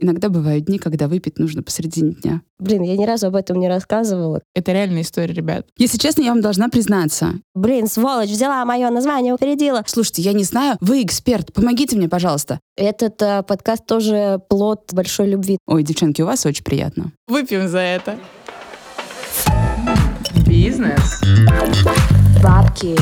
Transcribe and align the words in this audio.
Иногда 0.00 0.30
бывают 0.30 0.64
дни, 0.64 0.78
когда 0.78 1.08
выпить 1.08 1.38
нужно 1.38 1.62
посредине 1.62 2.12
дня. 2.12 2.40
Блин, 2.58 2.82
я 2.82 2.96
ни 2.96 3.04
разу 3.04 3.26
об 3.26 3.36
этом 3.36 3.60
не 3.60 3.68
рассказывала. 3.68 4.40
Это 4.54 4.72
реальная 4.72 5.02
история, 5.02 5.34
ребят. 5.34 5.66
Если 5.76 5.98
честно, 5.98 6.22
я 6.22 6.30
вам 6.30 6.40
должна 6.40 6.70
признаться. 6.70 7.34
Блин, 7.54 7.86
сволочь, 7.86 8.30
взяла 8.30 8.64
мое 8.64 8.88
название, 8.88 9.34
упередила. 9.34 9.82
Слушайте, 9.86 10.22
я 10.22 10.32
не 10.32 10.44
знаю, 10.44 10.78
вы 10.80 11.02
эксперт, 11.02 11.52
помогите 11.52 11.96
мне, 11.96 12.08
пожалуйста. 12.08 12.60
Этот 12.76 13.20
э, 13.20 13.42
подкаст 13.42 13.84
тоже 13.84 14.40
плод 14.48 14.88
большой 14.92 15.28
любви. 15.28 15.58
Ой, 15.66 15.82
девчонки, 15.82 16.22
у 16.22 16.26
вас 16.26 16.46
очень 16.46 16.64
приятно. 16.64 17.12
Выпьем 17.28 17.68
за 17.68 17.80
это. 17.80 18.18
Бизнес. 20.46 21.20
Бабки. 22.42 22.96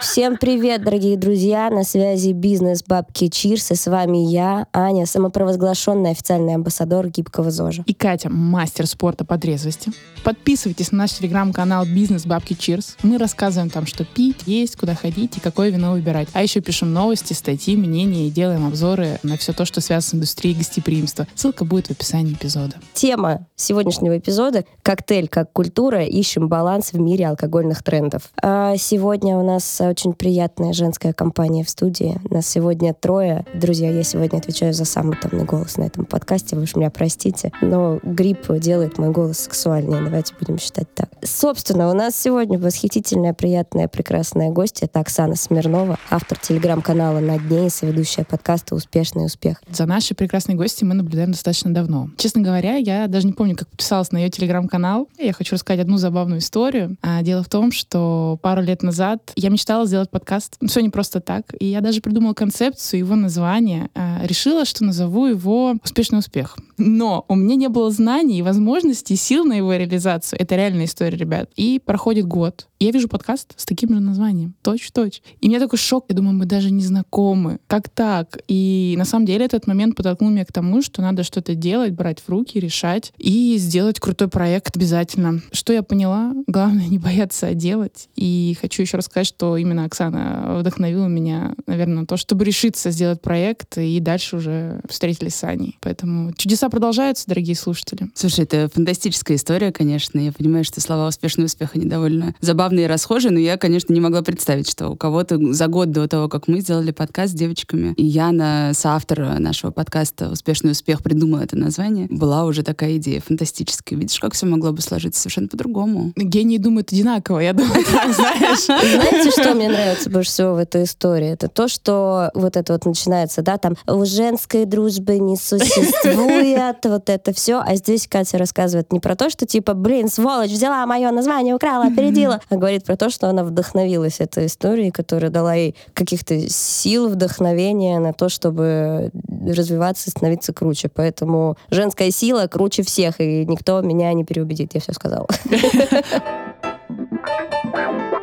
Всем 0.00 0.38
привет, 0.38 0.82
дорогие 0.82 1.18
друзья! 1.18 1.68
На 1.68 1.84
связи 1.84 2.32
бизнес 2.32 2.82
Бабки 2.82 3.28
Чирс, 3.28 3.70
и 3.70 3.74
с 3.74 3.86
вами 3.86 4.16
я, 4.30 4.66
Аня, 4.72 5.04
самопровозглашенный 5.04 6.12
официальный 6.12 6.54
амбассадор 6.54 7.08
гибкого 7.08 7.50
ЗОЖа. 7.50 7.84
И 7.86 7.92
Катя, 7.92 8.30
мастер 8.30 8.86
спорта 8.86 9.26
по 9.26 9.36
трезвости. 9.36 9.92
Подписывайтесь 10.24 10.90
на 10.90 10.98
наш 10.98 11.12
телеграм-канал 11.12 11.84
«Бизнес 11.84 12.24
Бабки 12.24 12.54
Чирс». 12.54 12.96
Мы 13.02 13.18
рассказываем 13.18 13.68
там, 13.68 13.86
что 13.86 14.06
пить, 14.06 14.44
есть, 14.46 14.76
куда 14.76 14.94
ходить 14.94 15.36
и 15.36 15.40
какое 15.40 15.68
вино 15.68 15.92
выбирать. 15.92 16.28
А 16.32 16.42
еще 16.42 16.60
пишем 16.60 16.94
новости, 16.94 17.34
статьи, 17.34 17.76
мнения 17.76 18.26
и 18.26 18.30
делаем 18.30 18.66
обзоры 18.66 19.18
на 19.22 19.36
все 19.36 19.52
то, 19.52 19.66
что 19.66 19.82
связано 19.82 20.10
с 20.10 20.14
индустрией 20.14 20.56
гостеприимства. 20.56 21.26
Ссылка 21.34 21.66
будет 21.66 21.88
в 21.88 21.90
описании 21.90 22.32
эпизода. 22.32 22.76
Тема 22.94 23.46
сегодняшнего 23.54 24.16
эпизода— 24.16 24.64
коктейль 24.82 25.28
как 25.28 25.52
культура. 25.52 26.04
Ищем 26.04 26.48
баланс 26.48 26.94
в 26.94 26.98
мире 26.98 27.26
алкогольных 27.26 27.82
трендов. 27.82 28.30
А 28.42 28.76
сегодня 28.78 29.36
у 29.36 29.44
нас 29.44 29.80
очень 29.90 30.12
приятная 30.12 30.72
женская 30.72 31.12
компания 31.12 31.64
в 31.64 31.70
студии. 31.70 32.20
Нас 32.30 32.46
сегодня 32.46 32.94
трое. 32.94 33.44
Друзья, 33.54 33.90
я 33.90 34.02
сегодня 34.02 34.38
отвечаю 34.38 34.72
за 34.72 34.84
самый 34.84 35.16
томный 35.16 35.44
голос 35.44 35.76
на 35.76 35.84
этом 35.84 36.04
подкасте. 36.04 36.56
Вы 36.56 36.62
уж 36.62 36.76
меня 36.76 36.90
простите. 36.90 37.52
Но 37.60 37.98
грипп 38.02 38.50
делает 38.58 38.98
мой 38.98 39.10
голос 39.10 39.38
сексуальнее. 39.38 40.00
Давайте 40.02 40.34
будем 40.38 40.58
считать 40.58 40.92
так. 40.94 41.10
Собственно, 41.22 41.90
у 41.90 41.94
нас 41.94 42.16
сегодня 42.16 42.58
восхитительная, 42.58 43.34
приятная, 43.34 43.88
прекрасная 43.88 44.50
гостья. 44.50 44.86
Это 44.86 45.00
Оксана 45.00 45.36
Смирнова, 45.36 45.98
автор 46.10 46.38
телеграм-канала 46.38 47.20
«На 47.20 47.38
дне» 47.38 47.66
и 47.66 47.70
соведущая 47.70 48.24
подкаста 48.24 48.74
«Успешный 48.74 49.26
успех». 49.26 49.62
За 49.70 49.86
нашей 49.86 50.14
прекрасной 50.14 50.54
гостьей 50.54 50.86
мы 50.86 50.94
наблюдаем 50.94 51.32
достаточно 51.32 51.74
давно. 51.74 52.10
Честно 52.16 52.42
говоря, 52.42 52.76
я 52.76 53.06
даже 53.06 53.26
не 53.26 53.32
помню, 53.32 53.56
как 53.56 53.68
подписалась 53.68 54.12
на 54.12 54.18
ее 54.18 54.30
телеграм-канал. 54.30 55.08
Я 55.18 55.32
хочу 55.32 55.54
рассказать 55.54 55.80
одну 55.80 55.96
забавную 55.96 56.40
историю. 56.40 56.96
А, 57.02 57.22
дело 57.22 57.42
в 57.42 57.48
том, 57.48 57.72
что 57.72 58.38
пару 58.42 58.62
лет 58.62 58.82
назад 58.82 59.32
я 59.36 59.50
мечтала 59.50 59.79
сделать 59.86 60.10
подкаст. 60.10 60.56
Ну, 60.60 60.68
все 60.68 60.80
не 60.80 60.90
просто 60.90 61.20
так. 61.20 61.54
И 61.58 61.66
я 61.66 61.80
даже 61.80 62.00
придумала 62.00 62.34
концепцию, 62.34 63.00
его 63.00 63.16
название. 63.16 63.90
А, 63.94 64.20
решила, 64.24 64.64
что 64.64 64.84
назову 64.84 65.26
его 65.26 65.74
«Успешный 65.84 66.18
успех». 66.18 66.56
Но 66.76 67.26
у 67.28 67.34
меня 67.34 67.56
не 67.56 67.68
было 67.68 67.90
знаний 67.90 68.42
возможностей, 68.42 69.16
сил 69.16 69.44
на 69.44 69.52
его 69.52 69.74
реализацию. 69.74 70.40
Это 70.40 70.56
реальная 70.56 70.86
история, 70.86 71.16
ребят. 71.16 71.50
И 71.56 71.80
проходит 71.84 72.26
год. 72.26 72.66
Я 72.82 72.92
вижу 72.92 73.08
подкаст 73.08 73.52
с 73.56 73.66
таким 73.66 73.90
же 73.90 74.00
названием. 74.00 74.54
Точь-точь. 74.62 75.22
И 75.42 75.46
у 75.46 75.50
меня 75.50 75.60
такой 75.60 75.78
шок. 75.78 76.06
Я 76.08 76.16
думаю, 76.16 76.34
мы 76.34 76.46
даже 76.46 76.70
не 76.70 76.82
знакомы. 76.82 77.58
Как 77.66 77.90
так? 77.90 78.38
И 78.48 78.94
на 78.96 79.04
самом 79.04 79.26
деле 79.26 79.44
этот 79.44 79.66
момент 79.66 79.96
подтолкнул 79.96 80.30
меня 80.30 80.46
к 80.46 80.52
тому, 80.52 80.80
что 80.80 81.02
надо 81.02 81.22
что-то 81.22 81.54
делать, 81.54 81.92
брать 81.92 82.20
в 82.20 82.28
руки, 82.30 82.58
решать 82.58 83.12
и 83.18 83.58
сделать 83.58 84.00
крутой 84.00 84.28
проект 84.28 84.76
обязательно. 84.76 85.42
Что 85.52 85.74
я 85.74 85.82
поняла? 85.82 86.32
Главное 86.46 86.86
не 86.88 86.96
бояться 86.96 87.52
делать. 87.52 88.08
И 88.16 88.56
хочу 88.58 88.80
еще 88.80 88.96
рассказать, 88.96 89.26
что 89.26 89.58
именно 89.58 89.69
Оксана 89.78 90.56
вдохновила 90.58 91.06
меня, 91.06 91.54
наверное, 91.66 92.00
на 92.00 92.06
то, 92.06 92.16
чтобы 92.16 92.44
решиться 92.44 92.90
сделать 92.90 93.20
проект 93.20 93.78
и 93.78 94.00
дальше 94.00 94.36
уже 94.36 94.80
встретились 94.88 95.34
с 95.34 95.44
Аней. 95.44 95.76
Поэтому 95.80 96.32
чудеса 96.34 96.68
продолжаются, 96.68 97.26
дорогие 97.26 97.56
слушатели. 97.56 98.10
Слушай, 98.14 98.44
это 98.44 98.68
фантастическая 98.72 99.36
история, 99.36 99.72
конечно. 99.72 100.18
Я 100.18 100.32
понимаю, 100.32 100.64
что 100.64 100.80
слова 100.80 101.08
«успешный 101.08 101.44
успех» 101.44 101.70
они 101.74 101.86
довольно 101.86 102.34
забавные 102.40 102.84
и 102.84 102.88
расхожие, 102.88 103.30
но 103.30 103.38
я, 103.38 103.56
конечно, 103.56 103.92
не 103.92 104.00
могла 104.00 104.22
представить, 104.22 104.68
что 104.68 104.88
у 104.88 104.96
кого-то 104.96 105.38
за 105.52 105.66
год 105.66 105.90
до 105.92 106.08
того, 106.08 106.28
как 106.28 106.48
мы 106.48 106.60
сделали 106.60 106.90
подкаст 106.90 107.32
с 107.32 107.36
девочками, 107.36 107.94
и 107.96 108.04
Яна, 108.04 108.72
соавтор 108.74 109.38
нашего 109.38 109.70
подкаста 109.70 110.30
«Успешный 110.30 110.72
успех», 110.72 111.02
придумала 111.02 111.42
это 111.42 111.56
название, 111.56 112.06
была 112.10 112.44
уже 112.44 112.62
такая 112.62 112.96
идея 112.96 113.20
фантастическая. 113.20 113.98
Видишь, 113.98 114.18
как 114.18 114.34
все 114.34 114.46
могло 114.46 114.72
бы 114.72 114.80
сложиться 114.80 115.20
совершенно 115.20 115.48
по-другому. 115.48 116.12
Гении 116.16 116.58
думают 116.58 116.92
одинаково, 116.92 117.40
я 117.40 117.52
думаю, 117.52 117.84
так, 117.90 118.14
знаешь. 118.14 118.64
Знаете, 118.64 119.30
что 119.30 119.54
мне 119.60 119.68
нравится 119.68 120.08
больше 120.08 120.30
всего 120.30 120.54
в 120.54 120.58
этой 120.58 120.84
истории? 120.84 121.28
Это 121.28 121.48
то, 121.48 121.68
что 121.68 122.30
вот 122.34 122.56
это 122.56 122.72
вот 122.72 122.86
начинается, 122.86 123.42
да, 123.42 123.58
там 123.58 123.76
у 123.86 124.04
женской 124.06 124.64
дружбы 124.64 125.18
не 125.18 125.36
существует, 125.36 126.76
вот 126.84 127.10
это 127.10 127.34
все. 127.34 127.60
А 127.60 127.74
здесь 127.74 128.08
Катя 128.08 128.38
рассказывает 128.38 128.90
не 128.90 129.00
про 129.00 129.16
то, 129.16 129.28
что 129.28 129.46
типа, 129.46 129.74
блин, 129.74 130.08
сволочь, 130.08 130.50
взяла 130.50 130.86
мое 130.86 131.10
название, 131.10 131.54
украла, 131.54 131.86
опередила, 131.86 132.40
а 132.48 132.56
говорит 132.56 132.84
про 132.84 132.96
то, 132.96 133.10
что 133.10 133.28
она 133.28 133.44
вдохновилась 133.44 134.20
этой 134.20 134.46
историей, 134.46 134.90
которая 134.90 135.30
дала 135.30 135.54
ей 135.54 135.76
каких-то 135.92 136.38
сил, 136.48 137.08
вдохновения 137.08 137.98
на 137.98 138.14
то, 138.14 138.30
чтобы 138.30 139.10
развиваться 139.46 140.08
и 140.08 140.10
становиться 140.10 140.54
круче. 140.54 140.88
Поэтому 140.88 141.58
женская 141.70 142.10
сила 142.10 142.46
круче 142.46 142.82
всех, 142.82 143.20
и 143.20 143.44
никто 143.44 143.82
меня 143.82 144.12
не 144.14 144.24
переубедит, 144.24 144.74
я 144.74 144.80
все 144.80 144.94
сказала. 144.94 145.28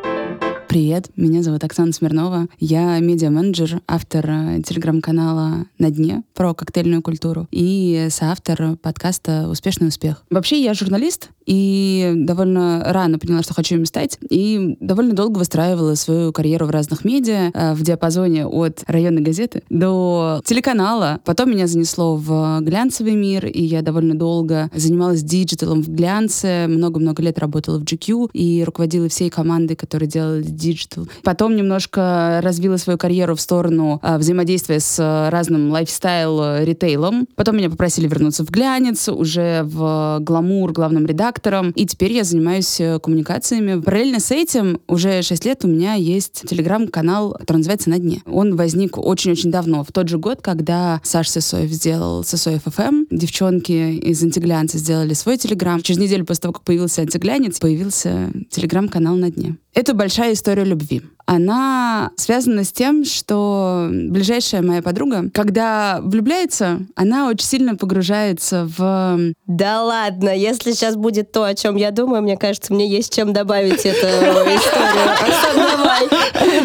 Привет, 0.68 1.08
меня 1.16 1.42
зовут 1.42 1.64
Оксана 1.64 1.94
Смирнова. 1.94 2.46
Я 2.60 2.98
медиа-менеджер, 2.98 3.80
автор 3.88 4.26
э, 4.28 4.62
телеграм-канала 4.62 5.64
«На 5.78 5.90
дне» 5.90 6.24
про 6.34 6.52
коктейльную 6.52 7.00
культуру 7.00 7.48
и 7.50 8.08
соавтор 8.10 8.76
подкаста 8.76 9.48
«Успешный 9.48 9.88
успех». 9.88 10.22
Вообще 10.28 10.62
я 10.62 10.74
журналист 10.74 11.30
и 11.46 12.12
довольно 12.14 12.82
рано 12.84 13.18
поняла, 13.18 13.42
что 13.42 13.54
хочу 13.54 13.76
им 13.76 13.86
стать, 13.86 14.18
и 14.28 14.76
довольно 14.80 15.14
долго 15.14 15.38
выстраивала 15.38 15.94
свою 15.94 16.30
карьеру 16.34 16.66
в 16.66 16.70
разных 16.70 17.02
медиа, 17.02 17.50
э, 17.54 17.72
в 17.72 17.80
диапазоне 17.80 18.46
от 18.46 18.84
районной 18.86 19.22
газеты 19.22 19.62
до 19.70 20.42
телеканала. 20.44 21.20
Потом 21.24 21.50
меня 21.50 21.66
занесло 21.66 22.16
в 22.16 22.60
глянцевый 22.60 23.14
мир, 23.14 23.46
и 23.46 23.64
я 23.64 23.80
довольно 23.80 24.14
долго 24.14 24.70
занималась 24.74 25.22
digital 25.22 25.67
ом 25.67 25.80
в 25.80 25.88
глянце, 25.88 26.66
много-много 26.68 27.22
лет 27.22 27.38
работала 27.38 27.78
в 27.78 27.84
GQ 27.84 28.32
и 28.34 28.62
руководила 28.64 29.08
всей 29.08 29.30
командой, 29.30 29.74
которая 29.74 30.10
делала 30.10 30.42
digital. 30.58 31.08
Потом 31.22 31.56
немножко 31.56 32.40
развила 32.42 32.76
свою 32.76 32.98
карьеру 32.98 33.34
в 33.34 33.40
сторону 33.40 34.00
а, 34.02 34.18
взаимодействия 34.18 34.80
с 34.80 34.96
а, 35.00 35.30
разным 35.30 35.70
lifestyle 35.70 36.48
ритейлом. 36.48 37.26
Потом 37.36 37.56
меня 37.56 37.70
попросили 37.70 38.08
вернуться 38.08 38.44
в 38.44 38.50
глянец, 38.50 39.08
уже 39.08 39.62
в 39.64 40.18
гламур 40.20 40.72
главным 40.72 41.06
редактором. 41.06 41.70
И 41.70 41.86
теперь 41.86 42.12
я 42.12 42.24
занимаюсь 42.24 42.80
э, 42.80 42.98
коммуникациями. 42.98 43.80
Параллельно 43.80 44.20
с 44.20 44.30
этим 44.30 44.80
уже 44.86 45.22
6 45.22 45.44
лет 45.44 45.64
у 45.64 45.68
меня 45.68 45.94
есть 45.94 46.42
телеграм-канал, 46.48 47.36
который 47.38 47.58
называется 47.58 47.90
«На 47.90 47.98
дне». 47.98 48.22
Он 48.26 48.56
возник 48.56 48.98
очень-очень 48.98 49.50
давно, 49.50 49.84
в 49.84 49.92
тот 49.92 50.08
же 50.08 50.18
год, 50.18 50.40
когда 50.42 51.00
Саш 51.04 51.28
Сосоев 51.28 51.70
сделал 51.70 52.24
Сосоев 52.24 52.62
ФМ. 52.64 53.04
Девчонки 53.10 53.96
из 53.96 54.22
антиглянца 54.22 54.78
сделали 54.78 55.14
свой 55.14 55.38
телеграм. 55.38 55.80
Через 55.82 56.00
неделю 56.00 56.24
после 56.24 56.42
того, 56.42 56.54
как 56.54 56.64
появился 56.64 57.02
антиглянец, 57.02 57.58
появился 57.58 58.30
телеграм-канал 58.50 59.16
«На 59.16 59.30
дне». 59.30 59.56
Это 59.74 59.94
большая 59.94 60.32
история 60.32 60.64
любви. 60.64 61.02
Она 61.26 62.10
связана 62.16 62.64
с 62.64 62.72
тем, 62.72 63.04
что 63.04 63.88
ближайшая 63.92 64.62
моя 64.62 64.80
подруга, 64.82 65.30
когда 65.32 66.00
влюбляется, 66.02 66.80
она 66.96 67.28
очень 67.28 67.46
сильно 67.46 67.76
погружается 67.76 68.66
в... 68.76 69.34
Да 69.46 69.82
ладно, 69.84 70.30
если 70.34 70.72
сейчас 70.72 70.96
будет 70.96 71.30
то, 71.30 71.44
о 71.44 71.54
чем 71.54 71.76
я 71.76 71.90
думаю, 71.90 72.22
мне 72.22 72.36
кажется, 72.38 72.72
мне 72.72 72.88
есть 72.88 73.14
чем 73.14 73.32
добавить 73.34 73.84
эту 73.84 74.06
историю. 74.06 75.14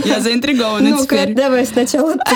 Я 0.05 0.19
заинтригована 0.21 0.89
Ну-ка, 0.89 1.17
теперь. 1.17 1.35
давай 1.35 1.65
сначала 1.65 2.13
ты. 2.13 2.35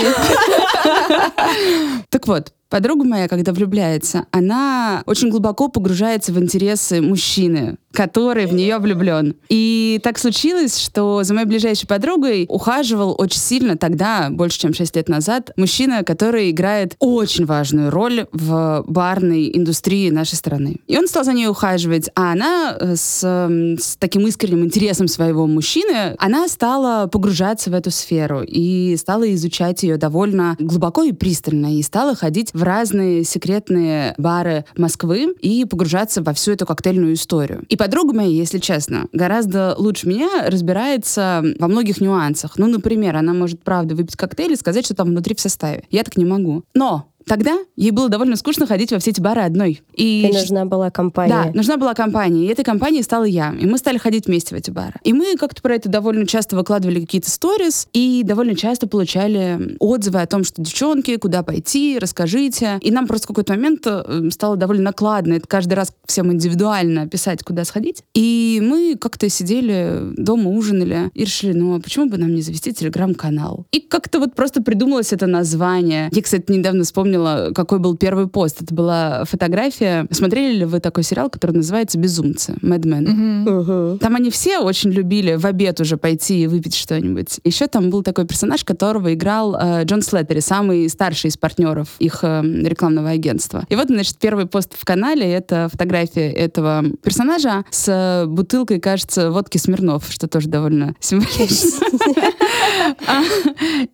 Так 2.09 2.27
вот, 2.27 2.51
подруга 2.69 3.05
моя, 3.05 3.27
когда 3.27 3.53
влюбляется, 3.53 4.25
она 4.31 5.03
очень 5.05 5.29
глубоко 5.29 5.67
погружается 5.67 6.31
в 6.33 6.39
интересы 6.39 7.01
мужчины, 7.01 7.77
который 7.91 8.45
в 8.45 8.53
нее 8.53 8.77
влюблен. 8.77 9.35
И 9.49 9.99
так 10.03 10.19
случилось, 10.19 10.77
что 10.77 11.23
за 11.23 11.33
моей 11.33 11.47
ближайшей 11.47 11.87
подругой 11.87 12.45
ухаживал 12.47 13.15
очень 13.17 13.39
сильно 13.39 13.77
тогда, 13.77 14.29
больше 14.29 14.59
чем 14.59 14.73
6 14.73 14.95
лет 14.95 15.09
назад, 15.09 15.51
мужчина, 15.57 16.03
который 16.03 16.51
играет 16.51 16.95
очень 16.99 17.45
важную 17.45 17.89
роль 17.89 18.27
в 18.31 18.83
барной 18.87 19.49
индустрии 19.57 20.09
нашей 20.09 20.35
страны. 20.35 20.77
И 20.87 20.97
он 20.97 21.07
стал 21.07 21.23
за 21.23 21.33
ней 21.33 21.47
ухаживать, 21.47 22.09
а 22.15 22.33
она 22.33 22.77
э, 22.79 22.95
с, 22.95 23.23
м, 23.23 23.79
с 23.79 23.95
таким 23.97 24.27
искренним 24.27 24.63
интересом 24.63 25.07
своего 25.07 25.47
мужчины, 25.47 26.15
она 26.19 26.47
стала 26.47 27.07
погружаться 27.07 27.71
в 27.71 27.73
эту 27.73 27.89
сферу 27.91 28.43
и 28.45 28.95
стала 28.97 29.33
изучать 29.33 29.83
ее 29.83 29.97
довольно 29.97 30.55
глубоко 30.59 31.03
и 31.03 31.13
пристально, 31.13 31.77
и 31.77 31.81
стала 31.81 32.15
ходить 32.15 32.51
в 32.57 32.63
разные 32.63 33.23
секретные 33.23 34.15
бары 34.17 34.65
Москвы 34.75 35.35
и 35.41 35.65
погружаться 35.65 36.23
во 36.23 36.33
всю 36.33 36.53
эту 36.53 36.65
коктейльную 36.65 37.13
историю. 37.13 37.63
И 37.69 37.77
подруга 37.77 38.13
моя, 38.13 38.29
если 38.29 38.57
честно, 38.57 39.07
гораздо 39.13 39.75
лучше 39.77 40.07
меня 40.07 40.47
разбирается 40.47 41.43
во 41.59 41.67
многих 41.67 42.01
нюансах. 42.01 42.57
Ну, 42.57 42.67
например, 42.67 43.15
она 43.15 43.33
может, 43.33 43.63
правда, 43.63 43.95
выпить 43.95 44.15
коктейль 44.15 44.53
и 44.53 44.57
сказать, 44.57 44.85
что 44.85 44.95
там 44.95 45.09
внутри 45.09 45.35
в 45.35 45.39
составе. 45.39 45.83
Я 45.91 46.03
так 46.03 46.17
не 46.17 46.25
могу. 46.25 46.63
Но 46.73 47.07
Тогда 47.27 47.57
ей 47.75 47.91
было 47.91 48.09
довольно 48.09 48.35
скучно 48.37 48.65
ходить 48.65 48.91
во 48.91 48.99
все 48.99 49.11
эти 49.11 49.21
бары 49.21 49.41
одной. 49.41 49.81
И, 49.93 50.27
и 50.27 50.33
нужна 50.33 50.65
была 50.65 50.89
компания. 50.89 51.29
Да, 51.29 51.51
нужна 51.53 51.77
была 51.77 51.93
компания. 51.93 52.45
И 52.45 52.47
этой 52.47 52.63
компанией 52.63 53.03
стала 53.03 53.25
я. 53.25 53.53
И 53.59 53.65
мы 53.65 53.77
стали 53.77 53.97
ходить 53.97 54.27
вместе 54.27 54.55
в 54.55 54.57
эти 54.57 54.71
бары. 54.71 54.93
И 55.03 55.13
мы 55.13 55.35
как-то 55.37 55.61
про 55.61 55.75
это 55.75 55.89
довольно 55.89 56.25
часто 56.25 56.55
выкладывали 56.55 57.01
какие-то 57.01 57.29
сторис 57.29 57.87
и 57.93 58.23
довольно 58.23 58.55
часто 58.55 58.87
получали 58.87 59.75
отзывы 59.79 60.21
о 60.21 60.25
том, 60.25 60.43
что 60.43 60.61
девчонки, 60.61 61.17
куда 61.17 61.43
пойти, 61.43 61.97
расскажите. 61.99 62.79
И 62.81 62.91
нам 62.91 63.07
просто 63.07 63.25
в 63.25 63.27
какой-то 63.29 63.53
момент 63.53 63.81
э, 63.85 64.29
стало 64.31 64.55
довольно 64.55 64.83
накладно 64.83 65.33
это 65.33 65.47
каждый 65.47 65.73
раз 65.73 65.93
всем 66.05 66.31
индивидуально 66.31 67.07
писать, 67.07 67.43
куда 67.43 67.65
сходить. 67.65 68.03
И 68.13 68.61
мы 68.63 68.95
как-то 68.99 69.29
сидели 69.29 70.13
дома, 70.15 70.49
ужинали 70.49 71.11
и 71.13 71.25
решили, 71.25 71.53
ну 71.53 71.75
а 71.75 71.79
почему 71.81 72.09
бы 72.09 72.17
нам 72.17 72.33
не 72.33 72.41
завести 72.41 72.73
телеграм-канал? 72.73 73.65
И 73.71 73.81
как-то 73.81 74.19
вот 74.19 74.33
просто 74.33 74.61
придумалось 74.61 75.11
это 75.11 75.27
название. 75.27 76.09
Я, 76.11 76.21
кстати, 76.21 76.49
недавно 76.51 76.83
вспомнила 76.83 77.16
вспомнила, 77.17 77.51
какой 77.53 77.79
был 77.79 77.95
первый 77.97 78.27
пост. 78.27 78.61
Это 78.61 78.73
была 78.73 79.25
фотография. 79.25 80.07
Смотрели 80.11 80.57
ли 80.57 80.65
вы 80.65 80.79
такой 80.79 81.03
сериал, 81.03 81.29
который 81.29 81.51
называется 81.51 81.97
«Безумцы», 81.97 82.55
«Mad 82.61 82.81
Men»? 82.81 83.91
Угу. 83.91 83.97
Там 83.99 84.15
они 84.15 84.29
все 84.29 84.59
очень 84.59 84.91
любили 84.91 85.35
в 85.35 85.45
обед 85.45 85.79
уже 85.79 85.97
пойти 85.97 86.43
и 86.43 86.47
выпить 86.47 86.75
что-нибудь. 86.75 87.39
Еще 87.43 87.67
там 87.67 87.89
был 87.89 88.03
такой 88.03 88.25
персонаж, 88.25 88.63
которого 88.63 89.13
играл 89.13 89.55
э, 89.55 89.83
Джон 89.83 90.01
Слеттери, 90.01 90.39
самый 90.39 90.89
старший 90.89 91.29
из 91.29 91.37
партнеров 91.37 91.87
их 91.99 92.19
э, 92.23 92.41
рекламного 92.43 93.09
агентства. 93.09 93.65
И 93.69 93.75
вот, 93.75 93.87
значит, 93.87 94.17
первый 94.17 94.45
пост 94.45 94.73
в 94.77 94.85
канале— 94.85 95.25
это 95.31 95.69
фотография 95.71 96.31
этого 96.31 96.83
персонажа 97.03 97.63
с 97.71 98.25
бутылкой, 98.27 98.79
кажется, 98.79 99.31
водки 99.31 99.57
Смирнов, 99.57 100.05
что 100.09 100.27
тоже 100.27 100.47
довольно 100.47 100.95
символично. 100.99 101.85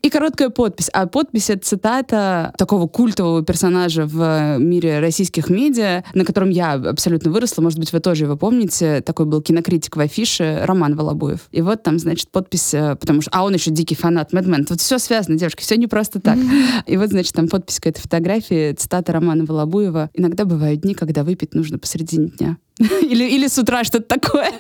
И 0.01 0.09
короткая 0.09 0.49
подпись. 0.49 0.89
А 0.93 1.07
подпись— 1.07 1.49
это 1.51 1.65
цитата 1.65 2.53
такого 2.57 2.87
культового 2.87 3.43
персонажа 3.43 4.05
в 4.05 4.57
мире 4.59 4.99
российских 4.99 5.49
медиа, 5.49 6.03
на 6.13 6.25
котором 6.25 6.49
я 6.49 6.73
абсолютно 6.73 7.31
выросла. 7.31 7.61
Может 7.61 7.79
быть, 7.79 7.93
вы 7.93 7.99
тоже 7.99 8.25
его 8.25 8.37
помните. 8.37 9.01
Такой 9.01 9.25
был 9.25 9.41
кинокритик 9.41 9.95
в 9.95 9.99
афише 9.99 10.61
Роман 10.63 10.95
Волобуев. 10.95 11.41
И 11.51 11.61
вот 11.61 11.83
там, 11.83 11.99
значит, 11.99 12.29
подпись, 12.29 12.73
э, 12.73 12.95
потому 12.95 13.21
что... 13.21 13.31
А 13.33 13.43
он 13.43 13.53
еще 13.53 13.71
дикий 13.71 13.95
фанат 13.95 14.33
Мэдмен. 14.33 14.65
Вот 14.69 14.81
все 14.81 14.99
связано, 14.99 15.37
девушки, 15.37 15.61
все 15.61 15.77
не 15.77 15.87
просто 15.87 16.19
так. 16.19 16.37
И 16.85 16.97
вот, 16.97 17.09
значит, 17.09 17.33
там 17.33 17.47
подпись 17.47 17.79
к 17.79 17.87
этой 17.87 18.01
фотографии, 18.01 18.73
цитата 18.73 19.11
Романа 19.11 19.45
Волобуева. 19.45 20.09
«Иногда 20.13 20.45
бывают 20.45 20.81
дни, 20.81 20.93
когда 20.93 21.23
выпить 21.23 21.53
нужно 21.53 21.77
посредине 21.77 22.27
дня». 22.27 22.57
Или, 23.01 23.25
или 23.25 23.47
с 23.47 23.57
утра 23.59 23.83
что-то 23.83 24.19
такое. 24.19 24.51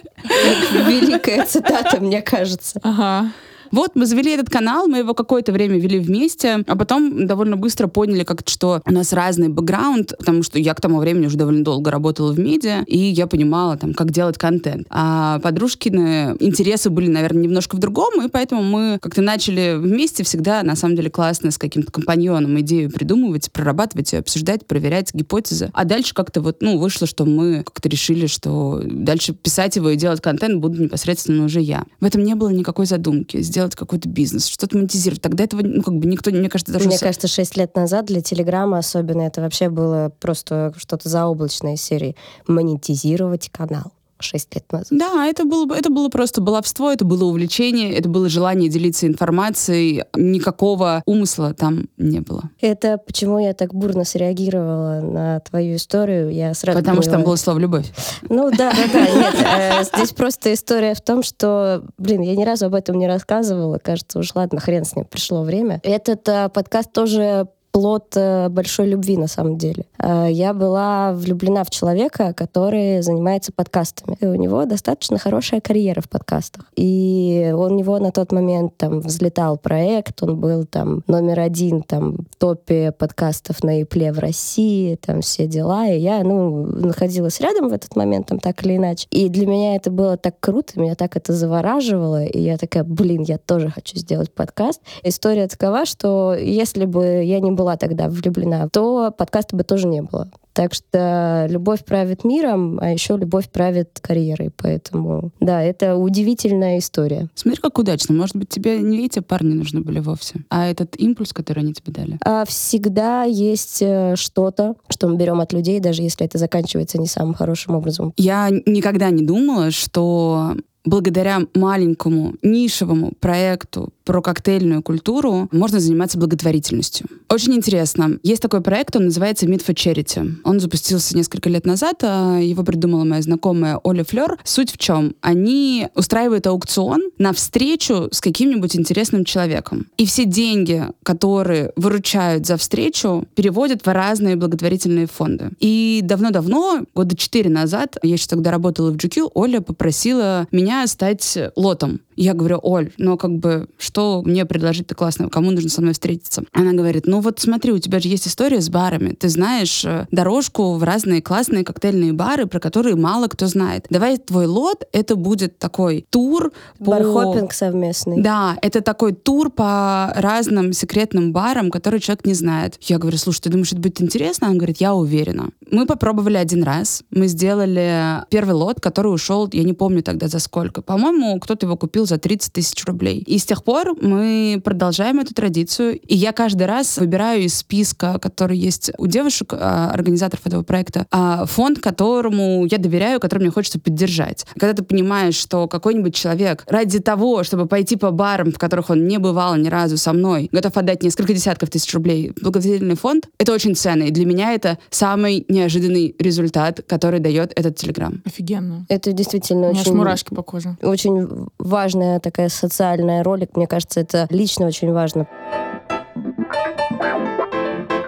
Великая 0.87 1.45
цитата, 1.45 1.99
мне 1.99 2.21
кажется. 2.21 2.79
Ага. 2.83 3.31
Вот 3.73 3.95
мы 3.95 4.05
завели 4.05 4.33
этот 4.33 4.51
канал, 4.51 4.87
мы 4.87 4.99
его 4.99 5.15
какое-то 5.15 5.51
время 5.51 5.79
вели 5.79 5.97
вместе, 5.97 6.63
а 6.67 6.75
потом 6.75 7.25
довольно 7.25 7.57
быстро 7.57 7.87
поняли, 7.87 8.23
как 8.23 8.43
что 8.45 8.83
у 8.85 8.91
нас 8.91 9.11
разный 9.13 9.49
бэкграунд, 9.49 10.13
потому 10.19 10.43
что 10.43 10.59
я 10.59 10.75
к 10.75 10.81
тому 10.81 10.99
времени 10.99 11.25
уже 11.25 11.37
довольно 11.37 11.63
долго 11.63 11.89
работала 11.89 12.31
в 12.31 12.39
медиа, 12.39 12.83
и 12.85 12.99
я 12.99 13.25
понимала, 13.25 13.75
там, 13.75 13.95
как 13.95 14.11
делать 14.11 14.37
контент. 14.37 14.85
А 14.91 15.39
подружкины 15.39 16.37
интересы 16.39 16.91
были, 16.91 17.07
наверное, 17.07 17.41
немножко 17.41 17.75
в 17.75 17.79
другом, 17.79 18.23
и 18.23 18.29
поэтому 18.29 18.61
мы 18.61 18.99
как-то 19.01 19.23
начали 19.23 19.75
вместе 19.75 20.23
всегда, 20.23 20.61
на 20.61 20.75
самом 20.75 20.95
деле, 20.95 21.09
классно 21.09 21.49
с 21.49 21.57
каким-то 21.57 21.91
компаньоном 21.91 22.59
идею 22.59 22.91
придумывать, 22.91 23.51
прорабатывать, 23.51 24.13
обсуждать, 24.13 24.67
проверять 24.67 25.15
гипотезы. 25.15 25.71
А 25.73 25.83
дальше 25.83 26.13
как-то 26.13 26.41
вот, 26.41 26.57
ну, 26.61 26.77
вышло, 26.77 27.07
что 27.07 27.25
мы 27.25 27.63
как-то 27.63 27.89
решили, 27.89 28.27
что 28.27 28.83
дальше 28.85 29.33
писать 29.33 29.77
его 29.77 29.89
и 29.89 29.95
делать 29.95 30.21
контент 30.21 30.61
буду 30.61 30.79
непосредственно 30.79 31.45
уже 31.45 31.59
я. 31.59 31.85
В 31.99 32.05
этом 32.05 32.23
не 32.23 32.35
было 32.35 32.49
никакой 32.49 32.85
задумки. 32.85 33.41
Сделать 33.41 33.62
делать 33.63 33.75
какой-то 33.75 34.09
бизнес, 34.09 34.47
что-то 34.47 34.77
монетизировать. 34.77 35.21
Тогда 35.21 35.43
этого, 35.45 35.61
ну, 35.61 35.81
как 35.81 35.95
бы 35.95 36.07
никто, 36.07 36.31
мне 36.31 36.49
кажется, 36.49 36.73
даже... 36.73 36.87
Мне 36.87 36.99
кажется, 36.99 37.27
шесть 37.27 37.55
лет 37.55 37.75
назад 37.75 38.05
для 38.05 38.21
Телеграма 38.21 38.77
особенно 38.77 39.21
это 39.21 39.41
вообще 39.41 39.69
было 39.69 40.11
просто 40.19 40.73
что-то 40.77 41.09
заоблачное 41.09 41.75
из 41.75 41.81
серии. 41.81 42.15
Монетизировать 42.47 43.49
канал 43.49 43.93
шесть 44.19 44.53
лет 44.55 44.71
назад. 44.71 44.87
Да, 44.91 45.25
это 45.25 45.45
было, 45.45 45.73
это 45.73 45.89
было 45.89 46.09
просто 46.09 46.41
баловство, 46.41 46.91
это 46.91 47.05
было 47.05 47.25
увлечение, 47.25 47.93
это 47.93 48.09
было 48.09 48.29
желание 48.29 48.69
делиться 48.69 49.07
информацией. 49.07 50.03
Никакого 50.15 51.03
умысла 51.05 51.53
там 51.53 51.87
не 51.97 52.19
было. 52.19 52.43
Это 52.61 52.97
почему 52.97 53.39
я 53.39 53.53
так 53.53 53.73
бурно 53.73 54.03
среагировала 54.03 55.01
на 55.01 55.39
твою 55.41 55.75
историю. 55.75 56.29
Я 56.29 56.53
сразу 56.53 56.79
Потому 56.79 56.97
поняла... 56.97 57.03
что 57.03 57.11
там 57.11 57.23
было 57.23 57.35
слово 57.35 57.59
«любовь». 57.59 57.91
Ну 58.29 58.49
да, 58.51 58.71
да, 58.71 58.87
да. 58.91 58.99
Нет, 59.15 59.35
э, 59.35 59.83
здесь 59.83 60.11
просто 60.11 60.53
история 60.53 60.93
в 60.93 61.01
том, 61.01 61.23
что, 61.23 61.83
блин, 61.97 62.21
я 62.21 62.35
ни 62.35 62.43
разу 62.43 62.67
об 62.67 62.75
этом 62.75 62.97
не 62.97 63.07
рассказывала. 63.07 63.77
Кажется, 63.77 64.19
уж 64.19 64.33
ладно, 64.35 64.59
хрен 64.59 64.85
с 64.85 64.95
ним, 64.95 65.05
пришло 65.05 65.43
время. 65.43 65.79
Этот 65.83 66.27
э, 66.27 66.49
подкаст 66.49 66.91
тоже 66.91 67.47
плод 67.73 68.13
э, 68.15 68.49
большой 68.49 68.87
любви 68.87 69.17
на 69.17 69.27
самом 69.27 69.57
деле. 69.57 69.85
Э, 69.97 70.27
я 70.29 70.53
была 70.53 71.11
влюблена 71.11 71.63
в 71.63 71.71
человека, 71.71 72.33
который 72.33 73.01
занимается 73.01 73.51
подкастами. 73.51 74.15
И 74.21 74.27
у 74.27 74.35
него 74.35 74.63
достаточно 74.65 75.17
хорошая 75.17 75.59
карьера 75.59 75.99
в 75.99 76.07
подкастах. 76.07 76.65
И 76.75 77.51
у 77.53 77.67
него 77.69 77.97
на 77.97 78.11
тот 78.11 78.31
момент 78.31 78.77
там 78.77 78.99
взлетал 78.99 79.57
проект, 79.57 80.21
он 80.21 80.39
был 80.39 80.65
там 80.65 81.01
номер 81.07 81.39
один 81.39 81.81
там 81.81 82.17
в 82.29 82.35
топе 82.37 82.91
подкастов 82.91 83.63
на 83.63 83.81
Ипле 83.81 84.13
в 84.13 84.19
России, 84.19 84.95
там 84.95 85.21
все 85.21 85.47
дела. 85.47 85.87
И 85.87 85.99
я, 85.99 86.23
ну, 86.23 86.67
находилась 86.67 87.39
рядом 87.39 87.69
в 87.69 87.73
этот 87.73 87.95
момент, 87.95 88.27
там 88.27 88.39
так 88.39 88.63
или 88.63 88.77
иначе. 88.77 89.07
И 89.09 89.29
для 89.29 89.47
меня 89.47 89.75
это 89.75 89.89
было 89.89 90.15
так 90.15 90.39
круто, 90.39 90.79
меня 90.79 90.93
так 90.93 91.17
это 91.17 91.33
завораживало. 91.33 92.23
И 92.23 92.39
я 92.39 92.57
такая, 92.57 92.83
блин, 92.83 93.23
я 93.23 93.39
тоже 93.39 93.71
хочу 93.71 93.97
сделать 93.97 94.31
подкаст. 94.31 94.79
История 95.01 95.47
такова, 95.47 95.87
что 95.87 96.35
если 96.35 96.85
бы 96.85 97.23
я 97.23 97.39
не 97.39 97.51
была 97.51 97.62
была 97.63 97.77
тогда 97.77 98.09
влюблена, 98.09 98.67
то 98.67 99.11
подкаста 99.11 99.55
бы 99.55 99.63
тоже 99.63 99.87
не 99.87 100.01
было. 100.01 100.29
Так 100.53 100.73
что 100.73 101.47
любовь 101.49 101.83
правит 101.83 102.23
миром, 102.23 102.79
а 102.79 102.91
еще 102.91 103.17
любовь 103.17 103.49
правит 103.49 103.99
карьерой. 104.01 104.51
Поэтому, 104.55 105.31
да, 105.39 105.61
это 105.61 105.95
удивительная 105.95 106.77
история. 106.79 107.29
Смотри, 107.35 107.59
как 107.61 107.77
удачно. 107.79 108.13
Может 108.13 108.35
быть, 108.35 108.49
тебе 108.49 108.79
не 108.79 109.05
эти 109.05 109.19
парни 109.19 109.53
нужны 109.53 109.81
были 109.81 109.99
вовсе, 109.99 110.41
а 110.49 110.67
этот 110.67 110.95
импульс, 110.99 111.33
который 111.33 111.59
они 111.59 111.73
тебе 111.73 111.91
дали? 111.91 112.17
А 112.23 112.45
всегда 112.45 113.23
есть 113.23 113.81
э, 113.81 114.15
что-то, 114.15 114.75
что 114.89 115.07
мы 115.07 115.17
берем 115.17 115.39
от 115.41 115.53
людей, 115.53 115.79
даже 115.79 116.03
если 116.03 116.25
это 116.25 116.37
заканчивается 116.37 116.99
не 116.99 117.07
самым 117.07 117.33
хорошим 117.33 117.75
образом. 117.75 118.13
Я 118.17 118.49
никогда 118.49 119.09
не 119.09 119.23
думала, 119.23 119.71
что 119.71 120.55
благодаря 120.85 121.41
маленькому 121.53 122.35
нишевому 122.41 123.13
проекту 123.19 123.93
про 124.03 124.21
коктейльную 124.21 124.83
культуру 124.83 125.47
можно 125.51 125.79
заниматься 125.79 126.17
благотворительностью. 126.17 127.07
Очень 127.29 127.53
интересно. 127.55 128.19
Есть 128.23 128.41
такой 128.41 128.61
проект, 128.61 128.95
он 128.95 129.05
называется 129.05 129.45
Meet 129.45 129.65
for 129.65 129.73
Charity. 129.73 130.35
Он 130.43 130.59
запустился 130.59 131.15
несколько 131.15 131.49
лет 131.49 131.65
назад, 131.65 132.03
а 132.03 132.39
его 132.39 132.63
придумала 132.63 133.03
моя 133.03 133.21
знакомая 133.21 133.79
Оля 133.83 134.03
Флер. 134.03 134.37
Суть 134.43 134.71
в 134.71 134.77
чем? 134.77 135.15
Они 135.21 135.87
устраивают 135.95 136.47
аукцион 136.47 137.01
на 137.17 137.33
встречу 137.33 138.09
с 138.11 138.21
каким-нибудь 138.21 138.75
интересным 138.75 139.25
человеком. 139.25 139.87
И 139.97 140.05
все 140.05 140.25
деньги, 140.25 140.85
которые 141.03 141.71
выручают 141.75 142.45
за 142.45 142.57
встречу, 142.57 143.25
переводят 143.35 143.85
в 143.85 143.91
разные 143.91 144.35
благотворительные 144.35 145.07
фонды. 145.07 145.51
И 145.59 146.01
давно-давно, 146.03 146.85
года 146.93 147.15
четыре 147.15 147.49
назад, 147.49 147.97
я 148.01 148.13
еще 148.13 148.27
тогда 148.27 148.51
работала 148.51 148.91
в 148.91 148.95
GQ, 148.95 149.31
Оля 149.33 149.61
попросила 149.61 150.47
меня 150.51 150.85
стать 150.87 151.37
лотом. 151.55 152.01
Я 152.15 152.33
говорю, 152.33 152.59
Оль, 152.61 152.91
ну 152.97 153.17
как 153.17 153.37
бы, 153.37 153.67
что 153.77 154.21
мне 154.23 154.45
предложить-то 154.45 154.95
классного? 154.95 155.29
Кому 155.29 155.51
нужно 155.51 155.69
со 155.69 155.81
мной 155.81 155.93
встретиться? 155.93 156.43
Она 156.51 156.73
говорит, 156.73 157.05
ну 157.05 157.21
вот 157.21 157.39
смотри, 157.39 157.71
у 157.71 157.79
тебя 157.79 157.99
же 157.99 158.07
есть 158.07 158.27
история 158.27 158.61
с 158.61 158.69
барами. 158.69 159.13
Ты 159.13 159.29
знаешь 159.29 159.83
э, 159.85 160.07
дорожку 160.33 160.73
в 160.73 160.83
разные 160.83 161.21
классные 161.21 161.63
коктейльные 161.63 162.11
бары, 162.11 162.47
про 162.47 162.59
которые 162.59 162.95
мало 162.95 163.27
кто 163.27 163.45
знает. 163.45 163.85
Давай 163.91 164.17
твой 164.17 164.47
лот, 164.47 164.83
это 164.91 165.15
будет 165.15 165.59
такой 165.59 166.07
тур 166.09 166.51
по... 166.79 167.47
Совместный. 167.51 168.21
Да, 168.21 168.57
это 168.63 168.81
такой 168.81 169.13
тур 169.13 169.51
по 169.51 170.11
разным 170.15 170.73
секретным 170.73 171.33
барам, 171.33 171.69
которые 171.69 171.99
человек 171.99 172.25
не 172.25 172.33
знает. 172.33 172.77
Я 172.81 172.97
говорю, 172.97 173.17
слушай, 173.17 173.41
ты 173.41 173.49
думаешь, 173.49 173.71
это 173.73 173.81
будет 173.81 174.01
интересно? 174.01 174.47
Она 174.47 174.55
говорит, 174.55 174.77
я 174.77 174.95
уверена. 174.95 175.49
Мы 175.69 175.85
попробовали 175.85 176.37
один 176.37 176.63
раз. 176.63 177.03
Мы 177.11 177.27
сделали 177.27 178.23
первый 178.31 178.55
лот, 178.55 178.81
который 178.81 179.13
ушел, 179.13 179.47
я 179.53 179.63
не 179.63 179.73
помню 179.73 180.01
тогда 180.01 180.27
за 180.27 180.39
сколько? 180.39 180.81
По-моему, 180.81 181.39
кто-то 181.39 181.67
его 181.67 181.77
купил 181.77 182.07
за 182.07 182.17
30 182.17 182.53
тысяч 182.53 182.83
рублей. 182.85 183.19
И 183.19 183.37
с 183.37 183.45
тех 183.45 183.63
пор 183.63 183.95
мы 184.01 184.59
продолжаем 184.63 185.19
эту 185.19 185.35
традицию. 185.35 185.99
И 185.99 186.15
я 186.15 186.31
каждый 186.31 186.65
раз 186.65 186.97
выбираю 186.97 187.43
из 187.43 187.55
списка, 187.55 188.17
который 188.19 188.57
есть 188.57 188.91
у 188.97 189.05
девушек, 189.05 189.53
а, 189.53 189.91
организаторов 190.23 190.47
этого 190.47 190.63
проекта, 190.63 191.05
а, 191.11 191.45
фонд, 191.45 191.79
которому 191.79 192.65
я 192.65 192.77
доверяю, 192.77 193.19
который 193.19 193.39
мне 193.39 193.51
хочется 193.51 193.79
поддержать. 193.79 194.45
Когда 194.57 194.73
ты 194.73 194.83
понимаешь, 194.83 195.35
что 195.35 195.67
какой-нибудь 195.67 196.15
человек 196.15 196.63
ради 196.67 196.99
того, 196.99 197.43
чтобы 197.43 197.65
пойти 197.67 197.95
по 197.95 198.11
барам, 198.11 198.51
в 198.51 198.57
которых 198.57 198.89
он 198.89 199.07
не 199.07 199.17
бывал 199.17 199.55
ни 199.55 199.69
разу 199.69 199.97
со 199.97 200.13
мной, 200.13 200.49
готов 200.51 200.75
отдать 200.77 201.03
несколько 201.03 201.33
десятков 201.33 201.69
тысяч 201.69 201.93
рублей 201.93 202.31
в 202.35 202.43
благотворительный 202.43 202.95
фонд, 202.95 203.27
это 203.37 203.53
очень 203.53 203.75
ценно. 203.75 204.03
И 204.03 204.11
для 204.11 204.25
меня 204.25 204.53
это 204.53 204.77
самый 204.89 205.45
неожиданный 205.49 206.15
результат, 206.19 206.81
который 206.87 207.19
дает 207.19 207.51
этот 207.55 207.75
телеграм. 207.75 208.21
Офигенно. 208.25 208.85
Это 208.89 209.11
действительно 209.11 209.67
У 209.67 209.71
меня 209.71 209.81
очень, 209.81 209.95
мурашки 209.95 210.33
по 210.33 210.43
коже. 210.43 210.77
очень 210.81 211.47
важная 211.57 212.19
такая 212.19 212.49
социальная 212.49 213.23
роль. 213.23 213.47
Мне 213.55 213.67
кажется, 213.67 213.99
это 213.99 214.27
лично 214.29 214.67
очень 214.67 214.91
важно. 214.91 215.27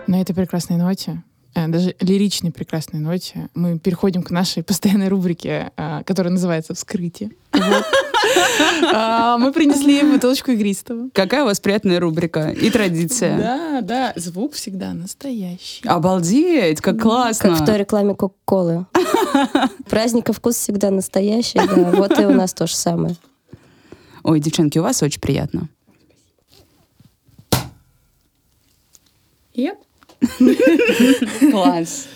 На 0.08 0.22
этой 0.22 0.36
прекрасной 0.36 0.78
ноте, 0.78 1.24
даже 1.56 1.96
лиричной 2.00 2.52
прекрасной 2.52 3.00
ноте, 3.00 3.50
мы 3.54 3.80
переходим 3.80 4.24
к 4.24 4.30
нашей 4.30 4.62
постоянной 4.64 5.08
рубрике, 5.08 5.72
э, 5.78 6.04
которая 6.06 6.32
называется 6.34 6.74
«Вскрытие». 6.74 7.32
А, 8.94 9.38
Мы 9.38 9.52
принесли 9.54 10.02
бутылочку 10.02 10.52
игристого. 10.52 11.10
Какая 11.14 11.44
у 11.44 11.46
вас 11.46 11.60
приятная 11.60 12.00
рубрика 12.00 12.50
и 12.50 12.70
традиция. 12.70 13.38
Да, 13.38 13.82
да, 13.82 14.14
звук 14.16 14.54
всегда 14.54 14.94
настоящий. 14.94 15.88
Обалдеть, 15.88 16.82
как 16.82 17.00
классно. 17.00 17.52
Как 17.52 17.60
в 17.60 17.66
той 17.66 17.78
рекламе 17.78 18.16
Кока-Колы. 18.16 18.86
Праздника 19.90 20.34
вкус 20.34 20.56
всегда 20.56 20.92
настоящий, 20.92 21.60
да. 21.60 21.92
Вот 21.92 22.20
и 22.20 22.26
у 22.26 22.34
нас 22.34 22.54
то 22.54 22.68
же 22.68 22.76
самое. 22.76 23.16
Ой, 24.24 24.40
девчонки, 24.40 24.80
у 24.80 24.84
вас 24.84 25.04
очень 25.04 25.22
приятно. 25.22 25.70
Yep. 29.56 29.78
Класс. 31.52 32.08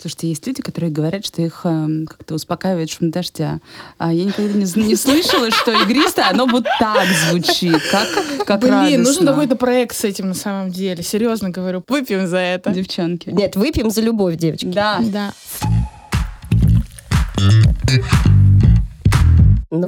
Слушайте, 0.00 0.28
есть 0.28 0.46
люди, 0.46 0.62
которые 0.62 0.90
говорят, 0.90 1.26
что 1.26 1.42
их 1.42 1.60
эм, 1.64 2.06
как-то 2.06 2.34
успокаивает 2.34 2.88
шум 2.88 3.10
дождя. 3.10 3.58
А 3.98 4.10
я 4.14 4.24
никогда 4.24 4.54
не, 4.54 4.64
не 4.82 4.96
слышала, 4.96 5.50
что 5.50 5.72
игристое, 5.72 6.30
оно 6.30 6.46
вот 6.46 6.64
так 6.78 7.06
звучит, 7.06 7.82
как, 7.90 8.08
как 8.46 8.60
Блин, 8.60 8.72
радостно. 8.72 9.02
нужен 9.04 9.26
какой-то 9.26 9.56
проект 9.56 9.94
с 9.94 10.04
этим 10.04 10.28
на 10.28 10.34
самом 10.34 10.70
деле. 10.70 11.02
Серьезно 11.02 11.50
говорю, 11.50 11.84
выпьем 11.86 12.26
за 12.26 12.38
это. 12.38 12.70
Девчонки. 12.70 13.28
Нет, 13.28 13.56
выпьем 13.56 13.90
за 13.90 14.00
любовь, 14.00 14.36
девочки. 14.36 14.64
Да. 14.68 15.00
Да. 15.02 15.34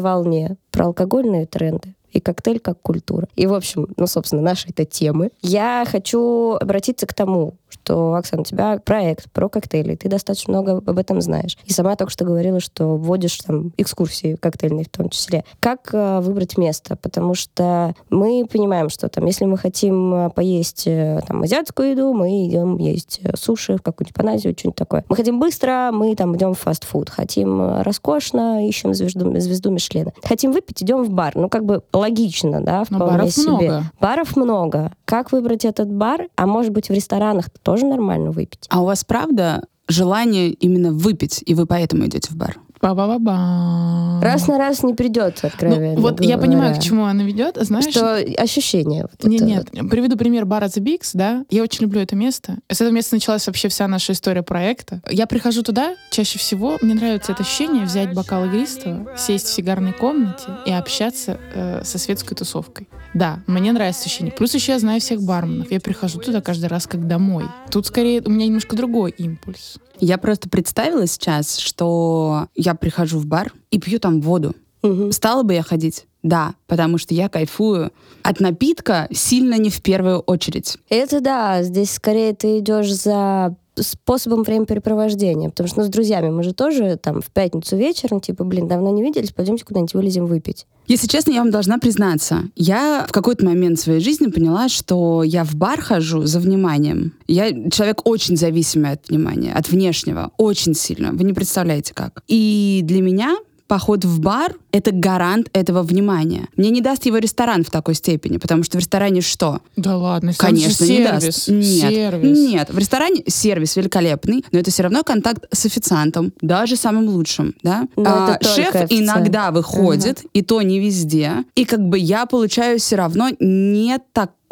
Волне 0.03 0.57
про 0.71 0.87
алкогольные 0.87 1.47
тренды 1.47 1.95
и 2.13 2.21
коктейль 2.21 2.61
как 2.61 2.81
культура. 2.83 3.27
И, 3.37 3.47
в 3.47 3.55
общем, 3.55 3.89
ну, 3.97 4.07
собственно, 4.07 4.43
наши 4.43 4.69
это 4.69 4.85
темы. 4.85 5.31
Я 5.41 5.85
хочу 5.89 6.59
обратиться 6.61 7.07
к 7.07 7.15
тому, 7.15 7.55
что, 7.73 8.15
Оксана, 8.15 8.43
у 8.43 8.45
тебя 8.45 8.79
проект 8.85 9.31
про 9.33 9.49
коктейли, 9.49 9.97
ты 9.97 10.09
достаточно 10.09 10.53
много 10.53 10.83
об 10.85 10.99
этом 10.99 11.21
знаешь. 11.21 11.57
И 11.65 11.73
сама 11.73 11.97
только 11.97 12.13
что 12.13 12.25
говорила, 12.25 12.61
что 12.61 12.97
вводишь 12.97 13.39
там 13.39 13.73
экскурсии 13.77 14.37
коктейльные 14.37 14.85
в 14.85 14.89
том 14.89 15.09
числе. 15.09 15.45
Как 15.61 15.91
э, 15.93 16.21
выбрать 16.21 16.59
место? 16.59 16.97
Потому 16.97 17.35
что 17.35 17.95
мы 18.11 18.47
понимаем, 18.51 18.89
что 18.89 19.09
там, 19.09 19.27
если 19.27 19.45
мы 19.45 19.57
хотим 19.59 20.15
э, 20.15 20.31
поесть 20.31 20.85
э, 20.87 21.21
там 21.27 21.43
азиатскую 21.43 21.91
еду, 21.91 22.13
мы 22.13 22.47
идем 22.47 22.77
есть 22.79 23.21
э, 23.23 23.37
суши 23.37 23.77
в 23.77 23.83
какую-нибудь 23.83 24.15
паназию, 24.15 24.55
что-нибудь 24.57 24.77
такое. 24.77 25.05
Мы 25.09 25.17
хотим 25.17 25.41
быстро, 25.41 25.91
мы 25.93 26.15
там 26.15 26.37
идем 26.37 26.55
в 26.55 26.59
фастфуд. 26.59 27.11
Хотим 27.11 27.83
роскошно, 27.83 28.67
ищем 28.67 28.95
звезду, 28.95 29.39
звезду 29.41 29.71
Мишлена. 29.71 30.13
Хотим 30.23 30.53
выпить, 30.53 30.83
идем 30.83 31.03
в 31.05 31.11
бар. 31.11 31.33
Ну, 31.35 31.49
как 31.49 31.65
бы 31.65 31.83
логично, 31.93 32.61
да, 32.61 32.85
Но 32.91 32.97
вполне 32.97 33.19
баров 33.19 33.33
себе. 33.33 33.49
много. 33.49 33.85
Баров 34.01 34.37
много. 34.37 34.93
Как 35.05 35.33
выбрать 35.33 35.65
этот 35.65 35.93
бар? 35.93 36.29
А 36.37 36.47
может 36.47 36.73
быть, 36.73 36.89
в 36.89 36.93
ресторанах 36.93 37.51
тоже 37.63 37.87
нормально 37.87 38.31
выпить? 38.31 38.67
А 38.69 38.83
у 38.83 38.87
вас 38.87 39.05
правда 39.05 39.65
желание 39.89 40.51
именно 40.51 40.93
выпить, 40.93 41.43
и 41.45 41.55
вы 41.55 41.67
поэтому 41.67 42.07
идете 42.07 42.29
в 42.31 42.37
бар? 42.37 42.59
Ба-ба-ба-ба. 42.81 44.19
Раз 44.23 44.49
на 44.49 44.59
раз 44.59 44.83
не 44.83 44.93
придется, 44.95 45.47
откровенно 45.47 45.95
Ну, 45.95 46.01
вот 46.01 46.21
я 46.21 46.37
понимаю, 46.37 46.71
говоря. 46.71 46.81
к 46.81 46.83
чему 46.83 47.05
она 47.05 47.23
ведет. 47.23 47.57
Знаешь, 47.61 47.87
Что 47.87 48.17
ощущение. 48.17 49.03
вот 49.03 49.25
Не, 49.25 49.39
нет, 49.39 49.71
приведу 49.89 50.17
пример 50.17 50.47
бара 50.47 50.67
The 50.67 50.83
Bigs, 50.83 51.11
да. 51.15 51.45
Я 51.49 51.63
очень 51.63 51.83
люблю 51.83 52.01
это 52.01 52.17
место. 52.17 52.59
С 52.69 52.81
этого 52.81 52.91
места 52.91 53.15
началась 53.15 53.47
вообще 53.47 53.69
вся 53.69 53.87
наша 53.87 54.13
история 54.13 54.43
проекта. 54.43 55.01
Я 55.09 55.29
прихожу 55.29 55.63
туда, 55.63 55.95
чаще 56.11 56.41
всего 56.41 56.79
мне 56.83 56.95
нравится 56.95 57.31
это 57.33 57.43
ощущение 57.43 57.85
взять 57.85 58.15
бокал 58.15 58.47
игристого, 58.47 59.17
сесть 59.17 59.47
в 59.47 59.53
сигарной 59.53 59.93
комнате 59.93 60.49
и 60.67 60.73
общаться 60.73 61.39
э, 61.55 61.83
со 61.85 61.99
светской 61.99 62.35
тусовкой. 62.35 62.89
Да, 63.15 63.41
мне 63.47 63.73
нравится 63.73 64.07
ощущение. 64.07 64.33
Плюс 64.33 64.55
еще 64.55 64.73
я 64.73 64.79
знаю 64.79 65.01
всех 65.01 65.23
барменов. 65.23 65.71
Я 65.71 65.81
прихожу 65.81 66.19
туда 66.19 66.41
каждый 66.41 66.67
раз 66.67 66.87
как 66.87 67.07
домой. 67.07 67.45
Тут 67.71 67.87
скорее 67.87 68.23
у 68.23 68.31
меня 68.31 68.47
немножко 68.47 68.77
другой 68.77 69.11
импульс. 69.11 69.77
Я 70.01 70.19
просто 70.19 70.49
представила 70.49 71.07
сейчас, 71.07 71.59
что 71.59 72.49
я 72.55 72.75
прихожу 72.75 73.19
в 73.19 73.27
бар 73.27 73.53
и 73.71 73.79
пью 73.79 73.99
там 73.99 74.21
воду. 74.21 74.55
Мгм. 74.83 75.13
Стала 75.13 75.43
бы 75.43 75.55
я 75.55 75.63
ходить? 75.63 76.07
Да, 76.23 76.55
потому 76.69 76.99
что 76.99 77.15
я 77.15 77.29
кайфую 77.29 77.91
от 78.23 78.41
напитка 78.41 79.09
сильно 79.11 79.59
не 79.59 79.71
в 79.71 79.83
первую 79.83 80.21
очередь. 80.21 80.79
Это 80.89 81.21
да, 81.21 81.63
здесь 81.63 81.91
скорее 81.93 82.33
ты 82.33 82.61
идешь 82.61 82.93
за 82.95 83.57
способом 83.77 84.43
времяпрепровождения, 84.43 85.49
потому 85.49 85.69
что 85.69 85.81
ну, 85.81 85.87
с 85.87 85.89
друзьями 85.89 86.31
мы 86.31 86.43
же 86.43 86.53
тоже 86.53 86.97
там 86.97 87.21
в 87.21 87.31
пятницу 87.31 87.77
вечером, 87.77 88.21
типа, 88.21 88.45
блин, 88.45 88.69
давно 88.69 88.91
не 88.91 89.03
виделись, 89.03 89.33
пойдемте 89.33 89.65
куда-нибудь 89.65 89.95
вылезем 89.95 90.27
выпить. 90.27 90.67
Если 90.89 91.07
честно, 91.07 91.33
я 91.33 91.39
вам 91.39 91.51
должна 91.51 91.79
признаться, 91.79 92.45
я 92.57 93.07
в 93.09 93.13
какой-то 93.13 93.45
момент 93.45 93.79
своей 93.79 94.01
жизни 94.01 94.27
поняла, 94.27 94.69
что 94.69 95.23
я 95.23 95.45
в 95.45 95.55
бар 95.55 95.81
хожу 95.81 96.25
за 96.25 96.41
вниманием. 96.41 97.15
Я 97.27 97.51
человек 97.71 98.07
очень 98.07 98.37
зависимый 98.37 98.93
от 98.93 99.09
внимания, 99.09 99.55
от 99.55 99.69
внешнего, 99.69 100.33
очень 100.39 100.75
сильно. 100.75 101.13
Вы 101.13 101.25
не 101.25 101.33
представляете 101.33 101.95
как. 101.95 102.23
И 102.27 102.81
для 102.83 103.01
меня 103.01 103.37
поход 103.73 104.05
в 104.05 104.21
бар— 104.21 104.55
это 104.71 104.91
гарант 104.93 105.49
этого 105.55 105.83
внимания. 105.83 106.47
Мне 106.59 106.69
не 106.69 106.83
даст 106.83 107.07
его 107.07 107.17
ресторан 107.17 107.65
в 107.65 107.71
такой 107.71 107.95
степени, 107.95 108.37
потому 108.37 108.65
что 108.65 108.77
в 108.77 108.81
ресторане 108.81 109.23
что? 109.23 109.61
Да 109.77 109.97
ладно, 109.97 110.35
Конечно, 110.37 110.85
не 110.85 110.97
сервис. 110.99 111.25
даст. 111.25 111.49
Нет, 111.49 111.91
сервис. 111.91 112.39
нет. 112.39 112.69
В 112.71 112.77
ресторане 112.77 113.23
сервис 113.27 113.75
великолепный, 113.77 114.45
но 114.53 114.59
это 114.59 114.71
все 114.71 114.83
равно 114.83 115.03
контакт 115.03 115.47
с 115.53 115.65
официантом, 115.65 116.35
даже 116.43 116.77
самым 116.77 117.09
лучшим, 117.09 117.55
да. 117.63 117.89
Но 117.97 118.03
это 118.03 118.39
только 118.43 118.55
шеф 118.55 118.75
официант. 118.75 118.93
иногда 118.93 119.51
выходит, 119.51 120.23
и 120.35 120.43
то 120.43 120.61
не 120.61 120.79
везде, 120.79 121.37
и 121.55 121.65
как 121.65 121.81
бы 121.81 121.99
я 121.99 122.27
получаю 122.27 122.79
все 122.79 122.97
равно 122.97 123.31
не 123.41 123.99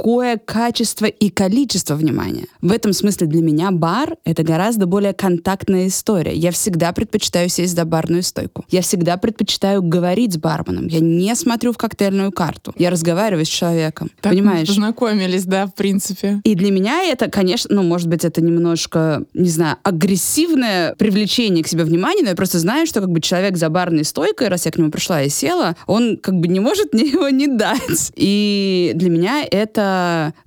такое 0.00 0.38
качество 0.38 1.04
и 1.04 1.28
количество 1.28 1.94
внимания. 1.94 2.46
В 2.62 2.72
этом 2.72 2.94
смысле 2.94 3.26
для 3.26 3.42
меня 3.42 3.70
бар— 3.70 4.16
это 4.24 4.42
гораздо 4.42 4.86
более 4.86 5.12
контактная 5.12 5.88
история. 5.88 6.34
Я 6.34 6.52
всегда 6.52 6.92
предпочитаю 6.92 7.50
сесть 7.50 7.76
за 7.76 7.84
барную 7.84 8.22
стойку. 8.22 8.64
Я 8.70 8.80
всегда 8.80 9.18
предпочитаю 9.18 9.82
говорить 9.82 10.34
с 10.34 10.36
барменом. 10.38 10.86
Я 10.86 11.00
не 11.00 11.34
смотрю 11.34 11.72
в 11.72 11.76
коктейльную 11.76 12.32
карту. 12.32 12.72
Я 12.78 12.88
разговариваю 12.88 13.44
с 13.44 13.48
человеком. 13.48 14.10
Так 14.22 14.32
мы 14.32 14.38
Понимаешь? 14.38 14.68
познакомились, 14.68 15.44
да, 15.44 15.66
в 15.66 15.74
принципе. 15.74 16.40
И 16.44 16.54
для 16.54 16.70
меня 16.70 17.02
это, 17.02 17.30
конечно, 17.30 17.74
ну, 17.74 17.82
может 17.82 18.08
быть, 18.08 18.24
это 18.24 18.40
немножко, 18.40 19.24
не 19.34 19.50
знаю, 19.50 19.76
агрессивное 19.82 20.94
привлечение 20.94 21.62
к 21.62 21.68
себе 21.68 21.84
внимания, 21.84 22.22
но 22.22 22.30
я 22.30 22.36
просто 22.36 22.58
знаю, 22.58 22.86
что 22.86 23.00
как 23.00 23.10
бы 23.10 23.20
человек 23.20 23.58
за 23.58 23.68
барной 23.68 24.04
стойкой, 24.04 24.48
раз 24.48 24.64
я 24.64 24.72
к 24.72 24.78
нему 24.78 24.90
пришла 24.90 25.22
и 25.22 25.28
села, 25.28 25.76
он 25.86 26.16
как 26.16 26.36
бы 26.36 26.48
не 26.48 26.60
может 26.60 26.94
мне 26.94 27.04
его 27.04 27.28
не 27.28 27.48
дать. 27.48 28.12
И 28.16 28.92
для 28.94 29.10
меня 29.10 29.44
это 29.44 29.89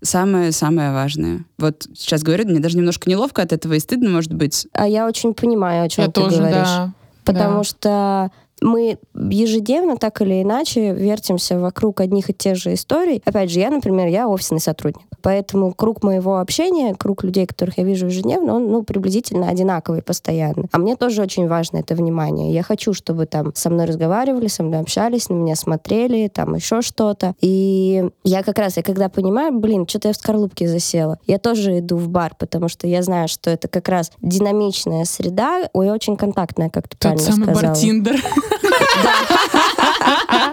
самое-самое 0.01 0.91
важное. 0.93 1.45
Вот 1.57 1.87
сейчас 1.95 2.23
говорю, 2.23 2.45
мне 2.45 2.59
даже 2.59 2.77
немножко 2.77 3.09
неловко 3.09 3.41
от 3.41 3.51
этого 3.53 3.73
и 3.73 3.79
стыдно, 3.79 4.09
может 4.09 4.33
быть. 4.33 4.67
А 4.73 4.87
я 4.87 5.07
очень 5.07 5.33
понимаю, 5.33 5.85
о 5.85 5.89
чем 5.89 6.05
Я 6.05 6.11
ты 6.11 6.21
тоже, 6.21 6.37
говоришь. 6.37 6.55
да. 6.67 6.91
Потому 7.25 7.57
Да. 7.59 7.63
что 7.63 8.31
мы 8.63 8.97
ежедневно 9.13 9.97
так 9.97 10.21
или 10.21 10.41
иначе 10.41 10.93
вертимся 10.93 11.59
вокруг 11.59 12.01
одних 12.01 12.29
и 12.29 12.33
тех 12.33 12.55
же 12.55 12.73
историй. 12.73 13.21
Опять 13.25 13.51
же, 13.51 13.59
я, 13.59 13.69
например, 13.69 14.07
я 14.07 14.27
офисный 14.27 14.59
сотрудник. 14.59 15.03
Поэтому 15.21 15.73
круг 15.73 16.03
моего 16.03 16.39
общения, 16.39 16.95
круг 16.95 17.23
людей, 17.23 17.45
которых 17.45 17.77
я 17.77 17.83
вижу 17.83 18.07
ежедневно, 18.07 18.55
он 18.55 18.69
ну, 18.69 18.83
приблизительно 18.83 19.49
одинаковый 19.49 20.01
постоянно. 20.01 20.65
А 20.71 20.77
мне 20.77 20.95
тоже 20.95 21.21
очень 21.21 21.47
важно 21.47 21.77
это 21.77 21.95
внимание. 21.95 22.53
Я 22.53 22.63
хочу, 22.63 22.93
чтобы 22.93 23.25
там 23.25 23.53
со 23.55 23.69
мной 23.69 23.85
разговаривали, 23.85 24.47
со 24.47 24.63
мной 24.63 24.79
общались, 24.79 25.29
на 25.29 25.35
меня 25.35 25.55
смотрели, 25.55 26.27
там 26.27 26.55
еще 26.55 26.81
что-то. 26.81 27.35
И 27.41 28.09
я 28.23 28.43
как 28.43 28.59
раз, 28.59 28.77
я 28.77 28.83
когда 28.83 29.09
понимаю, 29.09 29.53
блин, 29.53 29.87
что-то 29.87 30.09
я 30.09 30.13
в 30.13 30.17
скорлупке 30.17 30.67
засела, 30.67 31.19
я 31.27 31.37
тоже 31.37 31.79
иду 31.79 31.97
в 31.97 32.09
бар, 32.09 32.35
потому 32.37 32.67
что 32.67 32.87
я 32.87 33.01
знаю, 33.01 33.27
что 33.27 33.49
это 33.49 33.67
как 33.67 33.87
раз 33.89 34.11
динамичная 34.21 35.05
среда, 35.05 35.69
ой, 35.73 35.89
очень 35.89 36.17
контактная, 36.17 36.69
как 36.69 36.87
ты 36.87 36.97
Тот 36.97 36.99
правильно 36.99 37.31
самый 37.31 37.43
сказала. 37.45 37.67
бартиндер. 37.67 38.15
Да, 38.63 40.49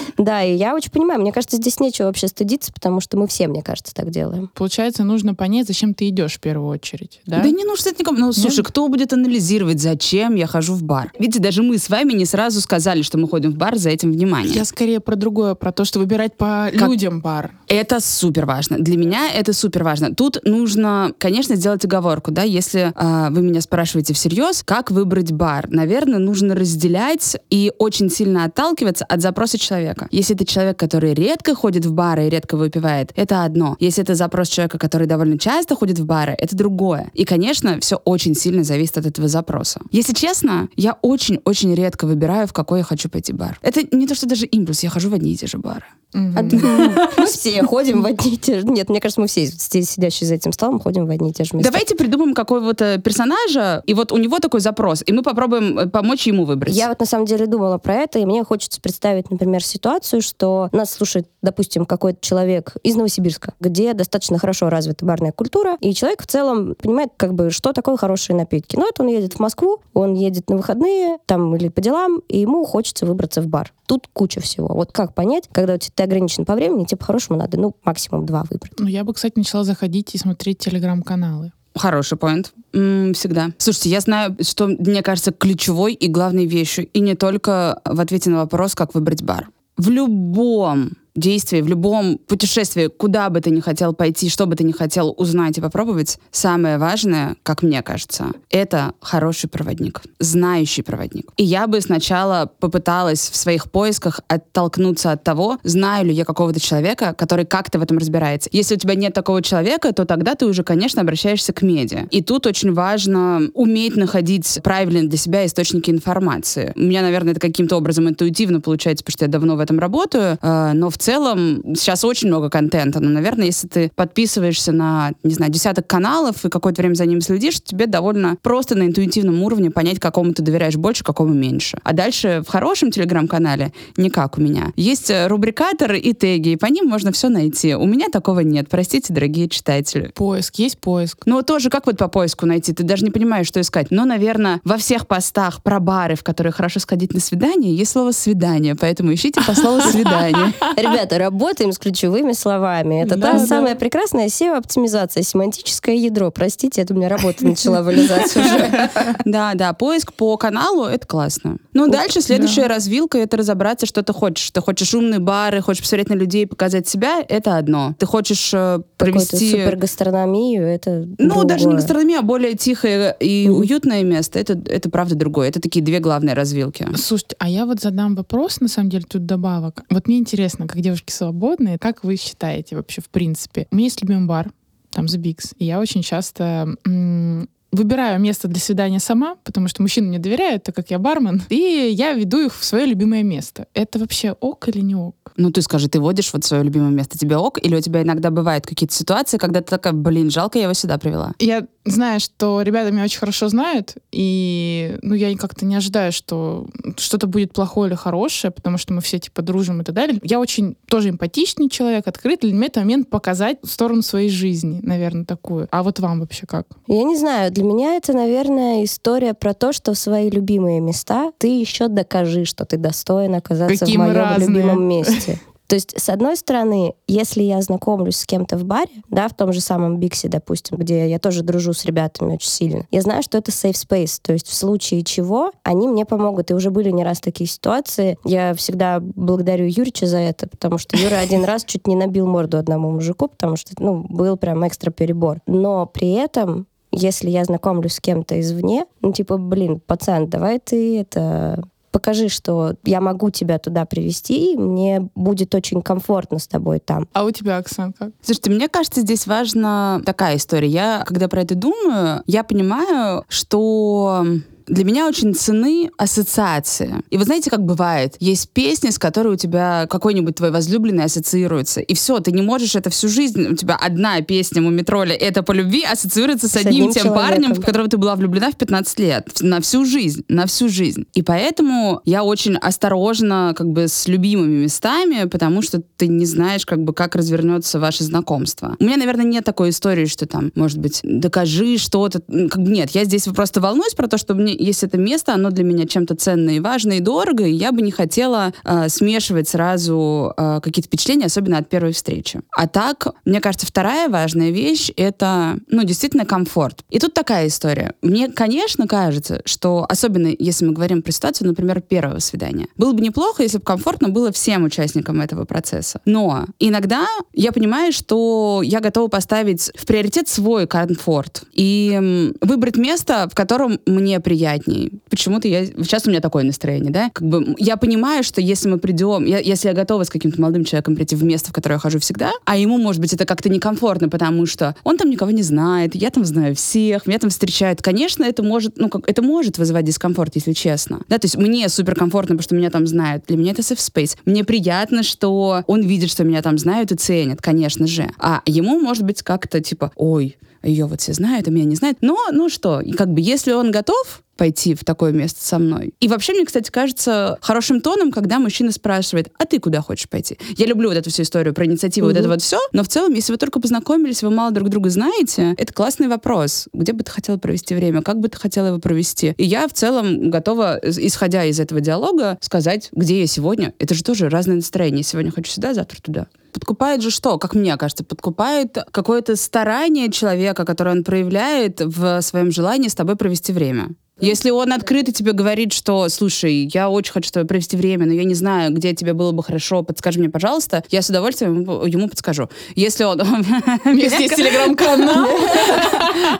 и 0.46 0.54
я 0.54 0.74
очень 0.74 0.90
понимаю, 0.90 1.20
мне 1.20 1.32
кажется, 1.32 1.56
здесь 1.56 1.80
нечего 1.80 2.06
вообще 2.06 2.28
стыдиться, 2.28 2.72
потому 2.72 3.00
что 3.00 3.16
мы 3.16 3.26
все, 3.26 3.48
мне 3.48 3.62
кажется, 3.62 3.94
так 3.94 4.10
делаем. 4.10 4.50
Получается, 4.54 5.04
нужно 5.04 5.34
понять, 5.34 5.66
зачем 5.66 5.94
ты 5.94 6.08
идешь 6.08 6.34
в 6.34 6.40
первую 6.40 6.68
очередь, 6.68 7.20
да? 7.26 7.40
Да 7.42 7.48
не 7.50 7.64
нужно 7.64 7.90
это 7.90 8.00
никому. 8.00 8.18
Ну, 8.18 8.32
слушай, 8.32 8.64
кто 8.64 8.88
будет 8.88 9.12
анализировать, 9.12 9.80
зачем 9.80 10.34
я 10.34 10.46
хожу 10.46 10.74
в 10.74 10.82
бар? 10.82 11.12
Видите, 11.18 11.40
даже 11.40 11.62
мы 11.62 11.78
с 11.78 11.88
вами 11.88 12.12
не 12.12 12.24
сразу 12.24 12.60
сказали, 12.60 13.02
что 13.02 13.18
мы 13.18 13.28
ходим 13.28 13.52
в 13.52 13.56
бар 13.56 13.76
за 13.76 13.90
этим 13.90 14.12
вниманием. 14.12 14.54
Я 14.54 14.64
скорее 14.64 15.00
про 15.00 15.16
другое, 15.16 15.54
про 15.54 15.72
то, 15.72 15.84
что 15.84 15.98
выбирать 15.98 16.36
по 16.36 16.70
людям 16.72 17.20
бар. 17.20 17.52
Это 17.68 18.00
супер 18.00 18.46
важно. 18.46 18.78
Для 18.78 18.96
меня 18.96 19.30
это 19.32 19.52
супер 19.52 19.84
важно. 19.84 20.14
Тут 20.14 20.38
нужно, 20.44 21.12
конечно, 21.18 21.56
сделать 21.56 21.84
оговорку, 21.84 22.30
да, 22.30 22.42
если 22.42 22.92
э, 22.94 23.30
вы 23.30 23.42
меня 23.42 23.60
спрашиваете 23.60 24.14
всерьез, 24.14 24.62
как 24.64 24.90
выбрать 24.90 25.32
бар. 25.32 25.68
Наверное, 25.70 26.18
нужно 26.18 26.54
разделять 26.54 27.36
и 27.50 27.72
очень 27.78 28.10
сильно 28.10 28.44
отталкиваться 28.44 29.04
от 29.04 29.20
запроса 29.20 29.58
человека. 29.58 29.81
Если 30.10 30.34
это 30.34 30.44
человек, 30.44 30.78
который 30.78 31.14
редко 31.14 31.54
ходит 31.54 31.84
в 31.84 31.92
бары 31.92 32.26
и 32.26 32.30
редко 32.30 32.56
выпивает, 32.56 33.12
это 33.16 33.44
одно. 33.44 33.76
Если 33.80 34.02
это 34.02 34.14
запрос 34.14 34.48
человека, 34.48 34.78
который 34.78 35.06
довольно 35.06 35.38
часто 35.38 35.76
ходит 35.76 35.98
в 35.98 36.06
бары, 36.06 36.34
это 36.38 36.56
другое. 36.56 37.10
И, 37.14 37.24
конечно, 37.24 37.78
все 37.80 37.96
очень 37.96 38.34
сильно 38.34 38.64
зависит 38.64 38.98
от 38.98 39.06
этого 39.06 39.28
запроса. 39.28 39.80
Если 39.90 40.12
честно, 40.12 40.68
я 40.76 40.98
очень-очень 41.02 41.74
редко 41.74 42.06
выбираю, 42.06 42.46
в 42.46 42.52
какой 42.52 42.78
я 42.78 42.84
хочу 42.84 43.08
пойти 43.08 43.32
бар. 43.32 43.58
Это 43.62 43.82
не 43.96 44.06
то, 44.06 44.14
что 44.14 44.26
даже 44.26 44.46
импульс, 44.46 44.82
я 44.82 44.90
хожу 44.90 45.10
в 45.10 45.14
одни 45.14 45.32
и 45.32 45.36
те 45.36 45.46
же 45.46 45.58
бары. 45.58 45.84
Мы 46.14 47.26
все 47.26 47.62
ходим 47.62 48.02
в 48.02 48.06
одни 48.06 48.34
и 48.34 48.36
те 48.36 48.60
же... 48.60 48.66
Нет, 48.66 48.90
мне 48.90 49.00
кажется, 49.00 49.20
мы 49.20 49.26
все 49.26 49.46
здесь 49.46 49.90
сидящие 49.90 50.28
за 50.28 50.34
этим 50.34 50.52
столом 50.52 50.78
ходим 50.78 51.06
в 51.06 51.10
одни 51.10 51.30
и 51.30 51.32
те 51.32 51.44
же 51.44 51.56
места. 51.56 51.70
Давайте 51.70 51.94
придумаем 51.94 52.34
какого-то 52.34 52.98
персонажа, 52.98 53.82
и 53.86 53.94
вот 53.94 54.12
у 54.12 54.18
него 54.18 54.38
такой 54.38 54.60
запрос, 54.60 55.02
и 55.06 55.12
мы 55.12 55.22
попробуем 55.22 55.78
э, 55.78 55.86
помочь 55.86 56.26
ему 56.26 56.44
выбрать. 56.44 56.74
Я 56.74 56.88
вот 56.88 57.00
на 57.00 57.06
самом 57.06 57.24
деле 57.24 57.46
думала 57.46 57.78
про 57.78 57.94
это, 57.94 58.18
и 58.18 58.26
мне 58.26 58.44
хочется 58.44 58.80
представить, 58.80 59.30
например, 59.30 59.64
ситуацию, 59.72 60.22
что 60.22 60.68
нас 60.72 60.90
слушает, 60.90 61.28
допустим, 61.42 61.86
какой-то 61.86 62.18
человек 62.20 62.74
из 62.82 62.96
Новосибирска, 62.96 63.54
где 63.60 63.92
достаточно 63.94 64.38
хорошо 64.38 64.70
развита 64.70 65.04
барная 65.04 65.32
культура, 65.32 65.76
и 65.80 65.94
человек 65.94 66.22
в 66.22 66.26
целом 66.26 66.74
понимает, 66.74 67.10
как 67.16 67.34
бы, 67.34 67.50
что 67.50 67.72
такое 67.72 67.96
хорошие 67.96 68.36
напитки. 68.36 68.76
Но 68.76 68.86
это 68.88 69.02
он 69.02 69.08
едет 69.08 69.34
в 69.34 69.40
Москву, 69.40 69.80
он 69.94 70.14
едет 70.14 70.48
на 70.48 70.56
выходные, 70.56 71.18
там, 71.26 71.54
или 71.56 71.68
по 71.68 71.80
делам, 71.80 72.20
и 72.28 72.40
ему 72.40 72.64
хочется 72.64 73.06
выбраться 73.06 73.42
в 73.42 73.46
бар. 73.48 73.72
Тут 73.86 74.08
куча 74.12 74.40
всего. 74.40 74.68
Вот 74.68 74.92
как 74.92 75.14
понять, 75.14 75.48
когда 75.52 75.74
у 75.74 75.78
тебя 75.78 75.92
ты 75.94 76.02
ограничен 76.04 76.44
по 76.44 76.54
времени, 76.54 76.84
тебе 76.84 76.98
по-хорошему 76.98 77.38
надо, 77.38 77.58
ну, 77.58 77.74
максимум 77.84 78.24
два 78.26 78.44
выбрать. 78.48 78.78
Ну, 78.78 78.86
я 78.86 79.04
бы, 79.04 79.12
кстати, 79.12 79.34
начала 79.36 79.64
заходить 79.64 80.14
и 80.14 80.18
смотреть 80.18 80.58
телеграм-каналы. 80.58 81.52
Хороший 81.74 82.18
поинт. 82.18 82.52
Всегда. 82.72 83.50
Слушайте, 83.56 83.88
я 83.88 84.00
знаю, 84.00 84.36
что, 84.42 84.66
мне 84.66 85.02
кажется, 85.02 85.32
ключевой 85.32 85.94
и 85.94 86.06
главной 86.06 86.44
вещью, 86.44 86.86
и 86.86 87.00
не 87.00 87.14
только 87.14 87.80
в 87.86 87.98
ответе 87.98 88.28
на 88.28 88.38
вопрос, 88.38 88.74
как 88.74 88.94
выбрать 88.94 89.22
бар. 89.22 89.48
В 89.82 89.90
любом 89.90 90.92
действии, 91.14 91.60
в 91.60 91.68
любом 91.68 92.18
путешествии, 92.18 92.86
куда 92.86 93.28
бы 93.30 93.40
ты 93.40 93.50
ни 93.50 93.60
хотел 93.60 93.92
пойти, 93.92 94.28
что 94.28 94.46
бы 94.46 94.56
ты 94.56 94.64
ни 94.64 94.72
хотел 94.72 95.14
узнать 95.16 95.58
и 95.58 95.60
попробовать, 95.60 96.18
самое 96.30 96.78
важное, 96.78 97.36
как 97.42 97.62
мне 97.62 97.82
кажется, 97.82 98.32
это 98.50 98.94
хороший 99.00 99.48
проводник, 99.48 100.02
знающий 100.18 100.82
проводник. 100.82 101.30
И 101.36 101.44
я 101.44 101.66
бы 101.66 101.80
сначала 101.80 102.50
попыталась 102.60 103.30
в 103.30 103.36
своих 103.36 103.70
поисках 103.70 104.20
оттолкнуться 104.28 105.12
от 105.12 105.22
того, 105.22 105.58
знаю 105.62 106.06
ли 106.06 106.12
я 106.12 106.24
какого-то 106.24 106.60
человека, 106.60 107.14
который 107.16 107.44
как-то 107.44 107.78
в 107.78 107.82
этом 107.82 107.98
разбирается. 107.98 108.48
Если 108.52 108.74
у 108.74 108.78
тебя 108.78 108.94
нет 108.94 109.12
такого 109.12 109.42
человека, 109.42 109.92
то 109.92 110.04
тогда 110.04 110.34
ты 110.34 110.46
уже, 110.46 110.62
конечно, 110.62 111.02
обращаешься 111.02 111.52
к 111.52 111.62
медиа. 111.62 112.06
И 112.10 112.22
тут 112.22 112.46
очень 112.46 112.72
важно 112.72 113.50
уметь 113.54 113.96
находить 113.96 114.60
правильные 114.62 115.04
для 115.04 115.18
себя 115.18 115.44
источники 115.44 115.90
информации. 115.90 116.72
У 116.76 116.80
меня, 116.80 117.02
наверное, 117.02 117.32
это 117.32 117.40
каким-то 117.40 117.76
образом 117.76 118.08
интуитивно 118.08 118.60
получается, 118.60 119.04
потому 119.04 119.12
что 119.12 119.24
я 119.26 119.30
давно 119.30 119.56
в 119.56 119.60
этом 119.60 119.78
работаю, 119.78 120.38
э, 120.40 120.72
но 120.74 120.90
в 120.90 120.98
целом 121.02 121.62
сейчас 121.74 122.04
очень 122.04 122.28
много 122.28 122.48
контента, 122.48 123.00
но, 123.00 123.10
наверное, 123.10 123.46
если 123.46 123.66
ты 123.66 123.90
подписываешься 123.94 124.72
на, 124.72 125.12
не 125.22 125.34
знаю, 125.34 125.50
десяток 125.52 125.86
каналов 125.86 126.44
и 126.44 126.48
какое-то 126.48 126.80
время 126.80 126.94
за 126.94 127.06
ними 127.06 127.20
следишь, 127.20 127.60
тебе 127.60 127.86
довольно 127.86 128.36
просто 128.40 128.76
на 128.76 128.84
интуитивном 128.84 129.42
уровне 129.42 129.70
понять, 129.70 129.98
какому 129.98 130.32
ты 130.32 130.42
доверяешь 130.42 130.76
больше, 130.76 131.04
какому 131.04 131.34
меньше. 131.34 131.78
А 131.82 131.92
дальше 131.92 132.42
в 132.46 132.50
хорошем 132.50 132.90
телеграм-канале, 132.90 133.72
не 133.96 134.10
как 134.10 134.38
у 134.38 134.40
меня, 134.40 134.72
есть 134.76 135.10
э, 135.10 135.26
рубрикаторы 135.26 135.98
и 135.98 136.12
теги, 136.12 136.50
и 136.50 136.56
по 136.56 136.66
ним 136.66 136.86
можно 136.86 137.10
все 137.12 137.28
найти. 137.28 137.74
У 137.74 137.86
меня 137.86 138.06
такого 138.10 138.40
нет, 138.40 138.68
простите, 138.68 139.12
дорогие 139.12 139.48
читатели. 139.48 140.12
Поиск, 140.14 140.56
есть 140.56 140.78
поиск. 140.78 141.22
Ну, 141.26 141.42
тоже 141.42 141.68
как 141.68 141.86
вот 141.86 141.96
по 141.96 142.08
поиску 142.08 142.46
найти? 142.46 142.72
Ты 142.72 142.84
даже 142.84 143.04
не 143.04 143.10
понимаешь, 143.10 143.48
что 143.48 143.60
искать. 143.60 143.90
Но, 143.90 144.04
наверное, 144.04 144.60
во 144.64 144.76
всех 144.76 145.06
постах 145.08 145.62
про 145.62 145.80
бары, 145.80 146.14
в 146.14 146.22
которые 146.22 146.52
хорошо 146.52 146.78
сходить 146.80 147.12
на 147.12 147.20
свидание, 147.20 147.74
есть 147.74 147.90
слово 147.90 148.12
«свидание», 148.12 148.76
поэтому 148.76 149.12
ищите 149.12 149.40
по 149.44 149.54
слову 149.54 149.80
«свидание». 149.80 150.52
Ребята, 150.92 151.18
работаем 151.18 151.72
с 151.72 151.78
ключевыми 151.78 152.32
словами. 152.32 153.02
Это 153.02 153.16
Да, 153.16 153.32
та 153.32 153.38
да. 153.38 153.46
самая 153.46 153.74
прекрасная 153.74 154.26
SEO-оптимизация, 154.26 155.22
семантическое 155.22 155.94
ядро. 155.94 156.30
Простите, 156.30 156.82
это 156.82 156.94
у 156.94 156.96
меня 156.96 157.08
работа 157.08 157.44
начала 157.44 157.82
вылезать 157.82 158.36
уже. 158.36 158.90
Да, 159.24 159.52
да, 159.54 159.72
поиск 159.72 160.12
по 160.12 160.36
каналу— 160.36 160.84
это 160.86 161.06
классно. 161.06 161.56
Ну, 161.72 161.88
дальше 161.88 162.20
следующая 162.20 162.66
развилка— 162.66 163.18
это 163.18 163.36
разобраться, 163.36 163.86
что 163.86 164.02
ты 164.02 164.12
хочешь. 164.12 164.50
Ты 164.50 164.60
хочешь 164.60 164.94
умные 164.94 165.20
бары, 165.20 165.60
хочешь 165.60 165.82
посмотреть 165.82 166.08
на 166.08 166.14
людей, 166.14 166.46
показать 166.46 166.88
себя— 166.88 167.24
это 167.28 167.56
одно. 167.56 167.94
Ты 167.98 168.06
хочешь 168.06 168.50
э, 168.52 168.80
Какую-то 168.96 169.28
провести... 169.28 169.50
супергастрономию, 169.50 170.66
это 170.66 171.06
Ну, 171.18 171.44
даже 171.44 171.66
не 171.66 171.74
гастрономия, 171.74 172.18
а 172.20 172.22
более 172.22 172.54
тихое 172.54 173.16
и 173.18 173.48
уютное 173.48 174.02
место. 174.02 174.38
Это, 174.38 174.60
это 174.66 174.90
правда 174.90 175.14
другое. 175.14 175.48
Это 175.48 175.60
такие 175.60 175.84
две 175.84 175.98
главные 176.00 176.34
развилки. 176.34 176.86
Слушайте, 176.96 177.36
а 177.38 177.48
я 177.48 177.66
вот 177.66 177.80
задам 177.80 178.14
вопрос, 178.14 178.60
на 178.60 178.68
самом 178.68 178.90
деле, 178.90 179.04
тут 179.08 179.26
добавок. 179.26 179.82
Вот 179.90 180.06
мне 180.08 180.18
интересно, 180.18 180.66
как 180.66 180.81
девушки 180.82 181.12
свободные, 181.12 181.78
как 181.78 182.04
вы 182.04 182.16
считаете 182.16 182.76
вообще, 182.76 183.00
в 183.00 183.08
принципе? 183.08 183.66
У 183.70 183.76
меня 183.76 183.86
есть 183.86 184.02
любимый 184.02 184.26
бар, 184.26 184.50
там 184.90 185.06
The 185.06 185.18
Bigs, 185.18 185.54
и 185.58 185.64
я 185.64 185.80
очень 185.80 186.02
часто 186.02 186.74
м, 186.84 187.48
выбираю 187.72 188.20
место 188.20 188.48
для 188.48 188.60
свидания 188.60 189.00
сама, 189.00 189.36
потому 189.44 189.66
что 189.68 189.80
мужчины 189.82 190.08
мне 190.08 190.18
доверяют, 190.18 190.64
так 190.64 190.74
как 190.74 190.90
я 190.90 190.98
бармен, 190.98 191.42
и 191.48 191.90
я 191.90 192.12
веду 192.12 192.44
их 192.44 192.54
в 192.54 192.64
свое 192.64 192.84
любимое 192.86 193.22
место. 193.22 193.66
Это 193.72 193.98
вообще 193.98 194.32
ок 194.32 194.68
или 194.68 194.80
не 194.80 194.94
ок? 194.94 195.32
Ну, 195.38 195.50
ты 195.50 195.62
скажи, 195.62 195.88
ты 195.88 195.98
водишь 195.98 196.30
вот 196.34 196.44
свое 196.44 196.62
любимое 196.62 196.90
место, 196.90 197.18
тебе 197.18 197.38
ок? 197.38 197.58
Или 197.64 197.74
у 197.74 197.80
тебя 197.80 198.02
иногда 198.02 198.30
бывают 198.30 198.66
какие-то 198.66 198.94
ситуации, 198.94 199.38
когда 199.38 199.62
ты 199.62 199.70
такая, 199.70 199.94
блин, 199.94 200.30
жалко, 200.30 200.58
я 200.58 200.64
его 200.64 200.74
сюда 200.74 200.98
привела? 200.98 201.32
Я 201.38 201.66
знаю, 201.84 202.20
что 202.20 202.62
ребята 202.62 202.92
меня 202.92 203.04
очень 203.04 203.18
хорошо 203.18 203.48
знают, 203.48 203.96
и 204.10 204.98
ну, 205.02 205.14
я 205.14 205.36
как-то 205.36 205.64
не 205.64 205.74
ожидаю, 205.74 206.12
что 206.12 206.66
что-то 206.96 207.26
будет 207.26 207.52
плохое 207.52 207.90
или 207.90 207.96
хорошее, 207.96 208.50
потому 208.50 208.78
что 208.78 208.92
мы 208.92 209.00
все 209.00 209.18
типа 209.18 209.42
дружим 209.42 209.80
и 209.80 209.84
так 209.84 209.94
далее. 209.94 210.18
Я 210.22 210.40
очень 210.40 210.76
тоже 210.88 211.10
эмпатичный 211.10 211.68
человек, 211.68 212.06
открытый. 212.06 212.50
Для 212.50 212.58
меня 212.58 212.68
это 212.68 212.80
момент 212.80 213.10
показать 213.10 213.58
сторону 213.64 214.02
своей 214.02 214.30
жизни, 214.30 214.80
наверное, 214.82 215.24
такую. 215.24 215.68
А 215.70 215.82
вот 215.82 215.98
вам 216.00 216.20
вообще 216.20 216.46
как? 216.46 216.66
Я 216.86 217.02
не 217.04 217.16
знаю, 217.16 217.52
для 217.52 217.64
меня 217.64 217.96
это, 217.96 218.12
наверное, 218.12 218.84
история 218.84 219.34
про 219.34 219.54
то, 219.54 219.72
что 219.72 219.94
в 219.94 219.98
свои 219.98 220.30
любимые 220.30 220.80
места 220.80 221.32
ты 221.38 221.48
еще 221.48 221.88
докажи, 221.88 222.44
что 222.44 222.64
ты 222.64 222.76
достоин 222.76 223.34
оказаться 223.34 223.78
Какие 223.78 223.96
в 223.96 224.00
моем 224.00 224.14
разные. 224.14 224.48
любимом 224.48 224.84
месте. 224.84 225.40
То 225.72 225.76
есть, 225.76 225.98
с 225.98 226.10
одной 226.10 226.36
стороны, 226.36 226.92
если 227.08 227.42
я 227.42 227.62
знакомлюсь 227.62 228.18
с 228.18 228.26
кем-то 228.26 228.58
в 228.58 228.64
баре, 228.66 228.90
да, 229.08 229.26
в 229.26 229.32
том 229.32 229.54
же 229.54 229.62
самом 229.62 229.96
Биксе, 229.96 230.28
допустим, 230.28 230.76
где 230.76 231.08
я 231.08 231.18
тоже 231.18 231.42
дружу 231.42 231.72
с 231.72 231.86
ребятами 231.86 232.34
очень 232.34 232.50
сильно, 232.50 232.86
я 232.90 233.00
знаю, 233.00 233.22
что 233.22 233.38
это 233.38 233.52
safe 233.52 233.72
space. 233.72 234.20
То 234.20 234.34
есть 234.34 234.48
в 234.48 234.54
случае 234.54 235.02
чего 235.02 235.50
они 235.62 235.88
мне 235.88 236.04
помогут. 236.04 236.50
И 236.50 236.54
уже 236.54 236.70
были 236.70 236.90
не 236.90 237.04
раз 237.04 237.22
такие 237.22 237.48
ситуации. 237.48 238.18
Я 238.22 238.52
всегда 238.52 239.00
благодарю 239.00 239.64
Юрича 239.64 240.04
за 240.04 240.18
это, 240.18 240.46
потому 240.46 240.76
что 240.76 240.94
Юра 240.98 241.16
один 241.16 241.42
раз 241.42 241.64
чуть 241.64 241.86
не 241.86 241.96
набил 241.96 242.26
морду 242.26 242.58
одному 242.58 242.90
мужику, 242.90 243.28
потому 243.28 243.56
что, 243.56 243.72
ну, 243.78 244.04
был 244.06 244.36
прям 244.36 244.68
экстра 244.68 244.90
перебор. 244.90 245.38
Но 245.46 245.86
при 245.86 246.12
этом 246.12 246.66
если 246.94 247.30
я 247.30 247.42
знакомлюсь 247.44 247.94
с 247.94 248.00
кем-то 248.00 248.38
извне, 248.38 248.84
ну, 249.00 249.14
типа, 249.14 249.38
блин, 249.38 249.80
пацан, 249.80 250.28
давай 250.28 250.58
ты 250.58 251.00
это 251.00 251.64
покажи, 251.92 252.28
что 252.28 252.74
я 252.84 253.00
могу 253.00 253.30
тебя 253.30 253.58
туда 253.58 253.84
привести, 253.84 254.54
и 254.54 254.56
мне 254.56 255.08
будет 255.14 255.54
очень 255.54 255.82
комфортно 255.82 256.38
с 256.38 256.48
тобой 256.48 256.80
там. 256.80 257.06
А 257.12 257.24
у 257.24 257.30
тебя, 257.30 257.58
Оксан, 257.58 257.92
как? 257.92 258.10
Слушайте, 258.22 258.50
мне 258.50 258.68
кажется, 258.68 259.02
здесь 259.02 259.26
важна 259.26 260.00
такая 260.04 260.36
история. 260.36 260.68
Я, 260.68 261.04
когда 261.06 261.28
про 261.28 261.42
это 261.42 261.54
думаю, 261.54 262.22
я 262.26 262.42
понимаю, 262.42 263.24
что 263.28 264.24
для 264.66 264.84
меня 264.84 265.06
очень 265.06 265.34
цены 265.34 265.90
ассоциации. 265.98 267.02
И 267.10 267.18
вы 267.18 267.24
знаете, 267.24 267.50
как 267.50 267.64
бывает? 267.64 268.16
Есть 268.20 268.50
песни, 268.50 268.90
с 268.90 268.98
которой 268.98 269.34
у 269.34 269.36
тебя 269.36 269.86
какой-нибудь 269.88 270.36
твой 270.36 270.50
возлюбленный 270.50 271.04
ассоциируется. 271.04 271.80
И 271.80 271.94
все, 271.94 272.20
ты 272.20 272.32
не 272.32 272.42
можешь 272.42 272.76
это 272.76 272.90
всю 272.90 273.08
жизнь. 273.08 273.46
У 273.46 273.54
тебя 273.56 273.76
одна 273.76 274.20
песня 274.20 274.62
Мумитроля 274.62 275.14
«Это 275.14 275.42
по 275.42 275.52
любви» 275.52 275.84
ассоциируется 275.84 276.48
с, 276.48 276.52
С 276.52 276.56
одним, 276.56 276.72
одним 276.72 276.92
тем 276.92 277.02
человеком. 277.04 277.28
парнем, 277.28 277.54
в 277.54 277.64
которого 277.64 277.88
ты 277.88 277.96
была 277.96 278.16
влюблена 278.16 278.50
в 278.50 278.56
15 278.56 278.98
лет. 278.98 279.28
На 279.40 279.60
всю 279.60 279.84
жизнь. 279.84 280.24
На 280.28 280.46
всю 280.46 280.68
жизнь. 280.68 281.06
И 281.14 281.22
поэтому 281.22 282.00
я 282.04 282.24
очень 282.24 282.56
осторожна 282.56 283.54
как 283.56 283.68
бы 283.68 283.88
с 283.88 284.08
любимыми 284.08 284.62
местами, 284.62 285.28
потому 285.28 285.62
что 285.62 285.82
ты 285.96 286.06
не 286.06 286.26
знаешь, 286.26 286.66
как 286.66 286.82
бы, 286.82 286.92
как 286.92 287.16
развернется 287.16 287.80
ваше 287.80 288.04
знакомство. 288.04 288.76
У 288.78 288.84
меня, 288.84 288.96
наверное, 288.96 289.24
нет 289.24 289.44
такой 289.44 289.70
истории, 289.70 290.06
что 290.06 290.26
там, 290.26 290.52
может 290.54 290.78
быть, 290.78 291.00
докажи 291.02 291.78
что-то. 291.78 292.20
Как 292.20 292.62
бы 292.62 292.70
нет, 292.70 292.90
я 292.90 293.04
здесь 293.04 293.24
просто 293.24 293.60
волнуюсь 293.60 293.94
про 293.94 294.08
то, 294.08 294.18
чтобы 294.18 294.42
мне 294.42 294.51
мне, 294.52 294.66
если 294.66 294.88
это 294.88 294.98
место, 294.98 295.34
оно 295.34 295.50
для 295.50 295.64
меня 295.64 295.86
чем-то 295.86 296.14
ценное 296.14 296.54
и 296.54 296.60
важное 296.60 296.98
и 296.98 297.00
дорого, 297.00 297.44
и 297.44 297.52
я 297.52 297.72
бы 297.72 297.82
не 297.82 297.90
хотела 297.90 298.52
э, 298.64 298.88
смешивать 298.88 299.48
сразу 299.48 300.32
э, 300.36 300.60
какие-то 300.62 300.88
впечатления, 300.88 301.26
особенно 301.26 301.58
от 301.58 301.68
первой 301.68 301.92
встречи. 301.92 302.40
А 302.56 302.66
так, 302.68 303.08
мне 303.24 303.40
кажется, 303.40 303.66
вторая 303.66 304.08
важная 304.08 304.50
вещь— 304.50 304.90
это, 304.96 305.58
ну, 305.68 305.84
действительно 305.84 306.24
комфорт. 306.24 306.84
И 306.90 306.98
тут 306.98 307.14
такая 307.14 307.48
история. 307.48 307.94
Мне, 308.02 308.28
конечно, 308.28 308.86
кажется, 308.86 309.42
что, 309.44 309.86
особенно 309.88 310.30
если 310.38 310.66
мы 310.66 310.72
говорим 310.72 311.02
про 311.02 311.12
ситуацию, 311.12 311.48
например, 311.48 311.80
первого 311.80 312.18
свидания, 312.18 312.68
было 312.76 312.92
бы 312.92 313.00
неплохо, 313.00 313.42
если 313.42 313.58
бы 313.58 313.64
комфортно 313.64 314.08
было 314.08 314.32
всем 314.32 314.64
участникам 314.64 315.20
этого 315.20 315.44
процесса. 315.44 316.00
Но 316.04 316.46
иногда 316.58 317.06
я 317.32 317.52
понимаю, 317.52 317.92
что 317.92 318.60
я 318.64 318.80
готова 318.80 319.08
поставить 319.08 319.70
в 319.74 319.86
приоритет 319.86 320.28
свой 320.28 320.66
комфорт 320.66 321.44
и 321.52 322.32
выбрать 322.40 322.76
место, 322.76 323.28
в 323.30 323.34
котором 323.34 323.78
мне 323.86 324.20
приятней. 324.42 324.92
Почему-то 325.08 325.46
я... 325.46 325.66
Сейчас 325.66 326.06
у 326.06 326.10
меня 326.10 326.20
такое 326.20 326.42
настроение, 326.42 326.90
да? 326.90 327.10
Как 327.12 327.26
бы 327.26 327.54
я 327.58 327.76
понимаю, 327.76 328.24
что 328.24 328.40
если 328.40 328.68
мы 328.68 328.78
придем... 328.78 329.24
Я, 329.24 329.38
если 329.38 329.68
я 329.68 329.74
готова 329.74 330.04
с 330.04 330.10
каким-то 330.10 330.40
молодым 330.40 330.64
человеком 330.64 330.96
прийти 330.96 331.14
в 331.14 331.22
место, 331.22 331.50
в 331.50 331.52
которое 331.52 331.76
я 331.76 331.78
хожу 331.78 331.98
всегда, 332.00 332.32
а 332.44 332.56
ему, 332.56 332.78
может 332.78 333.00
быть, 333.00 333.12
это 333.12 333.24
как-то 333.24 333.48
некомфортно, 333.48 334.08
потому 334.08 334.46
что 334.46 334.74
он 334.82 334.96
там 334.96 335.10
никого 335.10 335.30
не 335.30 335.42
знает, 335.42 335.94
я 335.94 336.10
там 336.10 336.24
знаю 336.24 336.56
всех, 336.56 337.06
меня 337.06 337.18
там 337.18 337.30
встречают. 337.30 337.82
Конечно, 337.82 338.24
это 338.24 338.42
может, 338.42 338.76
ну, 338.76 338.88
как, 338.88 339.08
это 339.08 339.22
может 339.22 339.58
вызывать 339.58 339.84
дискомфорт, 339.84 340.34
если 340.34 340.52
честно. 340.52 341.02
Да, 341.08 341.18
то 341.18 341.26
есть 341.26 341.36
мне 341.36 341.68
супер 341.68 341.94
комфортно, 341.94 342.34
потому 342.34 342.42
что 342.42 342.56
меня 342.56 342.70
там 342.70 342.86
знают. 342.86 343.24
Для 343.28 343.36
меня 343.36 343.52
это 343.52 343.62
safe 343.62 343.78
space. 343.78 344.16
Мне 344.24 344.44
приятно, 344.44 345.02
что 345.02 345.62
он 345.66 345.82
видит, 345.82 346.10
что 346.10 346.24
меня 346.24 346.42
там 346.42 346.58
знают 346.58 346.90
и 346.90 346.96
ценят, 346.96 347.40
конечно 347.40 347.86
же. 347.86 348.10
А 348.18 348.42
ему, 348.46 348.80
может 348.80 349.04
быть, 349.04 349.22
как-то 349.22 349.60
типа, 349.60 349.92
ой, 349.94 350.36
ее 350.62 350.86
вот 350.86 351.00
все 351.00 351.12
знают, 351.12 351.48
а 351.48 351.50
меня 351.50 351.64
не 351.64 351.76
знают. 351.76 351.98
Но, 352.00 352.18
ну 352.32 352.48
что, 352.48 352.82
как 352.96 353.12
бы, 353.12 353.20
если 353.20 353.52
он 353.52 353.70
готов, 353.70 354.22
пойти 354.36 354.74
в 354.74 354.84
такое 354.84 355.12
место 355.12 355.40
со 355.40 355.58
мной. 355.58 355.94
И 356.00 356.08
вообще, 356.08 356.32
мне, 356.32 356.44
кстати, 356.44 356.70
кажется 356.70 357.38
хорошим 357.40 357.80
тоном, 357.80 358.10
когда 358.10 358.38
мужчина 358.38 358.72
спрашивает, 358.72 359.30
а 359.38 359.44
ты 359.44 359.60
куда 359.60 359.80
хочешь 359.82 360.08
пойти? 360.08 360.38
Я 360.56 360.66
люблю 360.66 360.88
вот 360.88 360.98
эту 360.98 361.10
всю 361.10 361.22
историю 361.22 361.54
про 361.54 361.66
инициативу, 361.66 362.06
угу. 362.06 362.14
вот 362.14 362.18
это 362.18 362.28
вот 362.28 362.42
все, 362.42 362.58
но 362.72 362.82
в 362.82 362.88
целом, 362.88 363.12
если 363.12 363.32
вы 363.32 363.38
только 363.38 363.60
познакомились, 363.60 364.22
вы 364.22 364.30
мало 364.30 364.50
друг 364.50 364.68
друга 364.68 364.90
знаете, 364.90 365.54
это 365.58 365.72
классный 365.72 366.08
вопрос. 366.08 366.68
Где 366.72 366.92
бы 366.92 367.04
ты 367.04 367.12
хотела 367.12 367.36
провести 367.36 367.74
время? 367.74 368.02
Как 368.02 368.18
бы 368.18 368.28
ты 368.28 368.36
хотела 368.36 368.68
его 368.68 368.78
провести? 368.78 369.34
И 369.36 369.44
я 369.44 369.68
в 369.68 369.74
целом 369.74 370.30
готова, 370.30 370.80
исходя 370.82 371.44
из 371.44 371.60
этого 371.60 371.80
диалога, 371.80 372.38
сказать, 372.40 372.88
где 372.92 373.20
я 373.20 373.26
сегодня. 373.26 373.74
Это 373.78 373.94
же 373.94 374.02
тоже 374.02 374.28
разное 374.28 374.56
настроение. 374.56 375.04
Сегодня 375.04 375.30
хочу 375.30 375.52
сюда, 375.52 375.74
завтра 375.74 376.00
туда 376.02 376.26
подкупает 376.52 377.02
же 377.02 377.10
что, 377.10 377.38
как 377.38 377.54
мне 377.54 377.76
кажется, 377.76 378.04
подкупает 378.04 378.78
какое-то 378.90 379.36
старание 379.36 380.10
человека, 380.10 380.64
которое 380.64 380.90
он 380.92 381.04
проявляет 381.04 381.80
в 381.80 382.20
своем 382.20 382.50
желании 382.50 382.88
с 382.88 382.94
тобой 382.94 383.16
провести 383.16 383.52
время. 383.52 383.90
Если 384.22 384.50
он 384.50 384.72
открыто 384.72 385.12
тебе 385.12 385.32
говорит, 385.32 385.72
что, 385.72 386.08
слушай, 386.08 386.70
я 386.72 386.88
очень 386.88 387.12
хочу 387.12 387.28
с 387.28 387.32
тобой 387.32 387.48
провести 387.48 387.76
время, 387.76 388.06
но 388.06 388.12
я 388.12 388.22
не 388.22 388.34
знаю, 388.34 388.72
где 388.72 388.94
тебе 388.94 389.14
было 389.14 389.32
бы 389.32 389.42
хорошо, 389.42 389.82
подскажи 389.82 390.20
мне, 390.20 390.30
пожалуйста, 390.30 390.84
я 390.90 391.02
с 391.02 391.10
удовольствием 391.10 391.62
ему, 391.62 392.08
подскажу. 392.08 392.48
Если 392.76 393.02
он... 393.02 393.18
Есть 393.84 394.36
телеграм-канал. 394.36 395.28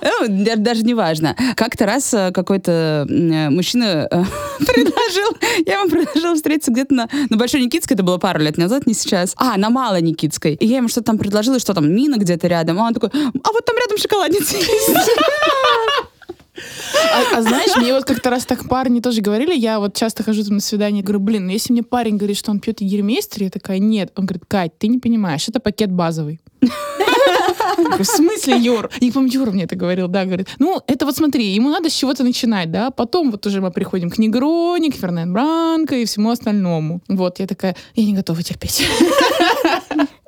Ну, 0.03 0.55
даже 0.59 0.83
не 0.83 0.95
важно. 0.95 1.35
Как-то 1.57 1.87
раз 1.87 2.13
э, 2.13 2.31
какой-то 2.33 3.07
мужчина 3.09 4.07
э, 4.11 4.25
предложил, 4.59 5.37
я 5.67 5.81
ему 5.81 5.89
предложила 5.89 6.35
встретиться 6.35 6.71
где-то 6.71 6.95
на, 6.95 7.09
на 7.31 7.37
Большой 7.37 7.63
Никитской, 7.63 7.95
это 7.95 8.03
было 8.03 8.19
пару 8.19 8.41
лет 8.41 8.59
назад, 8.59 8.87
не 8.87 8.95
сейчас. 8.95 9.33
А, 9.37 9.57
на 9.57 9.71
Малой 9.71 10.03
Никитской. 10.03 10.55
И 10.55 10.67
я 10.67 10.77
ему 10.77 10.89
что-то 10.89 11.07
там 11.07 11.19
предложила, 11.19 11.59
что 11.59 11.75
там, 11.75 11.91
Мина 11.91 12.17
где-то 12.17 12.47
рядом. 12.47 12.79
А 12.81 12.87
он 12.87 12.95
такой, 12.95 13.09
а 13.13 13.53
вот 13.53 13.65
там 13.65 13.77
рядом 13.77 13.99
шоколадница 13.99 14.57
есть. 14.57 14.91
А, 16.55 17.39
а 17.39 17.43
знаешь, 17.43 17.77
мне 17.77 17.95
вот 17.95 18.05
как-то 18.05 18.31
раз 18.31 18.45
так 18.45 18.69
парни 18.69 19.01
тоже 19.01 19.23
говорили, 19.23 19.55
я 19.55 19.79
вот 19.79 19.97
часто 19.97 20.23
хожу 20.23 20.45
там 20.45 20.55
на 20.55 20.61
свидание, 20.61 21.03
говорю, 21.03 21.21
блин, 21.21 21.47
ну 21.47 21.53
если 21.53 21.73
мне 21.73 21.83
парень 21.83 22.17
говорит, 22.17 22.37
что 22.37 22.51
он 22.51 22.61
пьет 22.61 22.81
егермейстер, 22.81 23.45
я 23.45 23.51
такая, 23.51 23.79
нет. 23.79 24.13
Он 24.17 24.27
говорит, 24.27 24.45
Кать, 24.47 24.77
ты 24.79 24.89
не 24.89 24.99
понимаешь, 24.99 25.49
это 25.49 25.61
пакет 25.61 25.91
базовый. 25.91 26.41
В 27.99 28.05
смысле, 28.05 28.59
Юр? 28.59 28.91
Не 29.01 29.11
помню, 29.11 29.33
Юра 29.33 29.51
мне 29.51 29.65
это 29.65 29.77
говорил, 29.77 30.09
да, 30.09 30.25
говорит, 30.25 30.49
ну, 30.59 30.81
это 30.87 31.07
вот 31.07 31.17
смотри, 31.17 31.47
ему 31.47 31.71
надо 31.71 31.91
с 31.91 31.95
чего-то 31.95 32.23
начинать, 32.23 32.71
да, 32.71 32.91
потом 32.91 33.31
вот 33.31 33.47
уже 33.47 33.61
мы 33.61 33.71
приходим 33.71 34.11
к 34.11 34.19
Негрони, 34.19 34.91
к 34.91 34.97
Фернан 34.97 35.33
Бранко 35.33 35.97
и 35.97 36.05
всему 36.05 36.31
остальному. 36.31 37.01
Вот, 37.09 37.41
я 37.41 37.47
такая, 37.47 37.77
я 37.95 38.05
не 38.05 38.15
готова 38.15 38.43
терпеть. 38.43 38.87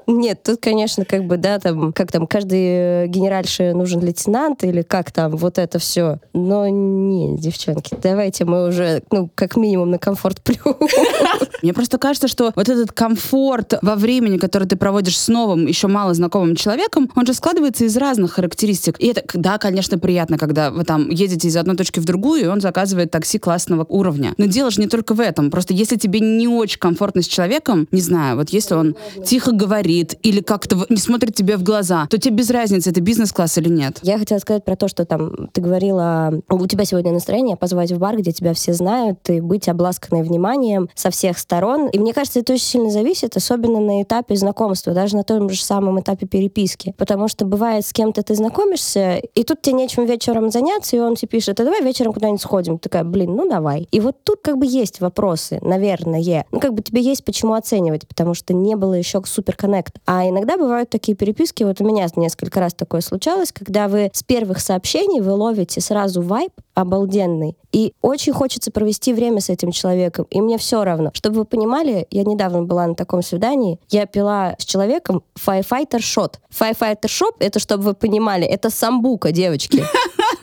Нет, 0.06 0.42
тут, 0.42 0.60
конечно, 0.60 1.04
как 1.04 1.24
бы, 1.24 1.36
да, 1.36 1.58
там, 1.58 1.92
как 1.92 2.12
там, 2.12 2.26
каждый 2.26 3.08
генеральше 3.08 3.72
нужен 3.72 4.00
лейтенант 4.00 4.64
или 4.64 4.82
как 4.82 5.10
там, 5.12 5.36
вот 5.36 5.58
это 5.58 5.78
все. 5.78 6.18
Но 6.32 6.68
не, 6.68 7.38
девчонки, 7.38 7.96
давайте 8.02 8.44
мы 8.44 8.68
уже, 8.68 9.02
ну, 9.10 9.30
как 9.34 9.56
минимум 9.56 9.90
на 9.90 9.98
комфорт 9.98 10.42
плюс. 10.42 10.58
Мне 11.62 11.72
просто 11.72 11.98
кажется, 11.98 12.28
что 12.28 12.52
вот 12.54 12.68
этот 12.68 12.92
комфорт 12.92 13.74
во 13.80 13.94
времени, 13.94 14.36
который 14.36 14.68
ты 14.68 14.76
проводишь 14.76 15.18
с 15.18 15.28
новым, 15.28 15.66
еще 15.66 15.88
мало 15.88 16.12
знакомым 16.12 16.56
человеком, 16.56 17.10
он 17.16 17.26
же 17.26 17.32
складывается 17.32 17.84
из 17.84 17.96
разных 17.96 18.32
характеристик. 18.32 19.00
И 19.00 19.06
это, 19.06 19.22
да, 19.34 19.58
конечно, 19.58 19.98
приятно, 19.98 20.36
когда 20.36 20.70
вы 20.70 20.84
там 20.84 21.08
едете 21.08 21.48
из 21.48 21.56
одной 21.56 21.76
точки 21.76 22.00
в 22.00 22.04
другую, 22.04 22.42
и 22.42 22.46
он 22.46 22.60
заказывает 22.60 23.10
такси 23.10 23.38
классного 23.38 23.86
уровня. 23.88 24.34
Но 24.36 24.46
дело 24.46 24.70
же 24.70 24.80
не 24.80 24.88
только 24.88 25.14
в 25.14 25.20
этом. 25.20 25.50
Просто 25.50 25.72
если 25.72 25.96
тебе 25.96 26.20
не 26.20 26.46
очень 26.46 26.78
комфортно 26.78 27.22
с 27.22 27.26
человеком, 27.26 27.88
не 27.90 28.00
знаю, 28.00 28.36
вот 28.36 28.50
если 28.50 28.74
он 28.74 28.96
тихо 29.24 29.52
говорит, 29.52 29.93
говорит 29.94 30.18
или 30.22 30.40
как-то 30.40 30.86
не 30.88 30.96
смотрит 30.96 31.34
тебе 31.34 31.56
в 31.56 31.62
глаза, 31.62 32.06
то 32.10 32.18
тебе 32.18 32.36
без 32.36 32.50
разницы, 32.50 32.90
это 32.90 33.00
бизнес-класс 33.00 33.58
или 33.58 33.68
нет. 33.68 33.98
Я 34.02 34.18
хотела 34.18 34.38
сказать 34.38 34.64
про 34.64 34.76
то, 34.76 34.88
что 34.88 35.04
там 35.04 35.48
ты 35.52 35.60
говорила, 35.60 36.32
у 36.48 36.66
тебя 36.66 36.84
сегодня 36.84 37.12
настроение 37.12 37.56
позвать 37.56 37.92
в 37.92 37.98
бар, 37.98 38.16
где 38.16 38.32
тебя 38.32 38.54
все 38.54 38.72
знают, 38.72 39.18
и 39.28 39.40
быть 39.40 39.68
обласканной 39.68 40.22
вниманием 40.22 40.88
со 40.94 41.10
всех 41.10 41.38
сторон. 41.38 41.88
И 41.88 41.98
мне 41.98 42.12
кажется, 42.12 42.40
это 42.40 42.52
очень 42.52 42.64
сильно 42.64 42.90
зависит, 42.90 43.36
особенно 43.36 43.80
на 43.80 44.02
этапе 44.02 44.36
знакомства, 44.36 44.92
даже 44.92 45.16
на 45.16 45.24
том 45.24 45.48
же 45.50 45.62
самом 45.62 46.00
этапе 46.00 46.26
переписки. 46.26 46.94
Потому 46.96 47.28
что 47.28 47.44
бывает, 47.44 47.86
с 47.86 47.92
кем-то 47.92 48.22
ты 48.22 48.34
знакомишься, 48.34 49.16
и 49.16 49.44
тут 49.44 49.62
тебе 49.62 49.74
нечем 49.74 50.06
вечером 50.06 50.50
заняться, 50.50 50.96
и 50.96 51.00
он 51.00 51.16
тебе 51.16 51.28
пишет, 51.28 51.60
а 51.60 51.64
давай 51.64 51.82
вечером 51.82 52.12
куда-нибудь 52.12 52.40
сходим. 52.40 52.78
Ты 52.78 52.88
такая, 52.88 53.04
блин, 53.04 53.34
ну 53.34 53.48
давай. 53.48 53.88
И 53.90 54.00
вот 54.00 54.16
тут 54.24 54.40
как 54.42 54.58
бы 54.58 54.66
есть 54.66 55.00
вопросы, 55.00 55.58
наверное. 55.62 56.44
Ну 56.50 56.60
как 56.60 56.74
бы 56.74 56.82
тебе 56.82 57.02
есть 57.02 57.24
почему 57.24 57.54
оценивать, 57.54 58.06
потому 58.06 58.34
что 58.34 58.54
не 58.54 58.76
было 58.76 58.94
еще 58.94 59.22
супер 59.24 59.56
проект. 59.84 59.98
А 60.06 60.28
иногда 60.28 60.56
бывают 60.56 60.90
такие 60.90 61.16
переписки, 61.16 61.64
вот 61.64 61.80
у 61.80 61.84
меня 61.84 62.06
несколько 62.16 62.60
раз 62.60 62.74
такое 62.74 63.00
случалось, 63.00 63.52
когда 63.52 63.88
вы 63.88 64.10
с 64.12 64.22
первых 64.22 64.60
сообщений 64.60 65.20
вы 65.20 65.32
ловите 65.32 65.80
сразу 65.80 66.22
вайб 66.22 66.52
обалденный, 66.74 67.56
и 67.72 67.92
очень 68.02 68.32
хочется 68.32 68.70
провести 68.70 69.12
время 69.12 69.40
с 69.40 69.48
этим 69.48 69.70
человеком, 69.70 70.26
и 70.30 70.40
мне 70.40 70.58
все 70.58 70.84
равно. 70.84 71.10
Чтобы 71.12 71.38
вы 71.38 71.44
понимали, 71.44 72.06
я 72.10 72.24
недавно 72.24 72.62
была 72.64 72.86
на 72.86 72.94
таком 72.94 73.22
свидании, 73.22 73.78
я 73.90 74.06
пила 74.06 74.56
с 74.58 74.64
человеком 74.64 75.22
Firefighter 75.38 75.98
Shot. 75.98 76.34
Firefighter 76.50 77.06
Shot, 77.06 77.36
это, 77.38 77.60
чтобы 77.60 77.84
вы 77.84 77.94
понимали, 77.94 78.44
это 78.44 78.70
самбука, 78.70 79.30
девочки. 79.30 79.84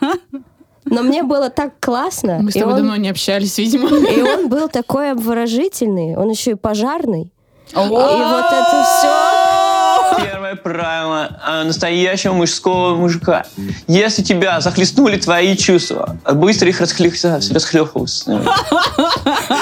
Но 0.86 1.04
мне 1.04 1.21
было 1.21 1.49
так 1.49 1.73
классно. 1.80 2.39
Мы 2.41 2.49
с 2.49 2.54
тобой 2.56 2.73
он, 2.73 2.80
давно 2.80 2.95
не 2.95 3.10
общались, 3.10 3.58
видимо. 3.60 3.88
И 3.88 4.21
он 4.21 4.49
был 4.49 4.67
такой 4.67 5.12
обворожительный, 5.12 6.15
он 6.15 6.30
еще 6.30 6.51
и 6.51 6.56
пожарный. 6.56 7.32
И 7.71 7.75
вот 7.75 8.45
это 8.45 8.84
все. 8.84 9.31
Первое 10.17 10.56
правило 10.56 11.39
а, 11.43 11.63
настоящего 11.63 12.34
мужского 12.34 12.95
мужика. 12.95 13.45
Если 13.88 14.24
тебя 14.24 14.62
захлестнули 14.62 15.17
твои 15.17 15.56
чувства, 15.56 16.17
быстро 16.34 16.69
их 16.69 16.82
расхлёхиваться. 16.82 18.30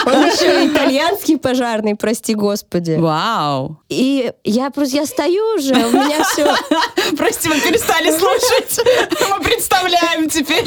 Он 0.06 0.26
еще 0.26 0.68
итальянский 0.68 1.38
пожарный, 1.38 1.96
прости 1.96 2.34
господи. 2.34 2.96
Вау. 2.98 3.82
И 3.90 4.32
я 4.44 4.70
просто, 4.70 4.98
я 4.98 5.06
стою 5.06 5.56
уже, 5.56 5.74
у 5.74 5.92
меня 5.92 6.24
все... 6.24 6.54
Прости, 7.18 7.50
мы 7.50 7.60
перестали 7.60 8.12
слушать. 8.12 8.80
Мы 9.30 9.44
представляем 9.44 10.30
теперь. 10.30 10.66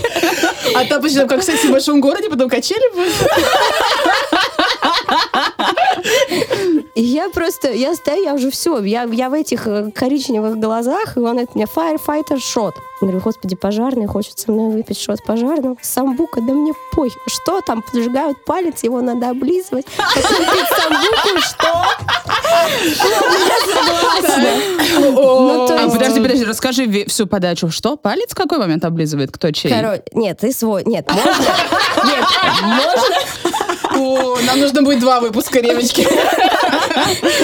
А 0.74 0.84
там, 0.84 1.02
почему, 1.02 1.26
как 1.26 1.40
в 1.40 1.44
сексе 1.44 1.68
в 1.68 1.72
большом 1.72 2.00
городе, 2.00 2.28
потом 2.28 2.48
качели 2.48 2.94
будут. 2.94 3.12
И 6.94 7.02
я 7.02 7.30
просто, 7.30 7.72
я 7.72 7.94
стою, 7.94 8.22
я 8.22 8.34
уже 8.34 8.50
все, 8.50 8.82
я, 8.82 9.04
я 9.04 9.30
в 9.30 9.32
этих 9.32 9.66
э, 9.66 9.90
коричневых 9.94 10.58
глазах, 10.58 11.16
и 11.16 11.20
он 11.20 11.38
это 11.38 11.52
мне 11.54 11.64
firefighter 11.64 12.36
shot. 12.36 12.74
Я 13.00 13.08
говорю, 13.08 13.20
господи, 13.20 13.56
пожарный 13.56 14.06
хочет 14.06 14.38
со 14.38 14.52
мной 14.52 14.74
выпить 14.74 15.00
шот 15.00 15.24
пожарного. 15.24 15.76
Самбука, 15.80 16.42
да 16.42 16.52
мне 16.52 16.74
пой. 16.92 17.10
Что 17.26 17.62
там, 17.62 17.80
поджигают 17.82 18.44
палец, 18.44 18.82
его 18.82 19.00
надо 19.00 19.30
облизывать. 19.30 19.86
Потом 19.96 20.38
пить 20.38 20.68
самбуку, 20.68 21.40
что? 21.40 21.84
Ну, 25.00 25.64
а 25.72 25.88
подожди, 25.90 26.20
подожди, 26.20 26.44
расскажи 26.44 27.06
всю 27.08 27.26
подачу. 27.26 27.70
Что? 27.70 27.96
Палец 27.96 28.32
в 28.32 28.34
какой 28.34 28.58
момент 28.58 28.84
облизывает? 28.84 29.32
Кто 29.32 29.50
чей? 29.50 29.72
Короче, 29.72 30.02
нет, 30.12 30.38
ты 30.40 30.52
свой. 30.52 30.84
Нет, 30.84 31.10
можно? 31.10 31.32
Нет, 32.04 32.24
можно? 32.62 33.16
О, 33.94 34.38
нам 34.46 34.60
нужно 34.60 34.82
будет 34.82 35.00
два 35.00 35.20
выпуска, 35.20 35.60
девочки. 35.60 36.06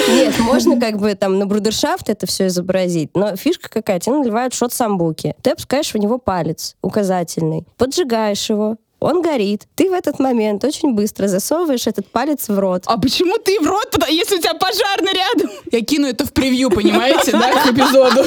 Нет, 0.09 0.39
можно 0.39 0.79
как 0.79 0.97
бы 0.97 1.13
там 1.15 1.39
на 1.39 1.45
брудершафт 1.45 2.09
это 2.09 2.27
все 2.27 2.47
изобразить, 2.47 3.11
но 3.15 3.35
фишка 3.35 3.69
какая, 3.69 3.99
тебе 3.99 4.15
наливают 4.15 4.53
шот 4.53 4.73
самбуки. 4.73 5.35
Ты 5.41 5.51
опускаешь 5.51 5.93
в 5.93 5.97
него 5.97 6.17
палец 6.17 6.75
указательный, 6.81 7.65
поджигаешь 7.77 8.49
его, 8.49 8.77
он 8.99 9.21
горит. 9.21 9.63
Ты 9.75 9.89
в 9.89 9.93
этот 9.93 10.19
момент 10.19 10.63
очень 10.63 10.93
быстро 10.93 11.27
засовываешь 11.27 11.87
этот 11.87 12.11
палец 12.11 12.49
в 12.49 12.59
рот. 12.59 12.83
А 12.85 12.97
почему 12.97 13.37
ты 13.37 13.59
в 13.59 13.67
рот, 13.67 13.89
туда, 13.91 14.07
если 14.07 14.37
у 14.37 14.39
тебя 14.39 14.53
пожарный 14.53 15.13
рядом? 15.13 15.49
Я 15.71 15.81
кину 15.81 16.07
это 16.07 16.25
в 16.25 16.33
превью, 16.33 16.69
понимаете, 16.69 17.31
да, 17.31 17.63
к 17.63 17.67
эпизоду. 17.67 18.23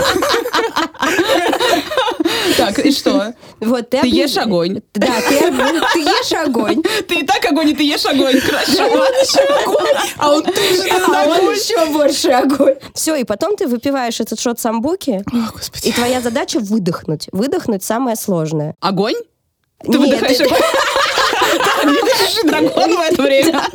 Так, 2.56 2.78
и 2.78 2.92
что? 2.92 3.34
Вот 3.60 3.90
ты, 3.90 3.98
ешь 4.04 4.36
огонь. 4.36 4.80
Да, 4.94 5.06
ты, 5.28 5.38
ты 5.38 5.98
ешь 6.00 6.32
огонь. 6.32 6.82
Ты 7.08 7.20
и 7.20 7.26
так 7.26 7.44
огонь, 7.44 7.70
и 7.70 7.74
ты 7.74 7.82
ешь 7.82 8.04
огонь. 8.06 8.38
Хорошо, 8.40 8.82
ладно, 8.82 9.16
еще 9.22 9.40
огонь. 9.40 9.86
А 10.18 10.30
он 10.32 10.44
А 10.46 11.26
он 11.26 11.52
еще 11.52 11.86
больше 11.92 12.28
огонь. 12.30 12.76
Все, 12.94 13.16
и 13.16 13.24
потом 13.24 13.56
ты 13.56 13.66
выпиваешь 13.66 14.20
этот 14.20 14.40
шот 14.40 14.58
самбуки, 14.60 15.22
О, 15.32 15.52
господи. 15.52 15.88
и 15.88 15.92
твоя 15.92 16.20
задача 16.20 16.60
выдохнуть. 16.60 17.28
Выдохнуть 17.32 17.84
самое 17.84 18.16
сложное. 18.16 18.74
Огонь? 18.80 19.14
Ты 19.84 19.90
Нет, 19.98 20.00
выдыхаешь 20.00 20.40
это-. 20.40 20.54
Ты 21.82 21.88
дышишь 22.02 22.42
дракон 22.44 22.96
в 22.96 23.00
это 23.00 23.22
время. 23.22 23.62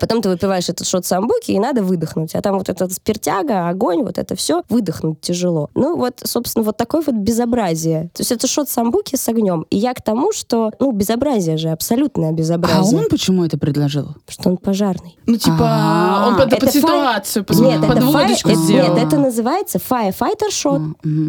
Потом 0.00 0.22
ты 0.22 0.28
выпиваешь 0.28 0.68
этот 0.68 0.86
шот 0.86 1.04
самбуки, 1.04 1.50
и 1.50 1.58
надо 1.58 1.82
выдохнуть. 1.82 2.34
А 2.34 2.40
там 2.40 2.56
вот 2.58 2.68
этот 2.68 2.92
спиртяга, 2.92 3.68
огонь, 3.68 4.02
вот 4.02 4.16
это 4.18 4.34
все, 4.36 4.62
выдохнуть 4.68 5.20
тяжело. 5.20 5.68
Ну 5.74 5.96
вот, 5.96 6.20
собственно, 6.24 6.64
вот 6.64 6.76
такое 6.76 7.02
вот 7.04 7.14
безобразие. 7.16 8.10
То 8.14 8.20
есть 8.20 8.32
это 8.32 8.46
шот 8.46 8.68
самбуки 8.70 9.16
с 9.16 9.28
огнем. 9.28 9.66
И 9.70 9.76
я 9.76 9.92
к 9.94 10.02
тому, 10.02 10.32
что, 10.32 10.70
ну, 10.78 10.92
безобразие 10.92 11.56
же, 11.56 11.68
абсолютное 11.70 12.30
А 12.30 12.32
безобразие. 12.32 12.98
он 13.00 13.08
почему 13.10 13.44
это 13.44 13.58
предложил? 13.58 14.14
Что 14.28 14.50
он 14.50 14.56
пожарный. 14.56 15.18
Ну, 15.26 15.36
типа, 15.36 15.56
А, 15.60 16.28
он 16.28 16.36
под, 16.36 16.52
это 16.52 16.66
под 16.66 16.68
фай- 16.74 16.78
ситуацию, 16.80 17.44
под, 17.44 17.58
Нет, 17.58 17.80
под 17.80 17.90
это 17.98 18.06
фай- 18.06 18.12
водочку 18.12 18.48
это- 18.50 18.58
сделал. 18.60 18.94
Нет, 18.94 19.06
это 19.06 19.18
называется 19.18 19.78
firefighter 19.78 20.50
shot. 20.50 20.80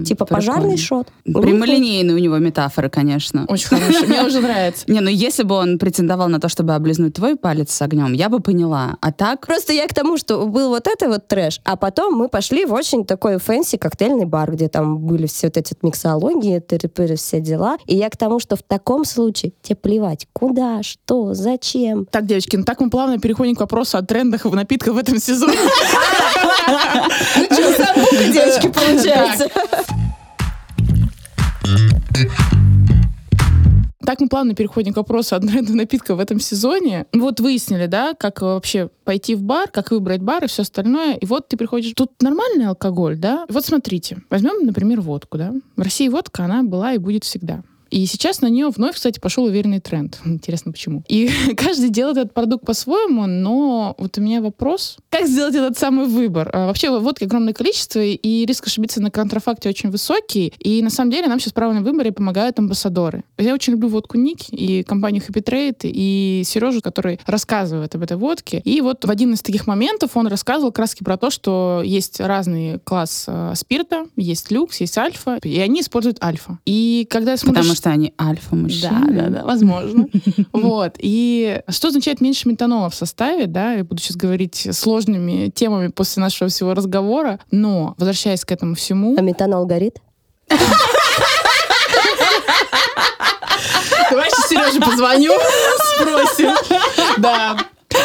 Типа 0.05 0.25
пожарный 0.25 0.77
shot. 0.77 1.07
Прямолинейные 1.25 2.15
у 2.15 2.19
него 2.19 2.37
метафоры, 2.37 2.89
конечно. 2.89 3.28
Очень 3.47 3.67
хороший. 3.67 4.07
Мне 4.07 4.23
уже 4.23 4.39
нравится. 4.41 4.83
Не, 4.87 5.01
ну 5.01 5.09
если 5.09 5.43
бы 5.43 5.55
он 5.55 5.77
претендовал 5.77 6.29
на 6.29 6.39
то, 6.39 6.49
чтобы 6.49 6.73
облизнуть 6.73 7.13
твой 7.13 7.35
палец 7.35 7.71
с 7.71 7.81
огнем, 7.81 8.13
я 8.13 8.29
бы 8.29 8.39
поняла. 8.39 8.97
А 9.01 9.11
так, 9.11 9.45
Просто 9.47 9.73
я 9.73 9.87
к 9.87 9.93
тому, 9.93 10.17
что 10.17 10.45
был 10.45 10.69
вот 10.69 10.87
это 10.87 11.07
вот 11.07 11.27
трэш, 11.27 11.61
а 11.63 11.75
потом 11.75 12.15
мы 12.15 12.29
пошли 12.29 12.65
в 12.65 12.73
очень 12.73 13.05
такой 13.05 13.37
fancy 13.37 13.77
коктейльный 13.77 14.25
бар, 14.25 14.51
где 14.51 14.67
там 14.67 14.99
были 14.99 15.27
все 15.27 15.47
вот 15.47 15.57
эти 15.57 15.73
вот 15.73 15.83
миксологии, 15.83 16.59
тыры 16.59 17.15
все 17.15 17.39
дела. 17.39 17.77
И 17.85 17.95
я 17.95 18.09
к 18.09 18.17
тому, 18.17 18.39
что 18.39 18.55
в 18.55 18.63
таком 18.63 19.05
случае 19.05 19.53
тебе 19.61 19.75
плевать, 19.75 20.27
куда, 20.33 20.83
что, 20.83 21.33
зачем. 21.33 22.05
Так, 22.05 22.25
девочки, 22.25 22.55
ну 22.55 22.63
так 22.63 22.79
мы 22.79 22.89
плавно 22.89 23.19
переходим 23.19 23.55
к 23.55 23.59
вопросу 23.59 23.97
о 23.97 24.01
трендах 24.01 24.45
в 24.45 24.55
напитках 24.55 24.93
в 24.93 24.97
этом 24.97 25.19
сезоне. 25.19 25.57
Ну 27.49 28.33
девочки, 28.33 28.67
получается. 28.67 29.49
Так 34.09 34.21
мы 34.21 34.27
плавно 34.27 34.55
переходим 34.55 34.91
к 34.91 34.97
вопросу 34.97 35.35
о 35.35 35.39
трендах 35.39 35.75
напитков 35.75 36.17
в 36.17 36.19
этом 36.19 36.39
сезоне. 36.39 37.05
Вот 37.13 37.39
выяснили, 37.39 37.85
да, 37.85 38.15
как 38.15 38.41
вообще 38.41 38.89
пойти 39.03 39.35
в 39.35 39.43
бар, 39.43 39.69
как 39.69 39.91
выбрать 39.91 40.23
бар 40.23 40.45
и 40.45 40.47
все 40.47 40.63
остальное. 40.63 41.13
И 41.13 41.27
вот 41.27 41.47
ты 41.47 41.57
приходишь, 41.57 41.93
тут 41.95 42.19
нормальный 42.19 42.65
алкоголь, 42.65 43.19
да? 43.19 43.45
Вот 43.49 43.65
смотрите, 43.65 44.23
возьмем, 44.31 44.65
например, 44.65 45.01
водку, 45.01 45.37
да? 45.37 45.53
В 45.75 45.81
России 45.83 46.09
водка, 46.09 46.45
она 46.45 46.63
была 46.63 46.93
и 46.93 46.97
будет 46.97 47.23
всегда. 47.23 47.61
И 47.89 48.05
сейчас 48.05 48.41
на 48.41 48.47
нее 48.47 48.69
вновь, 48.69 48.95
кстати, 48.95 49.19
пошел 49.19 49.45
уверенный 49.45 49.79
тренд. 49.79 50.19
Интересно, 50.25 50.71
почему. 50.71 51.03
И 51.07 51.29
каждый 51.57 51.89
делает 51.89 52.17
этот 52.17 52.33
продукт 52.33 52.65
по-своему, 52.65 53.25
но 53.25 53.95
вот 53.97 54.17
у 54.17 54.21
меня 54.21 54.41
вопрос, 54.41 54.97
как 55.09 55.27
сделать 55.27 55.55
этот 55.55 55.77
самый 55.77 56.05
выбор? 56.05 56.49
А, 56.53 56.67
вообще 56.67 56.97
водки 56.97 57.23
огромное 57.23 57.53
количество, 57.53 57.99
и 57.99 58.45
риск 58.45 58.67
ошибиться 58.67 59.01
на 59.01 59.11
контрафакте 59.11 59.69
очень 59.69 59.89
высокий. 59.89 60.53
И 60.59 60.81
на 60.81 60.89
самом 60.89 61.11
деле 61.11 61.27
нам 61.27 61.39
сейчас 61.39 61.51
в 61.51 61.55
правильном 61.55 61.83
выборе 61.83 62.11
помогают 62.11 62.59
амбассадоры. 62.59 63.23
Я 63.37 63.53
очень 63.53 63.73
люблю 63.73 63.89
водку 63.89 64.17
Ник 64.17 64.39
и 64.51 64.83
компанию 64.83 65.21
Happy 65.21 65.43
Trade, 65.43 65.81
и 65.83 66.43
Сережу, 66.45 66.81
который 66.81 67.19
рассказывает 67.25 67.95
об 67.95 68.03
этой 68.03 68.17
водке. 68.17 68.61
И 68.63 68.81
вот 68.81 69.05
в 69.05 69.09
один 69.09 69.33
из 69.33 69.41
таких 69.41 69.67
моментов 69.67 70.15
он 70.15 70.27
рассказывал 70.27 70.71
краски 70.71 71.03
про 71.03 71.17
то, 71.17 71.29
что 71.29 71.81
есть 71.85 72.19
разный 72.19 72.79
класс 72.79 73.25
э, 73.27 73.53
спирта, 73.55 74.05
есть 74.15 74.51
люкс, 74.51 74.79
есть 74.79 74.97
альфа, 74.97 75.39
и 75.43 75.59
они 75.59 75.81
используют 75.81 76.23
альфа. 76.23 76.59
И 76.65 77.07
когда 77.09 77.37
смотришь... 77.37 77.63
потому 77.63 77.75
что 77.79 77.89
они 77.89 78.13
альфа-мужчины. 78.19 79.07
Да, 79.11 79.23
да, 79.23 79.29
да, 79.29 79.45
возможно. 79.45 80.07
Вот. 80.51 80.95
И 80.99 81.61
что 81.69 81.87
означает 81.87 82.21
меньше 82.21 82.47
метанола 82.47 82.89
в 82.89 82.95
составе, 82.95 83.47
да, 83.47 83.73
я 83.73 83.83
буду 83.83 84.01
сейчас 84.01 84.17
говорить 84.17 84.67
сложными 84.71 85.49
темами 85.49 85.87
после 85.87 86.21
нашего 86.21 86.49
всего 86.49 86.73
разговора, 86.73 87.39
но, 87.51 87.95
возвращаясь 87.97 88.45
к 88.45 88.51
этому 88.51 88.75
всему, 88.75 89.15
А 89.17 89.21
метанол 89.21 89.65
горит? 89.65 89.99
давай 94.09 94.29
сейчас 94.29 94.49
Сереже 94.49 94.79
позвоню, 94.81 95.33
спросим. 95.95 96.51
Да. 97.17 97.57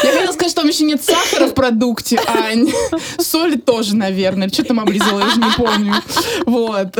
Я 0.02 0.12
хотела 0.12 0.32
сказать, 0.32 0.50
что 0.50 0.60
там 0.62 0.68
еще 0.70 0.84
нет 0.84 1.02
сахара 1.02 1.46
в 1.46 1.54
продукте, 1.54 2.18
Ань. 2.26 2.70
Соли 3.18 3.56
тоже, 3.56 3.96
наверное. 3.96 4.48
Что 4.48 4.64
там 4.64 4.80
облизала, 4.80 5.20
я 5.20 5.26
уже 5.26 5.40
не 5.40 5.52
помню. 5.56 5.94
Вот. 6.46 6.96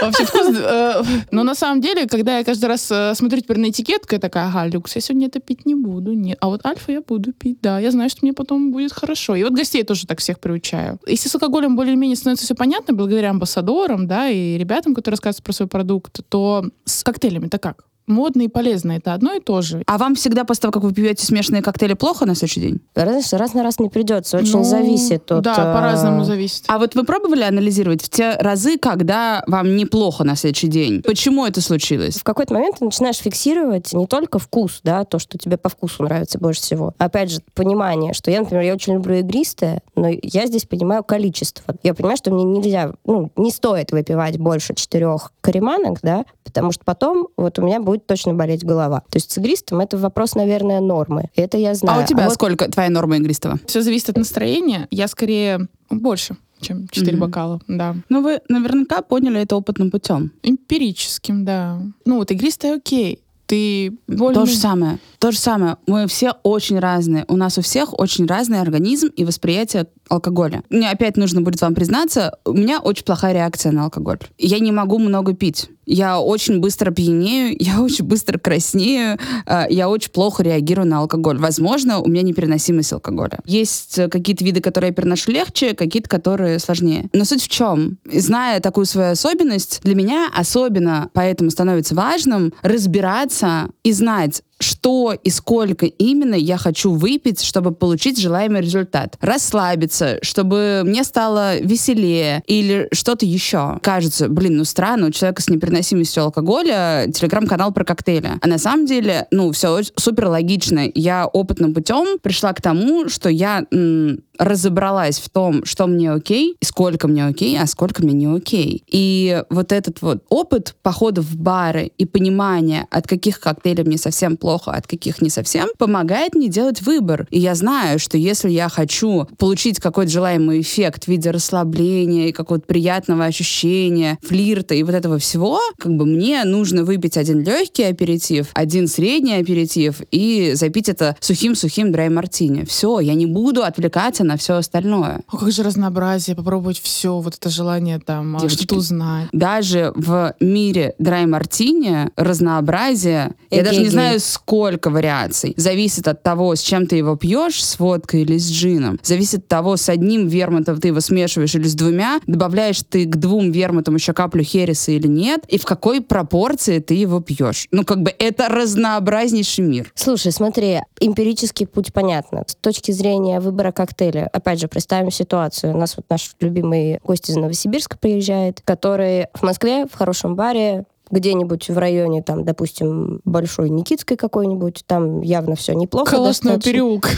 Вообще 0.00 0.24
вкус... 0.24 0.46
э, 0.56 1.02
Но 1.30 1.42
на 1.42 1.54
самом 1.54 1.80
деле, 1.80 2.06
когда 2.06 2.38
я 2.38 2.44
каждый 2.44 2.66
раз 2.66 2.90
э, 2.90 3.14
смотрю 3.14 3.40
теперь 3.40 3.58
на 3.58 3.70
этикетку, 3.70 4.14
я 4.14 4.18
такая, 4.18 4.46
ага, 4.48 4.66
люкс, 4.66 4.94
я 4.96 5.00
сегодня 5.00 5.26
это 5.26 5.40
пить 5.40 5.66
не 5.66 5.74
буду. 5.74 6.12
Нет. 6.12 6.38
А 6.40 6.48
вот 6.48 6.64
альфа 6.64 6.92
я 6.92 7.00
буду 7.00 7.32
пить, 7.32 7.58
да. 7.60 7.78
Я 7.78 7.90
знаю, 7.90 8.10
что 8.10 8.20
мне 8.22 8.32
потом 8.32 8.72
будет 8.72 8.92
хорошо. 8.92 9.34
И 9.34 9.42
вот 9.44 9.52
гостей 9.52 9.82
тоже 9.82 10.06
так 10.06 10.20
всех 10.20 10.40
приучаю. 10.40 10.98
Если 11.06 11.28
с 11.28 11.34
алкоголем 11.34 11.76
более-менее 11.76 12.16
становится 12.16 12.44
все 12.44 12.54
понятно, 12.54 12.94
благодаря 12.94 13.30
амбассадорам, 13.30 14.06
да, 14.06 14.28
и 14.28 14.58
ребятам, 14.58 14.94
которые 14.94 15.14
рассказывают 15.16 15.44
про 15.44 15.52
свой 15.52 15.68
продукт, 15.68 16.20
то 16.28 16.64
с 16.84 17.02
коктейлями-то 17.04 17.58
как? 17.58 17.84
Модно 18.10 18.42
и 18.42 18.48
полезно 18.48 18.92
это 18.92 19.14
одно 19.14 19.34
и 19.34 19.40
то 19.40 19.62
же. 19.62 19.82
А 19.86 19.96
вам 19.96 20.16
всегда 20.16 20.44
после 20.44 20.62
того, 20.62 20.72
как 20.72 20.82
вы 20.82 20.92
пьете 20.92 21.24
смешанные 21.24 21.62
коктейли, 21.62 21.94
плохо 21.94 22.26
на 22.26 22.34
следующий 22.34 22.60
день? 22.60 22.80
Раз, 22.94 23.32
раз 23.32 23.54
на 23.54 23.62
раз 23.62 23.78
не 23.78 23.88
придется, 23.88 24.36
очень 24.38 24.58
Ну, 24.58 24.64
зависит 24.64 25.30
от... 25.30 25.42
Да, 25.44 25.52
э, 25.52 25.74
по-разному 25.74 26.24
зависит. 26.24 26.64
А 26.66 26.78
вот 26.78 26.96
вы 26.96 27.04
пробовали 27.04 27.42
анализировать 27.42 28.02
в 28.02 28.08
те 28.08 28.32
разы, 28.32 28.78
когда 28.78 29.44
вам 29.46 29.76
неплохо 29.76 30.24
на 30.24 30.34
следующий 30.34 30.66
день? 30.66 31.02
Почему 31.02 31.46
это 31.46 31.60
случилось? 31.60 32.18
в 32.18 32.24
какой-то 32.24 32.52
момент 32.52 32.78
ты 32.78 32.84
начинаешь 32.84 33.16
фиксировать 33.16 33.92
не 33.92 34.06
только 34.06 34.38
вкус, 34.38 34.80
да, 34.82 35.04
то, 35.04 35.18
что 35.18 35.38
тебе 35.38 35.56
по 35.56 35.68
вкусу 35.68 36.02
нравится 36.02 36.38
больше 36.38 36.60
всего. 36.60 36.94
Опять 36.98 37.30
же, 37.30 37.40
понимание, 37.54 38.12
что 38.12 38.30
я, 38.30 38.40
например, 38.40 38.64
я 38.64 38.74
очень 38.74 38.94
люблю 38.94 39.14
игристое, 39.16 39.82
но 39.94 40.08
я 40.08 40.46
здесь 40.46 40.64
понимаю 40.64 41.04
количество. 41.04 41.74
Я 41.82 41.94
понимаю, 41.94 42.16
что 42.16 42.32
мне 42.32 42.44
нельзя, 42.44 42.92
ну, 43.04 43.30
не 43.36 43.52
стоит 43.52 43.92
выпивать 43.92 44.38
больше 44.38 44.74
четырех 44.74 45.32
кариманок, 45.40 45.98
да, 46.02 46.24
потому 46.44 46.72
что 46.72 46.84
потом 46.84 47.28
вот 47.36 47.58
у 47.58 47.62
меня 47.62 47.80
будет 47.80 47.99
точно 48.06 48.34
болеть 48.34 48.64
голова. 48.64 49.00
То 49.10 49.16
есть 49.16 49.30
с 49.30 49.38
игристым 49.38 49.80
это 49.80 49.96
вопрос, 49.98 50.34
наверное, 50.34 50.80
нормы. 50.80 51.30
Это 51.36 51.58
я 51.58 51.74
знаю. 51.74 52.00
А 52.00 52.02
у 52.02 52.06
тебя 52.06 52.24
вот 52.24 52.34
сколько 52.34 52.70
твоя 52.70 52.90
норма 52.90 53.16
игристого? 53.16 53.58
Все 53.66 53.82
зависит 53.82 54.10
от 54.10 54.16
настроения. 54.16 54.88
Я 54.90 55.08
скорее 55.08 55.68
больше, 55.90 56.36
чем 56.60 56.88
4 56.88 57.12
Мгм. 57.12 57.20
бокала, 57.20 57.60
да. 57.68 57.96
Ну, 58.08 58.22
вы 58.22 58.40
наверняка 58.48 59.02
поняли 59.02 59.40
это 59.40 59.56
опытным 59.56 59.90
путем. 59.90 60.32
Эмпирическим, 60.42 61.44
да. 61.44 61.80
Ну, 62.04 62.16
вот 62.18 62.30
игристое 62.30 62.76
окей. 62.76 63.22
Ты 63.46 63.98
более... 64.06 64.34
То 64.34 64.46
же 64.46 64.54
самое. 64.54 64.98
То 65.18 65.32
же 65.32 65.38
самое. 65.38 65.76
Мы 65.88 66.06
все 66.06 66.34
очень 66.44 66.78
разные. 66.78 67.24
У 67.26 67.36
нас 67.36 67.58
у 67.58 67.62
всех 67.62 67.98
очень 67.98 68.26
разный 68.26 68.60
организм 68.60 69.08
и 69.08 69.24
восприятие 69.24 69.86
алкоголя. 70.08 70.62
Мне 70.70 70.88
опять 70.88 71.16
нужно 71.16 71.42
будет 71.42 71.60
вам 71.60 71.74
признаться, 71.74 72.38
у 72.44 72.52
меня 72.52 72.78
очень 72.78 73.04
плохая 73.04 73.32
реакция 73.34 73.72
на 73.72 73.84
алкоголь. 73.84 74.20
Я 74.38 74.60
не 74.60 74.70
могу 74.70 75.00
много 75.00 75.34
пить. 75.34 75.68
Я 75.92 76.20
очень 76.20 76.60
быстро 76.60 76.92
пьянею, 76.92 77.56
я 77.58 77.82
очень 77.82 78.04
быстро 78.04 78.38
краснею, 78.38 79.18
э, 79.46 79.66
я 79.70 79.88
очень 79.88 80.10
плохо 80.10 80.44
реагирую 80.44 80.86
на 80.86 81.00
алкоголь. 81.00 81.38
Возможно, 81.38 81.98
у 81.98 82.08
меня 82.08 82.22
непереносимость 82.22 82.92
алкоголя. 82.92 83.40
Есть 83.44 83.98
э, 83.98 84.08
какие-то 84.08 84.44
виды, 84.44 84.60
которые 84.60 84.90
я 84.90 84.94
переношу 84.94 85.32
легче, 85.32 85.74
какие-то, 85.74 86.08
которые 86.08 86.60
сложнее. 86.60 87.08
Но 87.12 87.24
суть 87.24 87.42
в 87.42 87.48
чем? 87.48 87.98
Зная 88.04 88.60
такую 88.60 88.86
свою 88.86 89.10
особенность, 89.12 89.80
для 89.82 89.96
меня 89.96 90.30
особенно 90.32 91.10
поэтому 91.12 91.50
становится 91.50 91.96
важным 91.96 92.52
разбираться 92.62 93.70
и 93.82 93.92
знать, 93.92 94.42
что 94.60 95.12
и 95.12 95.30
сколько 95.30 95.86
именно 95.86 96.34
я 96.34 96.56
хочу 96.56 96.92
выпить, 96.92 97.42
чтобы 97.42 97.72
получить 97.72 98.20
желаемый 98.20 98.60
результат. 98.60 99.16
Расслабиться, 99.20 100.18
чтобы 100.22 100.82
мне 100.84 101.04
стало 101.04 101.58
веселее 101.58 102.42
или 102.46 102.88
что-то 102.92 103.26
еще. 103.26 103.78
Кажется, 103.82 104.28
блин, 104.28 104.58
ну 104.58 104.64
странно, 104.64 105.08
у 105.08 105.10
человека 105.10 105.42
с 105.42 105.48
непереносимостью 105.48 106.22
алкоголя 106.24 107.06
телеграм-канал 107.12 107.72
про 107.72 107.84
коктейли. 107.84 108.32
А 108.40 108.46
на 108.46 108.58
самом 108.58 108.86
деле, 108.86 109.26
ну, 109.30 109.50
все 109.52 109.80
супер 109.96 110.26
логично. 110.26 110.90
Я 110.94 111.26
опытным 111.26 111.74
путем 111.74 112.18
пришла 112.18 112.52
к 112.52 112.60
тому, 112.60 113.08
что 113.08 113.28
я 113.28 113.64
м, 113.72 114.20
разобралась 114.38 115.18
в 115.18 115.28
том, 115.28 115.64
что 115.64 115.86
мне 115.86 116.10
окей, 116.10 116.56
сколько 116.62 117.08
мне 117.08 117.26
окей, 117.26 117.58
а 117.60 117.66
сколько 117.66 118.02
мне 118.02 118.14
не 118.14 118.26
окей. 118.26 118.82
И 118.86 119.42
вот 119.50 119.70
этот 119.70 120.00
вот 120.02 120.24
опыт 120.28 120.74
похода 120.82 121.20
в 121.20 121.36
бары 121.36 121.92
и 121.98 122.06
понимание, 122.06 122.86
от 122.90 123.06
каких 123.06 123.38
коктейлей 123.38 123.84
мне 123.84 123.98
совсем 123.98 124.36
плохо, 124.36 124.49
плохо, 124.50 124.72
от 124.72 124.86
каких 124.88 125.22
не 125.22 125.30
совсем, 125.30 125.68
помогает 125.78 126.34
мне 126.34 126.48
делать 126.48 126.82
выбор. 126.82 127.28
И 127.30 127.38
я 127.38 127.54
знаю, 127.54 128.00
что 128.00 128.18
если 128.18 128.50
я 128.50 128.68
хочу 128.68 129.28
получить 129.38 129.78
какой-то 129.78 130.10
желаемый 130.10 130.60
эффект 130.60 131.04
в 131.04 131.08
виде 131.08 131.30
расслабления 131.30 132.28
и 132.28 132.32
какого-то 132.32 132.66
приятного 132.66 133.26
ощущения, 133.26 134.18
флирта 134.22 134.74
и 134.74 134.82
вот 134.82 134.94
этого 134.94 135.18
всего, 135.18 135.60
как 135.78 135.92
бы 135.92 136.04
мне 136.04 136.42
нужно 136.44 136.82
выпить 136.82 137.16
один 137.16 137.44
легкий 137.44 137.84
аперитив, 137.84 138.48
один 138.54 138.88
средний 138.88 139.34
аперитив 139.34 140.00
и 140.10 140.52
запить 140.54 140.88
это 140.88 141.16
сухим-сухим 141.20 141.92
драй-мартини. 141.92 142.64
Все, 142.64 142.98
я 142.98 143.14
не 143.14 143.26
буду 143.26 143.62
отвлекаться 143.62 144.24
на 144.24 144.36
все 144.36 144.54
остальное. 144.54 145.20
А 145.28 145.36
как 145.36 145.52
же 145.52 145.62
разнообразие, 145.62 146.34
попробовать 146.34 146.80
все, 146.80 147.20
вот 147.20 147.36
это 147.36 147.50
желание 147.50 148.00
там 148.00 148.36
а, 148.36 148.48
что-то 148.48 148.74
узнать. 148.74 149.28
Даже 149.32 149.92
в 149.94 150.34
мире 150.40 150.94
драй-мартини 150.98 152.10
разнообразие, 152.16 153.34
я 153.50 153.62
даже 153.62 153.80
не 153.80 153.90
знаю, 153.90 154.18
сколько 154.40 154.90
вариаций. 154.90 155.54
Зависит 155.56 156.08
от 156.08 156.22
того, 156.22 156.54
с 156.54 156.60
чем 156.60 156.86
ты 156.86 156.96
его 156.96 157.16
пьешь, 157.16 157.62
с 157.62 157.78
водкой 157.78 158.22
или 158.22 158.38
с 158.38 158.50
джином. 158.50 158.98
Зависит 159.02 159.40
от 159.40 159.48
того, 159.48 159.76
с 159.76 159.88
одним 159.88 160.28
вермутом 160.28 160.80
ты 160.80 160.88
его 160.88 161.00
смешиваешь 161.00 161.54
или 161.54 161.68
с 161.68 161.74
двумя, 161.74 162.20
добавляешь 162.26 162.82
ты 162.88 163.04
к 163.04 163.16
двум 163.16 163.52
вермутам 163.52 163.96
еще 163.96 164.12
каплю 164.12 164.42
хереса 164.42 164.92
или 164.92 165.06
нет, 165.06 165.44
и 165.48 165.58
в 165.58 165.64
какой 165.64 166.00
пропорции 166.00 166.78
ты 166.78 166.94
его 166.94 167.20
пьешь. 167.20 167.68
Ну, 167.70 167.84
как 167.84 168.02
бы 168.02 168.12
это 168.18 168.48
разнообразнейший 168.48 169.64
мир. 169.64 169.92
Слушай, 169.94 170.32
смотри, 170.32 170.80
эмпирический 171.00 171.66
путь 171.66 171.92
понятно. 171.92 172.44
С 172.46 172.54
точки 172.56 172.92
зрения 172.92 173.40
выбора 173.40 173.72
коктейля, 173.72 174.28
опять 174.32 174.60
же, 174.60 174.68
представим 174.68 175.10
ситуацию. 175.10 175.74
У 175.74 175.78
нас 175.78 175.96
вот 175.96 176.06
наш 176.08 176.30
любимый 176.40 176.98
гость 177.04 177.28
из 177.28 177.36
Новосибирска 177.36 177.98
приезжает, 177.98 178.62
который 178.64 179.26
в 179.34 179.42
Москве 179.42 179.86
в 179.86 179.94
хорошем 179.94 180.34
баре 180.34 180.84
где-нибудь 181.10 181.68
в 181.68 181.78
районе, 181.78 182.22
там, 182.22 182.44
допустим, 182.44 183.20
Большой 183.24 183.70
Никитской 183.70 184.16
какой-нибудь, 184.16 184.84
там 184.86 185.20
явно 185.20 185.56
все 185.56 185.74
неплохо. 185.74 186.12
Колосной 186.12 186.60
переулок. 186.60 187.08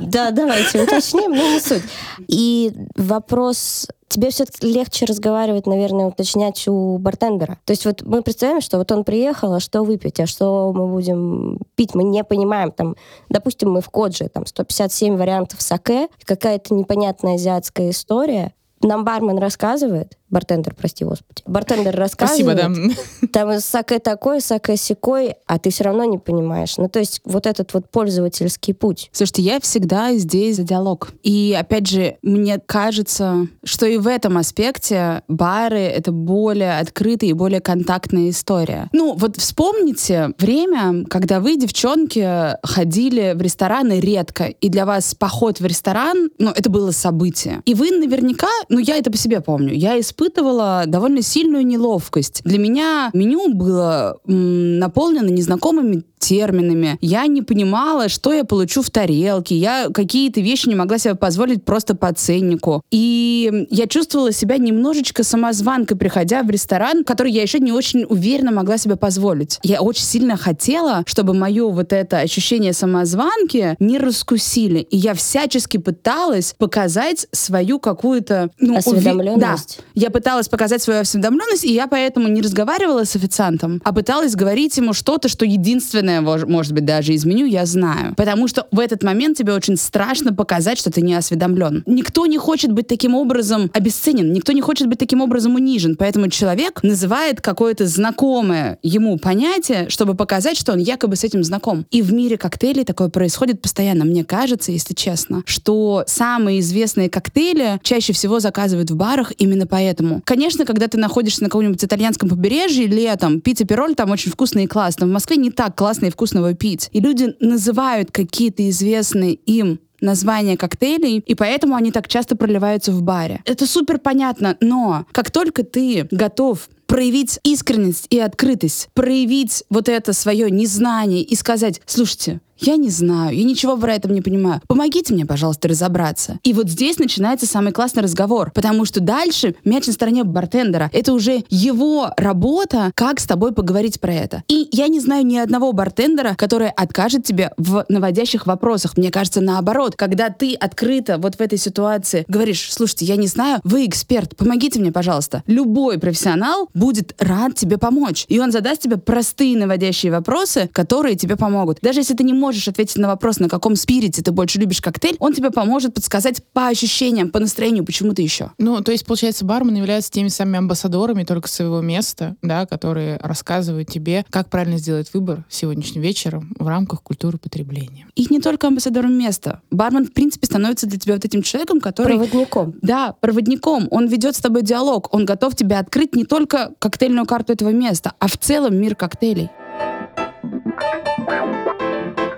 Да, 0.00 0.30
давайте 0.30 0.82
уточним, 0.82 1.32
но 1.32 1.54
не 1.54 1.60
суть. 1.60 1.82
И 2.28 2.72
вопрос 2.96 3.88
тебе 4.08 4.30
все-таки 4.30 4.66
легче 4.72 5.04
разговаривать, 5.04 5.66
наверное, 5.66 6.06
уточнять 6.06 6.66
у 6.68 6.98
бартендера. 6.98 7.58
То 7.64 7.72
есть 7.72 7.84
вот 7.84 8.02
мы 8.02 8.22
представляем, 8.22 8.60
что 8.60 8.78
вот 8.78 8.92
он 8.92 9.04
приехал, 9.04 9.52
а 9.54 9.60
что 9.60 9.82
выпить, 9.82 10.20
а 10.20 10.26
что 10.26 10.72
мы 10.72 10.86
будем 10.86 11.58
пить, 11.74 11.94
мы 11.94 12.04
не 12.04 12.22
понимаем. 12.24 12.72
Там, 12.72 12.96
допустим, 13.28 13.72
мы 13.72 13.80
в 13.80 13.90
Кодже, 13.90 14.28
там 14.28 14.46
157 14.46 15.16
вариантов 15.16 15.60
саке, 15.60 16.08
какая-то 16.24 16.74
непонятная 16.74 17.34
азиатская 17.34 17.90
история. 17.90 18.52
Нам 18.82 19.04
бармен 19.04 19.38
рассказывает, 19.38 20.18
Бартендер, 20.28 20.74
прости 20.74 21.04
господи. 21.04 21.42
Бартендер 21.46 21.94
рассказывает. 21.96 22.58
Спасибо, 22.60 22.94
да. 23.22 23.28
Там 23.32 23.60
саке 23.60 23.98
такой, 23.98 24.40
саке 24.40 24.76
секой, 24.76 25.34
а 25.46 25.58
ты 25.58 25.70
все 25.70 25.84
равно 25.84 26.04
не 26.04 26.18
понимаешь. 26.18 26.76
Ну, 26.78 26.88
то 26.88 26.98
есть 26.98 27.20
вот 27.24 27.46
этот 27.46 27.72
вот 27.74 27.90
пользовательский 27.90 28.74
путь. 28.74 29.10
Слушайте, 29.12 29.42
я 29.42 29.60
всегда 29.60 30.14
здесь 30.14 30.56
за 30.56 30.64
диалог. 30.64 31.10
И, 31.22 31.56
опять 31.58 31.86
же, 31.86 32.16
мне 32.22 32.58
кажется, 32.58 33.46
что 33.64 33.86
и 33.86 33.98
в 33.98 34.06
этом 34.08 34.36
аспекте 34.38 35.22
бары— 35.28 35.78
это 35.80 36.12
более 36.12 36.78
открытая 36.78 37.30
и 37.30 37.32
более 37.32 37.60
контактная 37.60 38.30
история. 38.30 38.88
Ну, 38.92 39.14
вот 39.14 39.36
вспомните 39.36 40.30
время, 40.38 41.04
когда 41.08 41.40
вы, 41.40 41.56
девчонки, 41.56 42.56
ходили 42.66 43.32
в 43.34 43.40
рестораны 43.40 44.00
редко, 44.00 44.44
и 44.46 44.68
для 44.68 44.86
вас 44.86 45.14
поход 45.14 45.60
в 45.60 45.66
ресторан, 45.66 46.30
ну, 46.38 46.50
это 46.50 46.70
было 46.70 46.90
событие. 46.90 47.62
И 47.64 47.74
вы 47.74 47.90
наверняка, 47.90 48.48
ну, 48.68 48.78
я 48.78 48.96
это 48.96 49.10
по 49.10 49.16
себе 49.16 49.40
помню, 49.40 49.72
я 49.72 49.96
из 49.96 50.12
испытывала 50.16 50.84
довольно 50.86 51.22
сильную 51.22 51.66
неловкость. 51.66 52.40
Для 52.44 52.58
меня 52.58 53.10
меню 53.12 53.52
было 53.52 54.18
м, 54.26 54.78
наполнено 54.78 55.28
незнакомыми 55.28 56.04
терминами. 56.18 56.98
Я 57.02 57.26
не 57.26 57.42
понимала, 57.42 58.08
что 58.08 58.32
я 58.32 58.44
получу 58.44 58.82
в 58.82 58.90
тарелке. 58.90 59.54
Я 59.56 59.88
какие-то 59.92 60.40
вещи 60.40 60.68
не 60.68 60.74
могла 60.74 60.98
себе 60.98 61.14
позволить 61.14 61.64
просто 61.64 61.94
по 61.94 62.12
ценнику. 62.12 62.82
И 62.90 63.66
я 63.70 63.86
чувствовала 63.86 64.32
себя 64.32 64.56
немножечко 64.56 65.22
самозванкой, 65.22 65.96
приходя 65.96 66.42
в 66.42 66.50
ресторан, 66.50 67.04
который 67.04 67.30
я 67.30 67.42
еще 67.42 67.60
не 67.60 67.70
очень 67.70 68.06
уверенно 68.08 68.50
могла 68.50 68.78
себе 68.78 68.96
позволить. 68.96 69.60
Я 69.62 69.82
очень 69.82 70.04
сильно 70.04 70.36
хотела, 70.36 71.04
чтобы 71.06 71.34
мое 71.34 71.68
вот 71.68 71.92
это 71.92 72.18
ощущение 72.18 72.72
самозванки 72.72 73.76
не 73.78 73.98
раскусили. 73.98 74.80
И 74.80 74.96
я 74.96 75.14
всячески 75.14 75.76
пыталась 75.76 76.54
показать 76.56 77.28
свою 77.30 77.78
какую-то... 77.78 78.50
Ну, 78.58 78.78
осведомленность. 78.78 79.80
Да. 79.94 80.05
Я 80.06 80.12
пыталась 80.12 80.48
показать 80.48 80.80
свою 80.80 81.00
осведомленность, 81.00 81.64
и 81.64 81.74
я 81.74 81.88
поэтому 81.88 82.28
не 82.28 82.40
разговаривала 82.40 83.02
с 83.02 83.16
официантом, 83.16 83.82
а 83.82 83.92
пыталась 83.92 84.36
говорить 84.36 84.76
ему 84.76 84.92
что-то, 84.92 85.28
что 85.28 85.44
единственное 85.44 86.20
может 86.20 86.72
быть, 86.72 86.84
даже 86.84 87.12
изменю, 87.16 87.44
я 87.44 87.66
знаю. 87.66 88.14
Потому 88.14 88.46
что 88.46 88.68
в 88.70 88.78
этот 88.78 89.02
момент 89.02 89.36
тебе 89.36 89.52
очень 89.52 89.76
страшно 89.76 90.32
показать, 90.32 90.78
что 90.78 90.92
ты 90.92 91.02
не 91.02 91.12
осведомлен. 91.14 91.82
Никто 91.86 92.26
не 92.26 92.38
хочет 92.38 92.70
быть 92.70 92.86
таким 92.86 93.16
образом 93.16 93.68
обесценен, 93.74 94.32
никто 94.32 94.52
не 94.52 94.60
хочет 94.60 94.86
быть 94.86 95.00
таким 95.00 95.22
образом 95.22 95.56
унижен. 95.56 95.96
Поэтому 95.96 96.28
человек 96.28 96.84
называет 96.84 97.40
какое-то 97.40 97.84
знакомое 97.88 98.78
ему 98.84 99.18
понятие, 99.18 99.88
чтобы 99.88 100.14
показать, 100.14 100.56
что 100.56 100.70
он 100.70 100.78
якобы 100.78 101.16
с 101.16 101.24
этим 101.24 101.42
знаком. 101.42 101.84
И 101.90 102.00
в 102.00 102.12
мире 102.12 102.38
коктейлей 102.38 102.84
такое 102.84 103.08
происходит 103.08 103.60
постоянно. 103.60 104.04
Мне 104.04 104.24
кажется, 104.24 104.70
если 104.70 104.94
честно, 104.94 105.42
что 105.46 106.04
самые 106.06 106.60
известные 106.60 107.10
коктейли 107.10 107.80
чаще 107.82 108.12
всего 108.12 108.38
заказывают 108.38 108.92
в 108.92 108.94
барах 108.94 109.32
именно 109.38 109.66
поэтому. 109.66 109.95
Конечно, 110.24 110.64
когда 110.64 110.88
ты 110.88 110.98
находишься 110.98 111.42
на 111.42 111.48
каком-нибудь 111.48 111.84
итальянском 111.84 112.28
побережье 112.28 112.86
летом, 112.86 113.40
пицца 113.40 113.64
пироль 113.64 113.94
там 113.94 114.10
очень 114.10 114.30
вкусно 114.30 114.60
и 114.60 114.66
классно. 114.66 115.06
В 115.06 115.10
Москве 115.10 115.36
не 115.36 115.50
так 115.50 115.76
классно 115.76 116.06
и 116.06 116.10
вкусного 116.10 116.54
пить. 116.54 116.88
И 116.92 117.00
люди 117.00 117.34
называют 117.40 118.10
какие-то 118.10 118.68
известные 118.68 119.34
им 119.34 119.80
названия 120.00 120.56
коктейлей, 120.56 121.18
и 121.18 121.34
поэтому 121.34 121.74
они 121.74 121.90
так 121.90 122.08
часто 122.08 122.36
проливаются 122.36 122.92
в 122.92 123.02
баре. 123.02 123.40
Это 123.44 123.66
супер 123.66 123.98
понятно, 123.98 124.56
но 124.60 125.06
как 125.12 125.30
только 125.30 125.62
ты 125.62 126.06
готов 126.10 126.68
проявить 126.86 127.40
искренность 127.42 128.06
и 128.10 128.18
открытость, 128.18 128.88
проявить 128.94 129.64
вот 129.70 129.88
это 129.88 130.12
свое 130.12 130.50
незнание 130.50 131.22
и 131.22 131.34
сказать, 131.34 131.80
слушайте, 131.86 132.40
я 132.58 132.76
не 132.76 132.90
знаю, 132.90 133.36
я 133.36 133.44
ничего 133.44 133.76
про 133.76 133.94
это 133.94 134.10
не 134.10 134.20
понимаю. 134.20 134.60
Помогите 134.66 135.14
мне, 135.14 135.26
пожалуйста, 135.26 135.68
разобраться. 135.68 136.38
И 136.42 136.52
вот 136.52 136.68
здесь 136.68 136.98
начинается 136.98 137.46
самый 137.46 137.72
классный 137.72 138.02
разговор, 138.02 138.50
потому 138.54 138.84
что 138.84 139.00
дальше 139.00 139.54
мяч 139.64 139.86
на 139.86 139.92
стороне 139.92 140.24
бартендера. 140.24 140.90
Это 140.92 141.12
уже 141.12 141.44
его 141.50 142.12
работа, 142.16 142.92
как 142.94 143.20
с 143.20 143.26
тобой 143.26 143.52
поговорить 143.52 144.00
про 144.00 144.14
это. 144.14 144.42
И 144.48 144.68
я 144.72 144.88
не 144.88 145.00
знаю 145.00 145.26
ни 145.26 145.36
одного 145.36 145.72
бартендера, 145.72 146.34
который 146.36 146.68
откажет 146.68 147.24
тебе 147.24 147.52
в 147.56 147.84
наводящих 147.88 148.46
вопросах. 148.46 148.96
Мне 148.96 149.10
кажется, 149.10 149.40
наоборот, 149.40 149.94
когда 149.96 150.30
ты 150.30 150.54
открыто 150.54 151.18
вот 151.18 151.36
в 151.36 151.40
этой 151.40 151.58
ситуации 151.58 152.24
говоришь, 152.28 152.72
слушайте, 152.72 153.04
я 153.04 153.16
не 153.16 153.26
знаю, 153.26 153.60
вы 153.64 153.86
эксперт, 153.86 154.36
помогите 154.36 154.80
мне, 154.80 154.92
пожалуйста. 154.92 155.42
Любой 155.46 155.98
профессионал 155.98 156.68
будет 156.74 157.14
рад 157.18 157.54
тебе 157.54 157.78
помочь. 157.78 158.24
И 158.28 158.38
он 158.38 158.50
задаст 158.50 158.82
тебе 158.82 158.96
простые 158.96 159.56
наводящие 159.56 160.12
вопросы, 160.12 160.68
которые 160.72 161.16
тебе 161.16 161.36
помогут. 161.36 161.78
Даже 161.82 162.00
если 162.00 162.14
ты 162.14 162.24
не 162.24 162.32
можешь 162.32 162.45
можешь 162.46 162.68
ответить 162.68 162.96
на 162.96 163.08
вопрос, 163.08 163.40
на 163.40 163.48
каком 163.48 163.74
спирите 163.74 164.22
ты 164.22 164.30
больше 164.30 164.60
любишь 164.60 164.80
коктейль, 164.80 165.16
он 165.18 165.32
тебе 165.32 165.50
поможет 165.50 165.94
подсказать 165.94 166.44
по 166.52 166.68
ощущениям, 166.68 167.30
по 167.30 167.40
настроению, 167.40 167.84
почему-то 167.84 168.22
еще. 168.22 168.52
Ну, 168.58 168.80
то 168.82 168.92
есть, 168.92 169.04
получается, 169.04 169.44
бармен 169.44 169.74
является 169.74 170.12
теми 170.12 170.28
самыми 170.28 170.58
амбассадорами 170.58 171.24
только 171.24 171.48
своего 171.48 171.80
места, 171.80 172.36
да, 172.42 172.64
которые 172.66 173.18
рассказывают 173.20 173.88
тебе, 173.88 174.24
как 174.30 174.48
правильно 174.48 174.78
сделать 174.78 175.12
выбор 175.12 175.44
сегодняшним 175.48 176.02
вечером 176.02 176.54
в 176.56 176.68
рамках 176.68 177.02
культуры 177.02 177.36
потребления. 177.36 178.06
И 178.14 178.28
не 178.30 178.38
только 178.38 178.68
амбассадором 178.68 179.12
места. 179.18 179.60
Бармен, 179.72 180.06
в 180.06 180.12
принципе, 180.12 180.46
становится 180.46 180.86
для 180.86 181.00
тебя 181.00 181.14
вот 181.14 181.24
этим 181.24 181.42
человеком, 181.42 181.80
который... 181.80 182.16
Проводником. 182.16 182.74
Да, 182.80 183.12
проводником. 183.20 183.88
Он 183.90 184.06
ведет 184.06 184.36
с 184.36 184.38
тобой 184.38 184.62
диалог. 184.62 185.12
Он 185.12 185.24
готов 185.24 185.56
тебе 185.56 185.78
открыть 185.78 186.14
не 186.14 186.24
только 186.24 186.70
коктейльную 186.78 187.26
карту 187.26 187.54
этого 187.54 187.70
места, 187.70 188.12
а 188.20 188.28
в 188.28 188.38
целом 188.38 188.76
мир 188.76 188.94
коктейлей. 188.94 189.50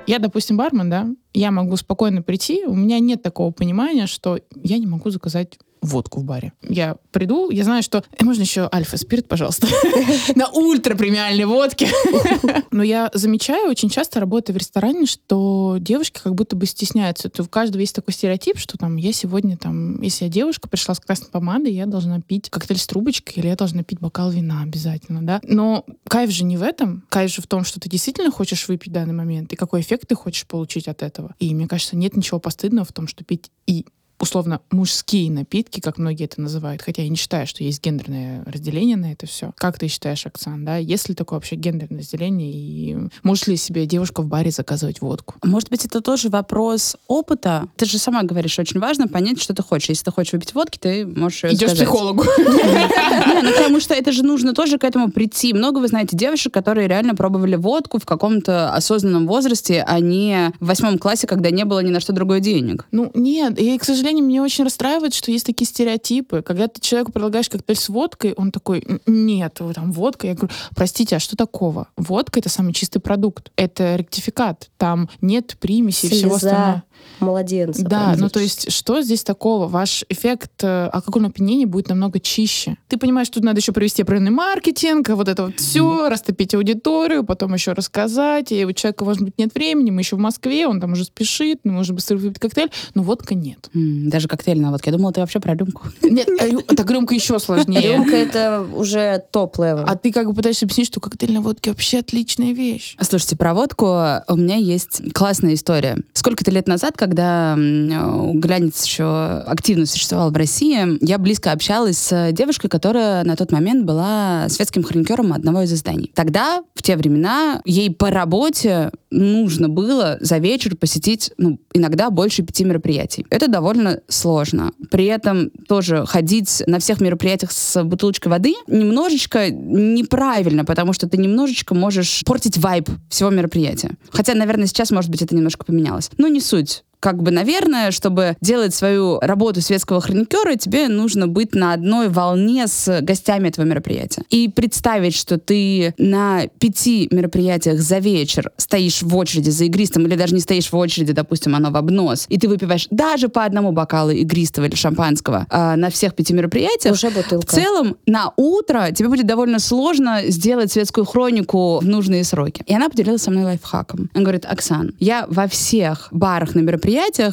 Я, 0.08 0.18
допустим, 0.18 0.56
бармен, 0.56 0.88
да, 0.88 1.06
я 1.34 1.50
могу 1.50 1.76
спокойно 1.76 2.22
прийти, 2.22 2.64
у 2.64 2.74
меня 2.74 2.98
нет 2.98 3.22
такого 3.22 3.50
понимания, 3.50 4.06
что 4.06 4.40
я 4.56 4.78
не 4.78 4.86
могу 4.86 5.10
заказать 5.10 5.58
водку 5.80 6.20
в 6.20 6.24
баре. 6.24 6.52
Я 6.62 6.96
приду, 7.10 7.50
я 7.50 7.64
знаю, 7.64 7.82
что... 7.82 7.98
Э, 7.98 8.24
можно 8.24 8.42
еще 8.42 8.68
альфа-спирт, 8.72 9.28
пожалуйста? 9.28 9.66
На 10.34 10.48
ультра 10.48 10.94
премиальной 10.94 11.44
водке. 11.44 11.88
Но 12.70 12.82
я 12.82 13.10
замечаю 13.14 13.70
очень 13.70 13.88
часто, 13.88 14.20
работая 14.20 14.52
в 14.52 14.56
ресторане, 14.56 15.06
что 15.06 15.76
девушки 15.80 16.20
как 16.22 16.34
будто 16.34 16.56
бы 16.56 16.66
стесняются. 16.66 17.30
У 17.38 17.44
каждого 17.46 17.80
есть 17.80 17.94
такой 17.94 18.14
стереотип, 18.14 18.58
что 18.58 18.78
там 18.78 18.96
я 18.96 19.12
сегодня 19.12 19.56
там, 19.56 20.00
если 20.02 20.24
я 20.24 20.30
девушка, 20.30 20.68
пришла 20.68 20.94
с 20.94 21.00
красной 21.00 21.30
помадой, 21.30 21.72
я 21.72 21.86
должна 21.86 22.20
пить 22.20 22.50
коктейль 22.50 22.78
с 22.78 22.86
трубочкой 22.86 23.34
или 23.36 23.48
я 23.48 23.56
должна 23.56 23.82
пить 23.82 24.00
бокал 24.00 24.30
вина 24.30 24.62
обязательно, 24.62 25.22
да. 25.22 25.40
Но 25.42 25.84
кайф 26.08 26.30
же 26.30 26.44
не 26.44 26.56
в 26.56 26.62
этом. 26.62 27.04
Кайф 27.08 27.30
же 27.30 27.42
в 27.42 27.46
том, 27.46 27.64
что 27.64 27.80
ты 27.80 27.88
действительно 27.88 28.30
хочешь 28.30 28.68
выпить 28.68 28.90
в 28.90 28.94
данный 28.94 29.14
момент 29.14 29.52
и 29.52 29.56
какой 29.56 29.80
эффект 29.80 30.08
ты 30.08 30.14
хочешь 30.14 30.46
получить 30.46 30.88
от 30.88 31.02
этого. 31.02 31.34
И 31.38 31.54
мне 31.54 31.66
кажется, 31.66 31.96
нет 31.96 32.16
ничего 32.16 32.40
постыдного 32.40 32.84
в 32.84 32.92
том, 32.92 33.06
что 33.06 33.24
пить 33.24 33.50
и 33.66 33.86
условно 34.20 34.60
мужские 34.70 35.30
напитки, 35.30 35.80
как 35.80 35.98
многие 35.98 36.24
это 36.24 36.40
называют, 36.40 36.82
хотя 36.82 37.02
я 37.02 37.08
не 37.08 37.16
считаю, 37.16 37.46
что 37.46 37.62
есть 37.62 37.82
гендерное 37.82 38.44
разделение 38.44 38.96
на 38.96 39.12
это 39.12 39.26
все. 39.26 39.52
Как 39.56 39.78
ты 39.78 39.88
считаешь, 39.88 40.26
Оксан, 40.26 40.64
да? 40.64 40.76
Есть 40.76 41.08
ли 41.08 41.14
такое 41.14 41.38
вообще 41.38 41.56
гендерное 41.56 42.00
разделение? 42.00 42.50
И 42.52 42.96
может 43.22 43.46
ли 43.46 43.56
себе 43.56 43.86
девушка 43.86 44.22
в 44.22 44.26
баре 44.26 44.50
заказывать 44.50 45.00
водку? 45.00 45.36
Может 45.44 45.70
быть, 45.70 45.84
это 45.84 46.00
тоже 46.00 46.28
вопрос 46.28 46.96
опыта. 47.06 47.68
Ты 47.76 47.86
же 47.86 47.98
сама 47.98 48.22
говоришь, 48.22 48.58
очень 48.58 48.80
важно 48.80 49.08
понять, 49.08 49.40
что 49.40 49.54
ты 49.54 49.62
хочешь. 49.62 49.90
Если 49.90 50.04
ты 50.04 50.12
хочешь 50.12 50.32
выпить 50.32 50.54
водки, 50.54 50.78
ты 50.78 51.06
можешь 51.06 51.44
Идешь 51.44 51.70
к 51.70 51.74
психологу. 51.74 52.24
Не, 52.38 53.42
ну 53.42 53.52
потому 53.52 53.80
что 53.80 53.94
это 53.94 54.12
же 54.12 54.22
нужно 54.22 54.54
тоже 54.54 54.78
к 54.78 54.84
этому 54.84 55.10
прийти. 55.10 55.52
Много 55.52 55.78
вы 55.78 55.88
знаете 55.88 56.16
девушек, 56.16 56.52
которые 56.52 56.88
реально 56.88 57.14
пробовали 57.14 57.56
водку 57.56 57.98
в 57.98 58.04
каком-то 58.04 58.72
осознанном 58.74 59.26
возрасте, 59.26 59.84
а 59.86 60.00
не 60.00 60.52
в 60.60 60.66
восьмом 60.66 60.98
классе, 60.98 61.26
когда 61.26 61.50
не 61.50 61.64
было 61.64 61.80
ни 61.80 61.90
на 61.90 62.00
что 62.00 62.12
другое 62.12 62.40
денег. 62.40 62.86
Ну, 62.90 63.10
нет. 63.14 63.58
И, 63.58 63.76
к 63.78 63.84
сожалению, 63.84 64.07
меня 64.12 64.42
очень 64.42 64.64
расстраивает, 64.64 65.14
что 65.14 65.30
есть 65.30 65.46
такие 65.46 65.66
стереотипы. 65.66 66.42
Когда 66.42 66.68
ты 66.68 66.80
человеку 66.80 67.12
предлагаешь 67.12 67.48
коктейль 67.48 67.76
с 67.76 67.88
водкой, 67.88 68.32
он 68.36 68.50
такой, 68.52 68.80
«Н- 68.86 69.00
нет, 69.06 69.60
вы 69.60 69.74
там 69.74 69.92
водка. 69.92 70.26
Я 70.26 70.34
говорю, 70.34 70.52
простите, 70.74 71.16
а 71.16 71.20
что 71.20 71.36
такого? 71.36 71.88
Водка— 71.96 72.38
это 72.40 72.48
самый 72.48 72.72
чистый 72.72 72.98
продукт. 73.00 73.50
Это 73.56 73.96
ректификат. 73.96 74.70
Там 74.76 75.08
нет 75.20 75.56
примесей 75.60 76.08
и 76.08 76.12
всего 76.12 76.34
остального. 76.36 76.82
Младенца. 77.20 77.82
Да, 77.84 78.14
ну 78.16 78.28
то 78.28 78.40
есть 78.40 78.70
что 78.72 79.00
здесь 79.02 79.24
такого? 79.24 79.66
Ваш 79.66 80.04
эффект 80.08 80.62
э, 80.62 80.86
алкогольного 80.92 81.30
опьянения 81.32 81.66
будет 81.66 81.88
намного 81.88 82.20
чище. 82.20 82.76
Ты 82.88 82.96
понимаешь, 82.96 83.28
тут 83.28 83.42
надо 83.42 83.58
еще 83.60 83.72
провести 83.72 84.02
определенный 84.02 84.30
маркетинг, 84.30 85.08
вот 85.10 85.28
это 85.28 85.46
вот 85.46 85.58
все, 85.58 86.08
растопить 86.08 86.54
аудиторию, 86.54 87.24
потом 87.24 87.54
еще 87.54 87.72
рассказать, 87.72 88.52
и 88.52 88.64
у 88.64 88.72
человека, 88.72 89.04
может 89.04 89.22
быть, 89.22 89.36
нет 89.38 89.52
времени, 89.54 89.90
мы 89.90 90.00
еще 90.02 90.16
в 90.16 90.20
Москве, 90.20 90.66
он 90.66 90.80
там 90.80 90.92
уже 90.92 91.04
спешит, 91.04 91.60
мы 91.64 91.72
можем 91.72 91.96
быстро 91.96 92.16
выпить 92.16 92.38
коктейль, 92.38 92.70
но 92.94 93.02
водка 93.02 93.34
нет. 93.34 93.68
М, 93.74 94.08
Даже 94.10 94.28
коктейль 94.28 94.60
на 94.60 94.70
водке. 94.70 94.90
Я 94.90 94.96
думала, 94.96 95.12
ты 95.12 95.20
вообще 95.20 95.40
про 95.40 95.54
рюмку. 95.54 95.88
Нет, 96.02 96.28
рю- 96.40 96.62
так 96.62 96.90
рюмка 96.90 97.14
еще 97.14 97.38
сложнее. 97.38 97.96
Рюмка— 97.96 98.16
это 98.16 98.64
уже 98.74 99.22
top 99.32 99.50
level. 99.50 99.84
А 99.86 99.96
ты 99.96 100.12
как 100.12 100.26
бы 100.28 100.34
пытаешься 100.34 100.64
объяснить, 100.66 100.86
что 100.86 101.00
коктейль 101.00 101.32
на 101.32 101.40
водке 101.40 101.70
вообще 101.70 101.98
отличная 101.98 102.52
вещь. 102.52 102.96
Слушайте, 103.00 103.36
про 103.36 103.54
водку 103.54 103.86
у 103.86 104.36
меня 104.36 104.56
есть 104.56 105.02
классная 105.12 105.54
история. 105.54 105.98
Сколько-то 106.12 106.50
лет 106.50 106.66
назад, 106.68 106.87
когда 106.96 107.54
м, 107.56 107.90
э, 107.90 108.38
глянец 108.38 108.84
еще 108.84 109.04
активно 109.46 109.86
существовал 109.86 110.30
в 110.30 110.36
России, 110.36 111.04
я 111.04 111.18
близко 111.18 111.52
общалась 111.52 111.98
с 111.98 112.32
девушкой, 112.32 112.68
которая 112.68 113.24
на 113.24 113.36
тот 113.36 113.52
момент 113.52 113.84
была 113.84 114.46
светским 114.48 114.82
хроникером 114.82 115.32
одного 115.32 115.62
из 115.62 115.72
изданий. 115.72 116.12
Тогда, 116.14 116.62
в 116.74 116.82
те 116.82 116.96
времена, 116.96 117.60
ей 117.64 117.90
по 117.90 118.10
работе 118.10 118.90
нужно 119.10 119.68
было 119.68 120.18
за 120.20 120.38
вечер 120.38 120.76
посетить, 120.76 121.32
ну, 121.38 121.58
иногда 121.72 122.10
больше 122.10 122.42
пяти 122.42 122.64
мероприятий. 122.64 123.26
Это 123.30 123.48
довольно 123.48 124.00
сложно. 124.08 124.72
При 124.90 125.06
этом 125.06 125.50
тоже 125.68 126.04
ходить 126.06 126.62
на 126.66 126.78
всех 126.78 127.00
мероприятиях 127.00 127.52
с 127.52 127.82
бутылочкой 127.84 128.30
воды 128.30 128.54
немножечко 128.66 129.50
неправильно, 129.50 130.64
потому 130.64 130.92
что 130.92 131.08
ты 131.08 131.16
немножечко 131.16 131.74
можешь 131.74 132.22
портить 132.24 132.58
вайб 132.58 132.88
всего 133.08 133.30
мероприятия. 133.30 133.92
Хотя, 134.10 134.34
наверное, 134.34 134.66
сейчас, 134.66 134.90
может 134.90 135.10
быть, 135.10 135.22
это 135.22 135.34
немножко 135.34 135.64
поменялось. 135.64 136.10
Но 136.18 136.28
не 136.28 136.40
суть 136.40 136.84
как 137.00 137.22
бы, 137.22 137.30
наверное, 137.30 137.90
чтобы 137.90 138.36
делать 138.40 138.74
свою 138.74 139.20
работу 139.20 139.60
светского 139.60 140.00
хроникера, 140.00 140.56
тебе 140.56 140.88
нужно 140.88 141.28
быть 141.28 141.54
на 141.54 141.72
одной 141.72 142.08
волне 142.08 142.66
с 142.66 143.00
гостями 143.02 143.48
этого 143.48 143.64
мероприятия. 143.64 144.22
И 144.30 144.48
представить, 144.48 145.14
что 145.14 145.38
ты 145.38 145.94
на 145.98 146.48
пяти 146.58 147.08
мероприятиях 147.10 147.80
за 147.80 147.98
вечер 147.98 148.50
стоишь 148.56 149.02
в 149.02 149.16
очереди 149.16 149.50
за 149.50 149.64
игристым, 149.64 150.06
или 150.06 150.16
даже 150.16 150.34
не 150.34 150.40
стоишь 150.40 150.70
в 150.72 150.76
очереди, 150.76 151.12
допустим, 151.12 151.54
оно 151.54 151.70
в 151.70 151.76
обнос, 151.76 152.26
и 152.28 152.38
ты 152.38 152.48
выпиваешь 152.48 152.86
даже 152.90 153.28
по 153.28 153.44
одному 153.44 153.72
бокалу 153.72 154.10
игристого 154.10 154.66
или 154.66 154.74
шампанского 154.74 155.46
а, 155.50 155.76
на 155.76 155.90
всех 155.90 156.14
пяти 156.14 156.34
мероприятиях, 156.34 156.94
Уже 156.94 157.10
в 157.10 157.14
бутылка. 157.16 157.46
целом, 157.46 157.96
на 158.06 158.32
утро 158.36 158.88
тебе 158.92 159.08
будет 159.08 159.26
довольно 159.26 159.58
сложно 159.58 160.22
сделать 160.26 160.72
светскую 160.72 161.04
хронику 161.04 161.78
в 161.80 161.86
нужные 161.86 162.24
сроки. 162.24 162.62
И 162.66 162.74
она 162.74 162.88
поделилась 162.88 163.22
со 163.22 163.30
мной 163.30 163.44
лайфхаком. 163.44 164.10
Она 164.14 164.22
говорит, 164.22 164.44
Оксан, 164.46 164.94
я 164.98 165.26
во 165.28 165.46
всех 165.48 166.08
барах 166.10 166.54
на 166.54 166.60
мероприятиях, 166.60 166.87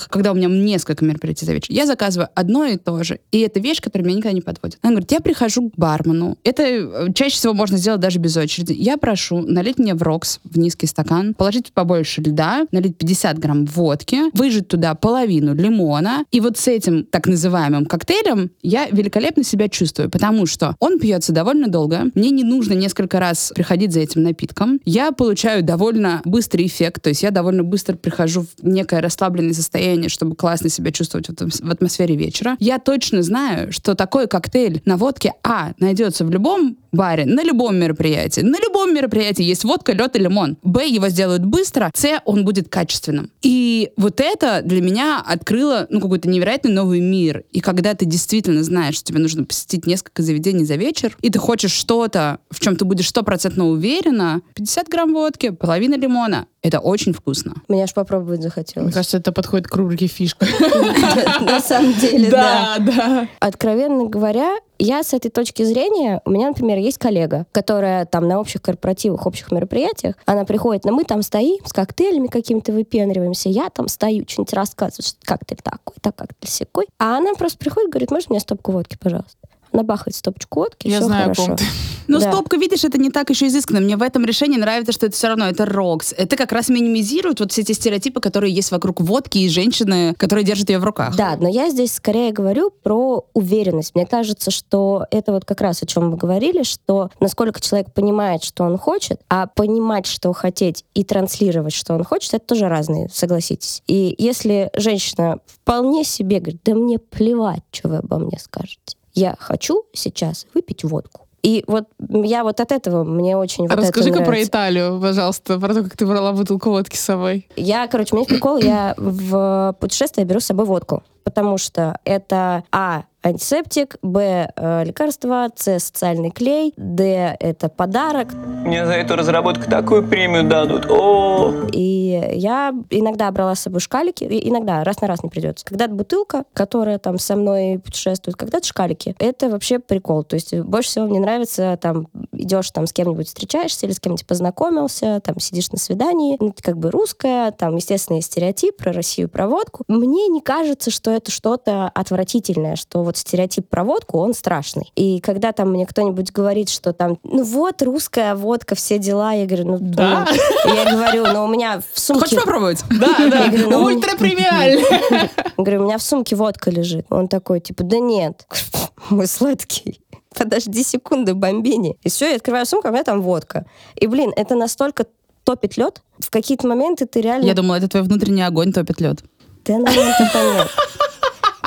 когда 0.09 0.31
у 0.31 0.35
меня 0.35 0.47
несколько 0.47 1.05
мероприятий 1.05 1.45
за 1.45 1.53
вечер, 1.53 1.73
я 1.73 1.85
заказываю 1.85 2.29
одно 2.35 2.65
и 2.65 2.77
то 2.77 3.03
же. 3.03 3.19
И 3.31 3.39
это 3.39 3.59
вещь, 3.59 3.81
которая 3.81 4.07
меня 4.07 4.17
никогда 4.17 4.35
не 4.35 4.41
подводит. 4.41 4.79
Она 4.81 4.91
говорит, 4.91 5.11
я 5.11 5.19
прихожу 5.19 5.69
к 5.69 5.75
бармену. 5.77 6.37
Это 6.43 6.63
э, 6.63 7.13
чаще 7.13 7.35
всего 7.35 7.53
можно 7.53 7.77
сделать 7.77 8.01
даже 8.01 8.19
без 8.19 8.35
очереди. 8.37 8.73
Я 8.73 8.97
прошу 8.97 9.41
налить 9.41 9.77
мне 9.77 9.95
в 9.95 10.03
рокс, 10.03 10.39
в 10.43 10.57
низкий 10.57 10.87
стакан, 10.87 11.33
положить 11.33 11.73
побольше 11.73 12.21
льда, 12.21 12.65
налить 12.71 12.97
50 12.97 13.39
грамм 13.39 13.65
водки, 13.65 14.19
выжать 14.33 14.67
туда 14.67 14.95
половину 14.95 15.53
лимона. 15.53 16.25
И 16.31 16.39
вот 16.39 16.57
с 16.57 16.67
этим 16.67 17.05
так 17.05 17.27
называемым 17.27 17.85
коктейлем 17.85 18.51
я 18.61 18.87
великолепно 18.89 19.43
себя 19.43 19.69
чувствую, 19.69 20.09
потому 20.09 20.45
что 20.45 20.75
он 20.79 20.99
пьется 20.99 21.31
довольно 21.31 21.67
долго. 21.67 22.05
Мне 22.15 22.31
не 22.31 22.43
нужно 22.43 22.73
несколько 22.73 23.19
раз 23.19 23.51
приходить 23.55 23.93
за 23.93 24.01
этим 24.01 24.23
напитком. 24.23 24.79
Я 24.85 25.11
получаю 25.11 25.63
довольно 25.63 26.21
быстрый 26.25 26.65
эффект, 26.65 27.03
то 27.03 27.09
есть 27.09 27.23
я 27.23 27.31
довольно 27.31 27.63
быстро 27.63 27.95
прихожу 27.95 28.41
в 28.41 28.67
некое 28.67 29.01
расслабленное 29.01 29.44
состояние, 29.53 30.09
чтобы 30.09 30.35
классно 30.35 30.69
себя 30.69 30.91
чувствовать 30.91 31.27
в 31.29 31.71
атмосфере 31.71 32.15
вечера. 32.15 32.55
Я 32.59 32.79
точно 32.79 33.21
знаю, 33.23 33.71
что 33.71 33.95
такой 33.95 34.27
коктейль 34.27 34.81
на 34.85 34.97
водке, 34.97 35.33
а, 35.43 35.73
найдется 35.79 36.25
в 36.25 36.31
любом 36.31 36.77
баре, 36.95 37.25
на 37.25 37.43
любом 37.43 37.77
мероприятии. 37.77 38.41
На 38.41 38.57
любом 38.57 38.93
мероприятии 38.93 39.43
есть 39.43 39.63
водка, 39.63 39.93
лед 39.93 40.15
и 40.15 40.19
лимон. 40.19 40.57
Б, 40.63 40.87
его 40.87 41.09
сделают 41.09 41.45
быстро. 41.45 41.91
С, 41.93 42.21
он 42.25 42.45
будет 42.45 42.69
качественным. 42.69 43.29
И 43.41 43.91
вот 43.97 44.19
это 44.19 44.61
для 44.63 44.81
меня 44.81 45.23
открыло 45.25 45.87
ну, 45.89 45.99
какой-то 45.99 46.29
невероятный 46.29 46.71
новый 46.71 46.99
мир. 46.99 47.43
И 47.51 47.59
когда 47.59 47.93
ты 47.93 48.05
действительно 48.05 48.63
знаешь, 48.63 48.95
что 48.95 49.05
тебе 49.05 49.19
нужно 49.19 49.45
посетить 49.45 49.85
несколько 49.85 50.21
заведений 50.21 50.65
за 50.65 50.75
вечер, 50.75 51.17
и 51.21 51.29
ты 51.29 51.39
хочешь 51.39 51.71
что-то, 51.71 52.39
в 52.49 52.59
чем 52.59 52.75
ты 52.75 52.85
будешь 52.85 53.09
стопроцентно 53.09 53.67
уверена, 53.67 54.41
50 54.55 54.87
грамм 54.87 55.13
водки, 55.13 55.49
половина 55.49 55.95
лимона, 55.95 56.47
это 56.61 56.79
очень 56.79 57.13
вкусно. 57.13 57.53
Меня 57.67 57.83
аж 57.83 57.93
попробовать 57.93 58.39
Мне 58.39 58.49
захотелось. 58.49 58.93
кажется, 58.93 59.17
это 59.17 59.31
подходит 59.31 59.67
к 59.67 59.75
рубрике 59.75 60.07
фишка. 60.07 60.47
На 61.41 61.59
самом 61.59 61.93
деле, 61.93 62.29
да. 62.31 62.77
да. 62.79 63.27
Откровенно 63.39 64.05
говоря, 64.05 64.57
я 64.79 65.03
с 65.03 65.13
этой 65.13 65.29
точки 65.29 65.63
зрения, 65.63 66.21
у 66.25 66.31
меня, 66.31 66.47
например, 66.47 66.79
есть 66.85 66.97
коллега, 66.97 67.45
которая 67.51 68.05
там 68.05 68.27
на 68.27 68.39
общих 68.39 68.61
корпоративах, 68.61 69.25
общих 69.25 69.51
мероприятиях, 69.51 70.15
она 70.25 70.45
приходит, 70.45 70.85
но 70.85 70.91
мы 70.91 71.03
там 71.03 71.21
стоим 71.21 71.65
с 71.65 71.73
коктейлями 71.73 72.27
какими-то 72.27 72.71
выпендриваемся, 72.71 73.49
я 73.49 73.69
там 73.69 73.87
стою, 73.87 74.25
что-нибудь 74.27 74.53
рассказываю, 74.53 75.05
что 75.05 75.17
коктейль 75.23 75.59
такой, 75.61 75.95
так 76.01 76.15
коктейль 76.15 76.49
секой. 76.49 76.87
А 76.99 77.17
она 77.17 77.33
просто 77.33 77.57
приходит, 77.57 77.89
говорит, 77.89 78.11
можно 78.11 78.33
мне 78.33 78.39
стопку 78.39 78.71
водки, 78.71 78.97
пожалуйста? 78.99 79.37
Набахает 79.75 80.15
стопочку 80.15 80.59
водки, 80.61 80.87
Я 80.87 80.97
всё 80.97 81.07
знаю, 81.07 81.23
хорошо. 81.23 81.45
ком 81.45 81.55
ты. 81.57 81.63
Ну, 82.07 82.19
Да. 82.19 82.31
стопка, 82.31 82.57
видишь, 82.57 82.83
это 82.83 82.99
не 82.99 83.09
так 83.09 83.31
еще 83.31 83.47
изысканно. 83.47 83.79
Мне 83.79 83.97
в 83.97 84.03
этом 84.03 84.25
решении 84.25 84.57
нравится, 84.59 84.91
что 84.91 85.07
это 85.07 85.15
все 85.15 85.27
равно 85.27 85.47
это 85.47 85.65
рокс. 85.65 86.13
Это 86.15 86.35
как 86.37 86.51
раз 86.51 86.69
минимизирует 86.69 87.39
вот 87.39 87.51
все 87.51 87.61
эти 87.61 87.71
стереотипы, 87.71 88.19
которые 88.21 88.53
есть 88.53 88.69
вокруг 88.71 89.01
водки 89.01 89.39
и 89.39 89.49
женщины, 89.49 90.13
которые 90.13 90.45
держат 90.45 90.69
ее 90.69 90.77
в 90.77 90.83
руках. 90.83 91.15
Да, 91.15 91.35
но 91.39 91.49
я 91.49 91.67
здесь 91.71 91.93
скорее 91.93 92.31
говорю 92.31 92.69
про 92.69 93.25
уверенность. 93.33 93.95
Мне 93.95 94.05
кажется, 94.05 94.51
что 94.51 95.07
это 95.09 95.31
вот 95.31 95.45
как 95.45 95.61
раз 95.61 95.81
о 95.81 95.87
чем 95.87 96.11
мы 96.11 96.17
говорили, 96.17 96.61
что 96.61 97.09
насколько 97.19 97.59
человек 97.59 97.91
понимает, 97.91 98.43
что 98.43 98.65
он 98.65 98.77
хочет, 98.77 99.19
а 99.27 99.47
понимать, 99.47 100.05
что 100.05 100.31
хотеть, 100.33 100.85
и 100.93 101.03
транслировать, 101.03 101.73
что 101.73 101.95
он 101.95 102.03
хочет, 102.03 102.35
это 102.35 102.45
тоже 102.45 102.67
разные, 102.69 103.09
согласитесь. 103.11 103.81
И 103.87 104.13
если 104.19 104.69
женщина 104.75 105.39
вполне 105.47 106.03
себе 106.03 106.39
говорит, 106.39 106.61
да 106.63 106.75
мне 106.75 106.99
плевать, 106.99 107.63
что 107.71 107.89
вы 107.89 107.97
обо 107.97 108.19
мне 108.19 108.37
скажете. 108.39 108.95
Я 109.15 109.35
хочу 109.39 109.83
сейчас 109.93 110.45
выпить 110.53 110.83
водку. 110.83 111.21
И 111.41 111.63
вот 111.67 111.85
я 112.09 112.43
вот 112.43 112.59
от 112.59 112.71
этого 112.71 113.03
мне 113.03 113.37
очень 113.37 113.65
вот 113.65 113.73
это 113.73 113.81
Расскажи-ка 113.83 114.23
про. 114.23 114.43
Италию, 114.43 114.99
пожалуйста, 114.99 115.59
про 115.59 115.75
то, 115.75 115.83
как 115.83 115.95
ты 115.95 116.05
брала 116.07 116.33
бутылку 116.33 116.71
водки 116.71 116.95
с 116.95 117.01
собой. 117.01 117.47
Я, 117.55 117.87
короче, 117.87 118.13
у 118.13 118.17
меня 118.17 118.21
есть 118.21 118.29
прикол, 118.29 118.57
я 118.57 118.95
в 118.97 119.75
путешествие 119.79 120.25
беру 120.25 120.39
с 120.39 120.45
собой 120.45 120.65
водку, 120.65 121.03
потому 121.23 121.59
что 121.59 121.99
это, 122.03 122.63
а, 122.71 123.03
антисептик, 123.25 123.97
б, 124.03 124.51
э, 124.55 124.83
лекарство, 124.85 125.49
с, 125.55 125.79
социальный 125.79 126.29
клей, 126.29 126.73
д, 126.77 127.35
это 127.39 127.69
подарок, 127.69 128.33
Мне 128.33 128.85
за 128.85 128.93
эту 128.93 129.15
разработку 129.15 129.69
такую 129.69 130.07
премию 130.07 130.47
дадут. 130.47 130.85
О, 130.89 131.51
и 131.71 132.31
я 132.33 132.73
иногда 132.89 133.31
брала 133.31 133.55
с 133.55 133.61
собой 133.61 133.79
шкалики, 133.79 134.23
и 134.23 134.49
иногда, 134.49 134.83
раз 134.83 135.01
на 135.01 135.07
раз 135.07 135.23
не 135.23 135.29
придется. 135.29 135.65
Когда-то 135.65 135.93
бутылка, 135.93 136.45
которая 136.53 136.99
там 136.99 137.17
со 137.17 137.35
мной 137.35 137.79
путешествует, 137.83 138.37
когда-то 138.37 138.67
шкалики. 138.67 139.15
Это 139.19 139.49
вообще 139.49 139.79
прикол. 139.79 140.23
То 140.23 140.35
есть 140.35 140.53
больше 140.59 140.89
всего 140.89 141.05
мне 141.05 141.19
нравится, 141.19 141.77
там, 141.81 142.07
идешь 142.31 142.69
там 142.71 142.85
с 142.85 142.93
кем-нибудь 142.93 143.27
встречаешься 143.27 143.85
или 143.85 143.93
с 143.93 143.99
кем-нибудь 143.99 144.27
познакомился, 144.27 145.19
там, 145.23 145.39
сидишь 145.39 145.71
на 145.71 145.77
свидании, 145.77 146.37
ну, 146.39 146.51
ты 146.51 146.61
как 146.61 146.77
бы 146.77 146.91
русская, 146.91 147.51
там, 147.51 147.75
естественно, 147.75 148.17
есть 148.17 148.31
стереотип 148.31 148.77
про 148.77 148.91
Россию, 148.91 149.29
про 149.29 149.47
водку. 149.47 149.83
Мне 149.87 150.27
не 150.27 150.41
кажется, 150.41 150.91
что 150.91 151.11
это 151.11 151.31
что-то 151.31 151.89
отвратительное, 151.89 152.75
что 152.75 153.03
вот 153.03 153.14
вот 153.15 153.17
стереотип 153.17 153.67
про 153.67 153.83
водку, 153.83 154.19
он 154.19 154.33
страшный. 154.33 154.91
И 154.95 155.19
когда 155.21 155.51
там 155.51 155.71
мне 155.71 155.85
кто-нибудь 155.85 156.31
говорит, 156.31 156.69
что 156.69 156.93
там, 156.93 157.17
ну 157.23 157.43
вот, 157.43 157.81
русская 157.81 158.35
водка, 158.35 158.75
все 158.75 158.99
дела, 158.99 159.33
я 159.33 159.45
говорю, 159.45 159.65
ну... 159.65 159.77
Да? 159.79 160.27
ну, 160.65 160.73
Я 160.73 160.91
говорю, 160.91 161.25
ну 161.33 161.45
у 161.45 161.47
меня 161.47 161.81
в 161.93 161.99
сумке... 161.99 162.25
Хочешь 162.25 162.39
попробовать? 162.39 162.83
Да, 162.95 163.29
да. 163.29 163.51
Ну, 163.51 163.83
Ультра 163.83 164.15
говорю, 165.57 165.83
у 165.83 165.85
меня 165.85 165.97
в 165.97 166.01
сумке 166.01 166.35
водка 166.35 166.71
лежит. 166.71 167.05
Он 167.09 167.27
такой, 167.27 167.59
типа, 167.59 167.83
да 167.83 167.99
нет, 167.99 168.47
мой 169.09 169.27
сладкий. 169.27 170.01
Подожди 170.37 170.83
секунду, 170.83 171.35
бомбини. 171.35 171.97
И 172.03 172.09
все, 172.09 172.29
я 172.29 172.35
открываю 172.35 172.65
сумку, 172.65 172.87
а 172.87 172.91
у 172.91 172.93
меня 172.93 173.03
там 173.03 173.21
водка. 173.21 173.65
И, 173.95 174.07
блин, 174.07 174.33
это 174.35 174.55
настолько 174.55 175.05
топит 175.43 175.77
лед. 175.77 176.01
В 176.19 176.29
какие-то 176.29 176.67
моменты 176.67 177.05
ты 177.05 177.21
реально... 177.21 177.45
Я 177.45 177.53
думала, 177.53 177.75
это 177.75 177.87
твой 177.87 178.03
внутренний 178.03 178.41
огонь 178.41 178.73
топит 178.73 178.99
лед. 178.99 179.23
Да 179.65 179.77
на 179.77 179.85
момент-то 179.85 180.53
нет. 180.53 180.69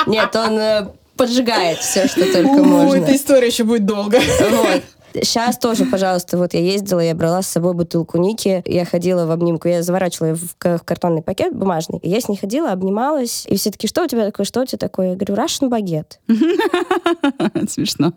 Нет, 0.06 0.36
он 0.36 0.58
э, 0.58 0.88
поджигает 1.18 1.78
все, 1.78 2.08
что 2.08 2.24
только 2.32 2.62
можно. 2.62 2.96
эта 3.02 3.14
история 3.14 3.48
еще 3.48 3.64
будет 3.64 3.84
долго. 3.84 4.18
Вот. 4.50 4.82
Сейчас 5.14 5.56
тоже, 5.58 5.86
пожалуйста, 5.86 6.36
вот 6.36 6.52
я 6.52 6.60
ездила, 6.60 7.00
я 7.00 7.14
брала 7.14 7.40
с 7.40 7.48
собой 7.48 7.72
бутылку 7.72 8.18
Ники, 8.18 8.62
я 8.66 8.84
ходила 8.84 9.24
в 9.24 9.30
обнимку, 9.30 9.66
я 9.66 9.82
заворачивала 9.82 10.28
ее 10.28 10.34
в, 10.34 10.54
к- 10.58 10.76
в 10.78 10.82
картонный 10.84 11.22
пакет 11.22 11.54
бумажный, 11.56 11.98
и 12.02 12.10
я 12.10 12.20
с 12.20 12.28
ней 12.28 12.36
ходила, 12.36 12.70
обнималась, 12.72 13.46
и 13.48 13.56
все 13.56 13.70
таки 13.70 13.88
что 13.88 14.04
у 14.04 14.06
тебя 14.06 14.26
такое, 14.26 14.44
что 14.44 14.60
у 14.60 14.66
тебя 14.66 14.78
такое? 14.78 15.10
Я 15.10 15.16
говорю, 15.16 15.34
Russian 15.42 15.68
багет. 15.68 16.20
Смешно. 17.70 18.12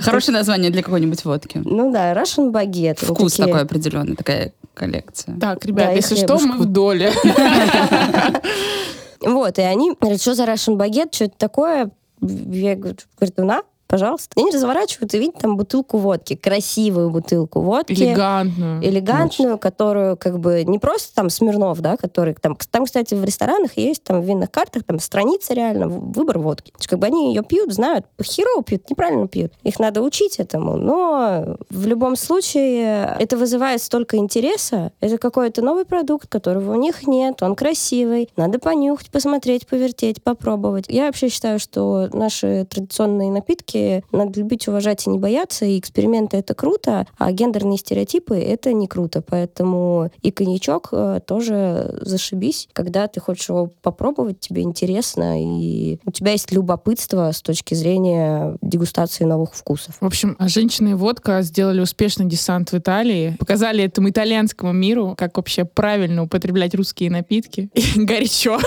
Хорошее 0.00 0.36
название 0.36 0.70
для 0.72 0.82
какой-нибудь 0.82 1.24
водки. 1.24 1.62
Ну 1.64 1.92
да, 1.92 2.12
Russian 2.12 2.50
багет. 2.50 2.98
Вкус 2.98 3.34
такой 3.34 3.60
определенный, 3.62 4.16
такая 4.16 4.52
коллекция. 4.74 5.38
Так, 5.38 5.64
ребят, 5.64 5.94
если 5.94 6.16
что, 6.16 6.38
мы 6.40 6.58
в 6.58 6.64
доле. 6.66 7.12
Вот, 9.20 9.58
и 9.58 9.62
они 9.62 9.92
говорят, 9.98 10.20
что 10.20 10.34
за 10.34 10.44
Russian 10.44 10.76
багет, 10.76 11.14
что 11.14 11.24
это 11.24 11.34
такое? 11.38 11.90
Я 12.28 12.76
говорю, 12.76 12.96
говорит, 13.16 13.34
ну 13.36 13.44
на, 13.44 13.62
пожалуйста. 13.94 14.30
И 14.34 14.40
они 14.40 14.50
разворачивают 14.50 15.14
и 15.14 15.18
видят 15.18 15.38
там 15.38 15.56
бутылку 15.56 15.98
водки, 15.98 16.34
красивую 16.34 17.10
бутылку 17.10 17.60
водки. 17.60 17.92
Элегантную. 17.92 18.84
элегантную, 18.84 19.56
которую 19.56 20.16
как 20.16 20.40
бы 20.40 20.64
не 20.64 20.80
просто 20.80 21.14
там 21.14 21.30
Смирнов, 21.30 21.80
да, 21.80 21.96
который 21.96 22.34
там, 22.34 22.56
там, 22.72 22.86
кстати, 22.86 23.14
в 23.14 23.24
ресторанах 23.24 23.76
есть, 23.76 24.02
там 24.02 24.20
в 24.20 24.24
винных 24.24 24.50
картах, 24.50 24.82
там 24.82 24.98
страница 24.98 25.54
реально, 25.54 25.86
выбор 25.86 26.40
водки. 26.40 26.72
То 26.72 26.78
есть, 26.78 26.88
как 26.88 26.98
бы 26.98 27.06
они 27.06 27.32
ее 27.32 27.44
пьют, 27.44 27.72
знают, 27.72 28.06
херово 28.20 28.64
пьют, 28.64 28.90
неправильно 28.90 29.28
пьют. 29.28 29.52
Их 29.62 29.78
надо 29.78 30.02
учить 30.02 30.40
этому, 30.40 30.76
но 30.76 31.56
в 31.70 31.86
любом 31.86 32.16
случае 32.16 33.16
это 33.20 33.36
вызывает 33.36 33.80
столько 33.80 34.16
интереса. 34.16 34.90
Это 34.98 35.18
какой-то 35.18 35.62
новый 35.62 35.84
продукт, 35.84 36.28
которого 36.28 36.72
у 36.72 36.80
них 36.80 37.06
нет, 37.06 37.44
он 37.44 37.54
красивый, 37.54 38.28
надо 38.36 38.58
понюхать, 38.58 39.12
посмотреть, 39.12 39.68
повертеть, 39.68 40.20
попробовать. 40.20 40.86
Я 40.88 41.06
вообще 41.06 41.28
считаю, 41.28 41.60
что 41.60 42.08
наши 42.12 42.66
традиционные 42.68 43.30
напитки 43.30 43.83
надо 44.12 44.40
любить, 44.40 44.68
уважать 44.68 45.06
и 45.06 45.10
не 45.10 45.18
бояться, 45.18 45.64
и 45.64 45.78
эксперименты— 45.78 46.36
это 46.38 46.54
круто, 46.54 47.06
а 47.18 47.32
гендерные 47.32 47.78
стереотипы— 47.78 48.36
это 48.38 48.72
не 48.72 48.86
круто. 48.86 49.22
Поэтому 49.22 50.10
и 50.22 50.30
коньячок 50.30 50.88
э, 50.92 51.20
тоже 51.26 51.98
зашибись, 52.00 52.68
когда 52.72 53.06
ты 53.08 53.20
хочешь 53.20 53.48
его 53.48 53.70
попробовать, 53.82 54.40
тебе 54.40 54.62
интересно, 54.62 55.42
и 55.42 55.98
у 56.04 56.10
тебя 56.10 56.32
есть 56.32 56.52
любопытство 56.52 57.30
с 57.32 57.42
точки 57.42 57.74
зрения 57.74 58.56
дегустации 58.62 59.24
новых 59.24 59.54
вкусов. 59.54 59.96
В 60.00 60.06
общем, 60.06 60.36
женщины 60.40 60.90
и 60.90 60.94
водка 60.94 61.42
сделали 61.42 61.80
успешный 61.80 62.26
десант 62.26 62.72
в 62.72 62.78
Италии, 62.78 63.36
показали 63.38 63.84
этому 63.84 64.10
итальянскому 64.10 64.72
миру, 64.72 65.14
как 65.16 65.36
вообще 65.36 65.64
правильно 65.64 66.22
употреблять 66.22 66.74
русские 66.74 67.10
напитки. 67.10 67.70
Горячо. 67.96 68.58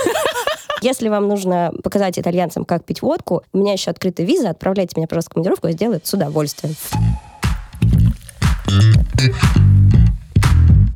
Если 0.81 1.09
вам 1.09 1.27
нужно 1.27 1.71
показать 1.83 2.19
итальянцам, 2.19 2.65
как 2.65 2.85
пить 2.85 3.01
водку, 3.01 3.43
у 3.53 3.57
меня 3.57 3.73
еще 3.73 3.91
открыта 3.91 4.23
виза, 4.23 4.51
отправляйте 4.51 4.93
меня, 4.95 5.07
пожалуйста, 5.07 5.31
в 5.31 5.33
командировку, 5.33 5.67
я 5.67 5.73
сделаю 5.73 5.97
это 5.97 6.07
с 6.07 6.13
удовольствием. 6.13 6.75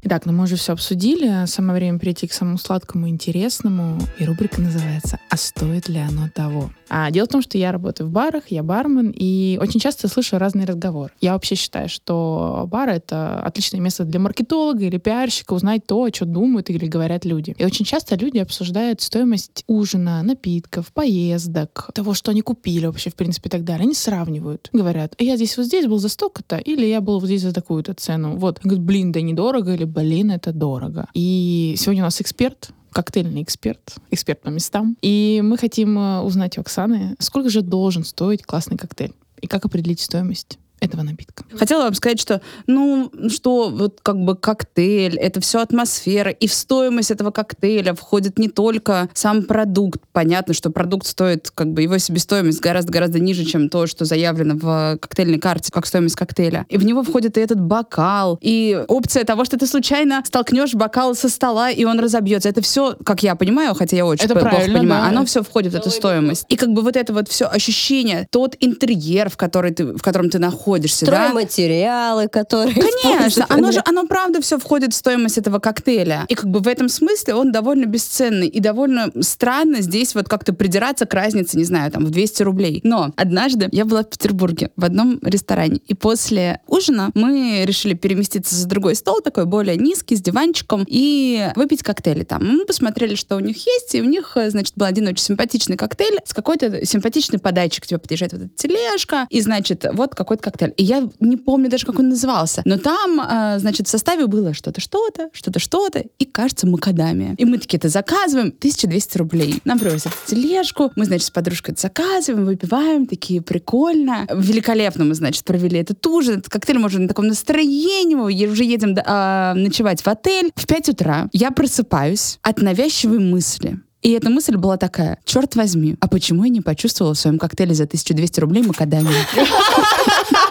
Итак, 0.03 0.25
ну 0.25 0.34
мы 0.34 0.43
уже 0.43 0.57
все 0.57 0.73
обсудили. 0.73 1.45
Самое 1.45 1.79
время 1.79 1.97
перейти 1.97 2.27
к 2.27 2.34
самому 2.34 2.57
сладкому 2.57 3.07
и 3.07 3.09
интересному. 3.09 3.99
И 4.19 4.25
рубрика 4.25 4.59
называется 4.59 5.19
«А 5.29 5.38
стоит 5.38 5.88
ли 5.88 5.99
оно 5.99 6.27
того?». 6.27 6.69
А 6.94 7.10
дело 7.10 7.26
в 7.26 7.30
том, 7.30 7.42
что 7.42 7.58
я 7.58 7.72
работаю 7.72 8.10
в 8.10 8.12
барах, 8.12 8.50
я 8.50 8.64
бармен, 8.64 9.14
и 9.16 9.58
очень 9.62 9.80
часто 9.80 10.10
слышу 10.10 10.38
разные 10.38 10.66
разговоры. 10.66 11.14
Я 11.22 11.32
вообще 11.32 11.56
считаю, 11.56 11.88
что 11.88 12.68
бар— 12.68 12.89
это 12.89 13.39
отличное 13.39 13.80
место 13.80 14.04
для 14.04 14.20
маркетолога 14.20 14.84
или 14.84 14.98
пиарщика 14.98 15.54
узнать 15.54 15.88
то, 15.88 16.04
о 16.04 16.12
чем 16.12 16.34
думают 16.34 16.70
или 16.70 16.86
говорят 16.88 17.24
люди. 17.24 17.56
И 17.58 17.64
очень 17.64 17.86
часто 17.86 18.16
люди 18.16 18.39
обсуждают 18.39 19.00
стоимость 19.00 19.64
ужина, 19.68 20.22
напитков, 20.22 20.92
поездок, 20.92 21.89
того, 21.94 22.14
что 22.14 22.32
они 22.32 22.42
купили 22.42 22.88
вообще, 22.88 23.10
в 23.10 23.16
принципе, 23.16 23.48
и 23.48 23.52
так 23.52 23.64
далее. 23.64 23.86
Они 23.86 23.94
сравнивают. 23.94 24.70
Говорят, 24.74 25.16
я 25.18 25.38
здесь 25.38 25.56
вот 25.56 25.68
здесь 25.68 25.88
был 25.88 25.98
за 25.98 26.10
столько-то, 26.10 26.58
или 26.58 26.86
я 26.86 27.00
был 27.00 27.22
вот 27.22 27.28
здесь 27.28 27.44
за 27.44 27.54
такую-то 27.54 27.94
цену. 27.94 28.36
Вот. 28.36 28.60
Говорят, 28.62 28.84
блин, 28.84 29.14
да 29.14 29.22
недорого, 29.22 29.74
или 29.74 29.86
блин, 29.86 30.30
это 30.30 30.52
дорого. 30.52 31.08
И 31.14 31.76
сегодня 31.78 32.04
у 32.04 32.08
нас 32.08 32.20
эксперт, 32.20 32.72
коктейльный 32.92 33.44
эксперт, 33.44 33.96
эксперт 34.10 34.42
по 34.42 34.50
местам. 34.50 34.98
И 35.02 35.42
мы 35.44 35.58
хотим 35.58 35.98
э, 35.98 36.22
узнать 36.22 36.58
у 36.58 36.62
Оксаны, 36.62 37.16
сколько 37.20 37.50
же 37.50 37.62
должен 37.62 38.04
стоить 38.04 38.44
классный 38.44 38.78
коктейль? 38.78 39.14
И 39.42 39.48
как 39.48 39.66
определить 39.66 40.00
стоимость 40.00 40.60
этого 40.82 41.03
напитка? 41.03 41.45
Хотела 41.55 41.84
вам 41.84 41.93
сказать, 41.93 42.19
что, 42.19 42.41
ну, 42.67 43.11
что 43.29 43.69
вот 43.69 43.99
как 44.01 44.17
бы 44.17 44.36
коктейль, 44.36 45.17
это 45.17 45.39
все 45.39 45.61
атмосфера, 45.61 46.32
и 46.32 46.47
в 46.47 46.53
стоимость 46.53 47.11
этого 47.11 47.32
коктейля 47.32 47.93
входит 47.93 48.39
не 48.39 48.49
только 48.49 49.09
сам 49.13 49.43
продукт. 49.43 50.01
Понятно, 50.11 50.53
что 50.53 50.71
продукт 50.71 51.05
стоит, 51.05 51.51
как 51.51 51.71
бы 51.71 51.84
его 51.84 51.97
себестоимость 51.99 52.59
гораздо-гораздо 52.59 53.19
ниже, 53.19 53.45
чем 53.45 53.69
то, 53.69 53.86
что 53.86 54.05
заявлено 54.05 54.55
в 54.55 54.97
коктейльной 54.99 55.39
карте, 55.39 55.71
как 55.71 55.86
стоимость 55.86 56.15
коктейля. 56.15 56.65
И 56.67 56.77
в 56.77 56.86
него 56.86 57.03
входит 57.03 57.38
и 57.38 57.41
этот 57.41 57.61
бокал, 57.61 58.39
и 58.41 58.84
опция 58.88 59.23
того, 59.23 59.45
что 59.45 59.57
ты 59.57 59.67
случайно 59.67 60.23
столкнешь 60.25 60.73
бокал 60.73 61.13
со 61.15 61.29
стола, 61.29 61.69
и 61.69 61.86
он 61.86 61.99
разобьется. 61.99 62.49
Это 62.49 62.61
все, 62.61 62.95
как 63.05 63.21
я 63.21 63.36
понимаю, 63.36 63.75
хотя 63.75 63.95
я 63.97 64.05
очень 64.05 64.25
Это 64.25 64.34
плохо 64.34 64.49
правильно, 64.49 64.79
понимаю, 64.79 65.03
да. 65.03 65.09
оно 65.09 65.25
все 65.25 65.43
входит 65.43 65.73
в 65.73 65.75
эту 65.75 65.91
стоимость. 65.91 66.45
И 66.49 66.55
как 66.55 66.69
бы 66.69 66.82
вот 66.82 66.95
это 66.95 67.13
вот 67.13 67.29
все 67.29 67.45
ощущение, 67.45 68.27
тот 68.32 68.55
интерьер, 68.59 69.29
в, 69.29 69.38
который 69.38 69.71
ты, 69.71 69.86
в 69.86 70.01
котором 70.01 70.32
ты 70.32 70.39
находишься, 70.39 70.70
да? 71.05 71.30
Стройматериалы, 71.30 72.28
которые 72.28 72.76
Конечно, 73.01 73.45
оно 73.49 73.72
же, 73.72 73.82
оно 73.86 74.05
правда 74.05 74.41
все 74.41 74.57
входит 74.57 74.93
в 74.93 74.95
стоимость 74.95 75.38
этого 75.38 75.59
коктейля. 75.59 76.26
И 76.28 76.36
как 76.36 76.49
бы 76.49 76.59
в 76.59 76.67
этом 76.67 76.89
смысле 76.89 77.36
он 77.36 77.51
довольно 77.51 77.86
бесценный. 77.86 78.47
И 78.47 78.59
довольно 78.59 79.11
странно 79.22 79.82
здесь 79.82 80.15
вот 80.15 80.28
как-то 80.28 80.53
придираться 80.53 81.05
к 81.05 81.13
разнице, 81.13 81.57
не 81.57 81.63
знаю, 81.63 81.91
там, 81.91 82.05
в 82.05 82.09
200 82.09 82.43
рублей. 82.43 82.82
Но 82.84 83.13
однажды 83.15 83.69
я 83.72 83.86
была 83.86 84.03
в 84.03 84.09
Петербурге 84.09 84.72
в 84.76 84.86
одном 84.86 85.19
ресторане. 85.22 85.80
И 85.88 85.93
после 85.93 86.61
ужина 86.67 87.11
мы 87.13 87.63
решили 87.65 87.93
переместиться 87.93 88.55
за 88.55 88.67
другой 88.67 88.95
стол, 88.95 89.22
такой 89.22 89.45
более 89.45 89.78
низкий, 89.78 90.15
с 90.15 90.22
диванчиком, 90.22 90.86
и 90.88 91.49
выпить 91.55 91.84
коктейли 91.84 92.24
там. 92.24 92.45
Мы 92.45 92.65
посмотрели, 92.65 93.15
что 93.15 93.36
у 93.36 93.39
них 93.39 93.57
есть, 93.57 93.95
и 93.95 94.01
у 94.01 94.05
них, 94.05 94.38
значит, 94.47 94.74
был 94.76 94.86
один 94.86 95.07
очень 95.07 95.24
симпатичный 95.24 95.78
коктейль 95.78 96.19
с 96.24 96.34
какой-то 96.34 96.86
симпатичной 96.86 97.39
подачей. 97.39 97.82
К 97.82 97.88
тебе 97.88 97.99
подъезжает 97.99 98.34
вот 98.34 98.41
эта 98.43 98.55
тележка, 98.55 99.28
и, 99.30 99.41
значит, 99.41 99.86
вот 99.93 100.15
какой-то 100.15 100.43
коктейль. 100.43 100.61
И 100.70 100.84
я 100.84 101.09
не 101.20 101.38
помню 101.38 101.70
даже, 101.70 101.86
как 101.86 101.99
он 101.99 102.09
назывался. 102.09 102.62
Но 102.66 102.78
там, 102.78 103.20
э, 103.20 103.59
значит, 103.59 103.88
в 103.88 103.89
составе 103.89 104.28
было 104.28 104.53
что-то, 104.53 104.82
что-то, 104.82 105.30
что-то, 105.34 105.59
что-то, 105.59 106.03
и, 106.20 106.26
кажется, 106.26 106.68
макадамия. 106.68 107.36
И 107.38 107.45
мы 107.45 107.57
такие 107.57 107.78
это 107.78 107.89
заказываем, 107.89 108.47
1200 108.47 109.18
рублей. 109.18 109.62
Нам 109.66 109.80
привозят 109.80 110.14
тележку, 110.26 110.91
мы, 110.95 111.05
значит, 111.05 111.28
с 111.28 111.32
подружкой 111.32 111.74
это 111.74 111.82
заказываем, 111.82 112.45
выпиваем, 112.45 113.05
такие 113.05 113.41
прикольно. 113.41 114.28
Великолепно 114.34 115.05
мы, 115.05 115.16
значит, 115.16 115.43
провели 115.43 115.80
этот 115.80 116.05
ужин. 116.05 116.39
Этот 116.39 116.49
коктейль, 116.49 116.78
уже 116.78 116.99
на 116.99 117.07
таком 117.07 117.28
настроении, 117.28 118.16
мы 118.16 118.26
уже 118.49 118.64
едем 118.64 118.95
а, 119.05 119.53
ночевать 119.53 120.01
в 120.01 120.07
отель. 120.07 120.51
В 120.55 120.66
5 120.68 120.89
утра 120.89 121.30
я 121.32 121.51
просыпаюсь 121.51 122.39
от 122.41 122.62
навязчивой 122.62 123.20
мысли. 123.20 123.80
И 124.01 124.12
эта 124.12 124.32
мысль 124.32 124.55
была 124.55 124.78
такая, 124.78 125.20
черт 125.26 125.55
возьми, 125.55 125.95
а 125.99 126.07
почему 126.07 126.43
я 126.43 126.49
не 126.49 126.62
почувствовала 126.62 127.14
в 127.14 127.20
своем 127.20 127.38
коктейле 127.38 127.76
за 127.76 127.84
1200 127.84 128.39
рублей 128.39 128.64
макадамию? 128.64 129.14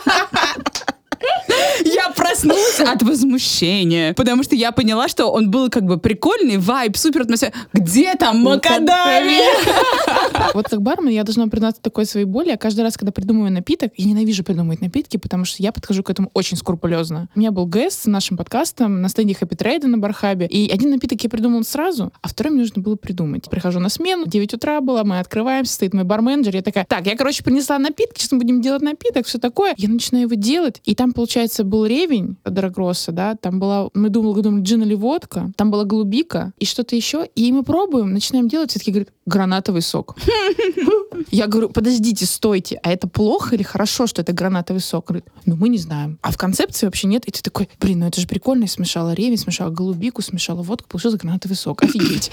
Проснулась 2.30 2.78
от 2.78 3.02
возмущения, 3.02 4.14
потому 4.14 4.44
что 4.44 4.54
я 4.54 4.70
поняла, 4.70 5.08
что 5.08 5.26
он 5.32 5.50
был 5.50 5.68
как 5.68 5.82
бы 5.82 5.98
прикольный, 5.98 6.58
вайб, 6.58 6.96
супер 6.96 7.22
атмосфера. 7.22 7.52
Где 7.72 8.14
там 8.14 8.38
макадамия? 8.42 9.50
Вот 10.54 10.68
как 10.68 10.80
бармен 10.80 11.10
я 11.12 11.24
должна 11.24 11.46
признаться 11.48 11.82
такой 11.82 12.06
своей 12.06 12.26
боли. 12.26 12.48
Я 12.48 12.56
каждый 12.56 12.80
раз, 12.80 12.96
когда 12.96 13.12
придумываю 13.12 13.52
напиток, 13.52 13.92
я 13.96 14.06
ненавижу 14.06 14.42
придумывать 14.42 14.80
напитки, 14.80 15.16
потому 15.16 15.44
что 15.44 15.62
я 15.62 15.70
подхожу 15.70 16.02
к 16.02 16.10
этому 16.10 16.30
очень 16.34 16.56
скрупулезно. 16.56 17.28
У 17.34 17.38
меня 17.38 17.50
был 17.50 17.66
гест 17.66 18.04
с 18.04 18.06
нашим 18.06 18.36
подкастом 18.36 19.02
на 19.02 19.08
стенде 19.08 19.34
Happy 19.34 19.56
Trade 19.56 19.86
на 19.86 19.98
Бархабе, 19.98 20.46
и 20.46 20.70
один 20.70 20.90
напиток 20.90 21.22
я 21.22 21.30
придумала 21.30 21.62
сразу, 21.62 22.12
а 22.22 22.28
второй 22.28 22.52
мне 22.52 22.62
нужно 22.62 22.80
было 22.82 22.96
придумать. 22.96 23.50
Прихожу 23.50 23.80
на 23.80 23.88
смену, 23.88 24.26
9 24.26 24.54
утра 24.54 24.80
было, 24.80 25.04
мы 25.04 25.18
открываемся, 25.18 25.74
стоит 25.74 25.94
мой 25.94 26.04
барменджер, 26.04 26.54
я 26.54 26.62
такая, 26.62 26.84
так, 26.84 27.06
я, 27.06 27.16
короче, 27.16 27.44
принесла 27.44 27.78
напитки, 27.78 28.20
сейчас 28.20 28.32
мы 28.32 28.38
будем 28.38 28.60
делать 28.60 28.82
напиток, 28.82 29.26
все 29.26 29.38
такое. 29.38 29.74
Я 29.76 29.88
начинаю 29.88 30.26
его 30.26 30.34
делать, 30.34 30.80
и 30.84 30.94
там, 30.94 31.12
получается, 31.12 31.64
был 31.64 31.86
ревень 31.86 32.19
Дорогросса, 32.44 33.12
да, 33.12 33.36
там 33.36 33.58
была, 33.60 33.88
мы 33.94 34.08
думали, 34.08 34.42
думали, 34.42 34.62
джин 34.62 34.82
или 34.82 34.94
водка, 34.94 35.52
там 35.56 35.70
была 35.70 35.84
голубика 35.84 36.52
и 36.58 36.64
что-то 36.64 36.96
еще, 36.96 37.28
и 37.34 37.52
мы 37.52 37.62
пробуем, 37.62 38.12
начинаем 38.12 38.48
делать, 38.48 38.70
все 38.70 38.78
таки 38.78 38.90
говорят, 38.90 39.10
гранатовый 39.26 39.82
сок. 39.82 40.16
Я 41.30 41.46
говорю, 41.46 41.68
подождите, 41.70 42.26
стойте, 42.26 42.80
а 42.82 42.92
это 42.92 43.08
плохо 43.08 43.54
или 43.54 43.62
хорошо, 43.62 44.06
что 44.06 44.22
это 44.22 44.32
гранатовый 44.32 44.80
сок? 44.80 45.06
Говорит, 45.06 45.26
ну 45.46 45.56
мы 45.56 45.68
не 45.68 45.78
знаем. 45.78 46.18
А 46.22 46.32
в 46.32 46.36
концепции 46.36 46.86
вообще 46.86 47.06
нет. 47.06 47.24
И 47.26 47.30
ты 47.30 47.42
такой, 47.42 47.68
блин, 47.80 48.00
ну 48.00 48.06
это 48.08 48.20
же 48.20 48.26
прикольно. 48.26 48.62
Я 48.62 48.68
смешала 48.68 49.12
ревень, 49.12 49.38
смешала 49.38 49.70
голубику, 49.70 50.22
смешала 50.22 50.62
водку, 50.62 50.88
получился 50.88 51.18
гранатовый 51.18 51.56
сок. 51.56 51.82
Офигеть. 51.82 52.30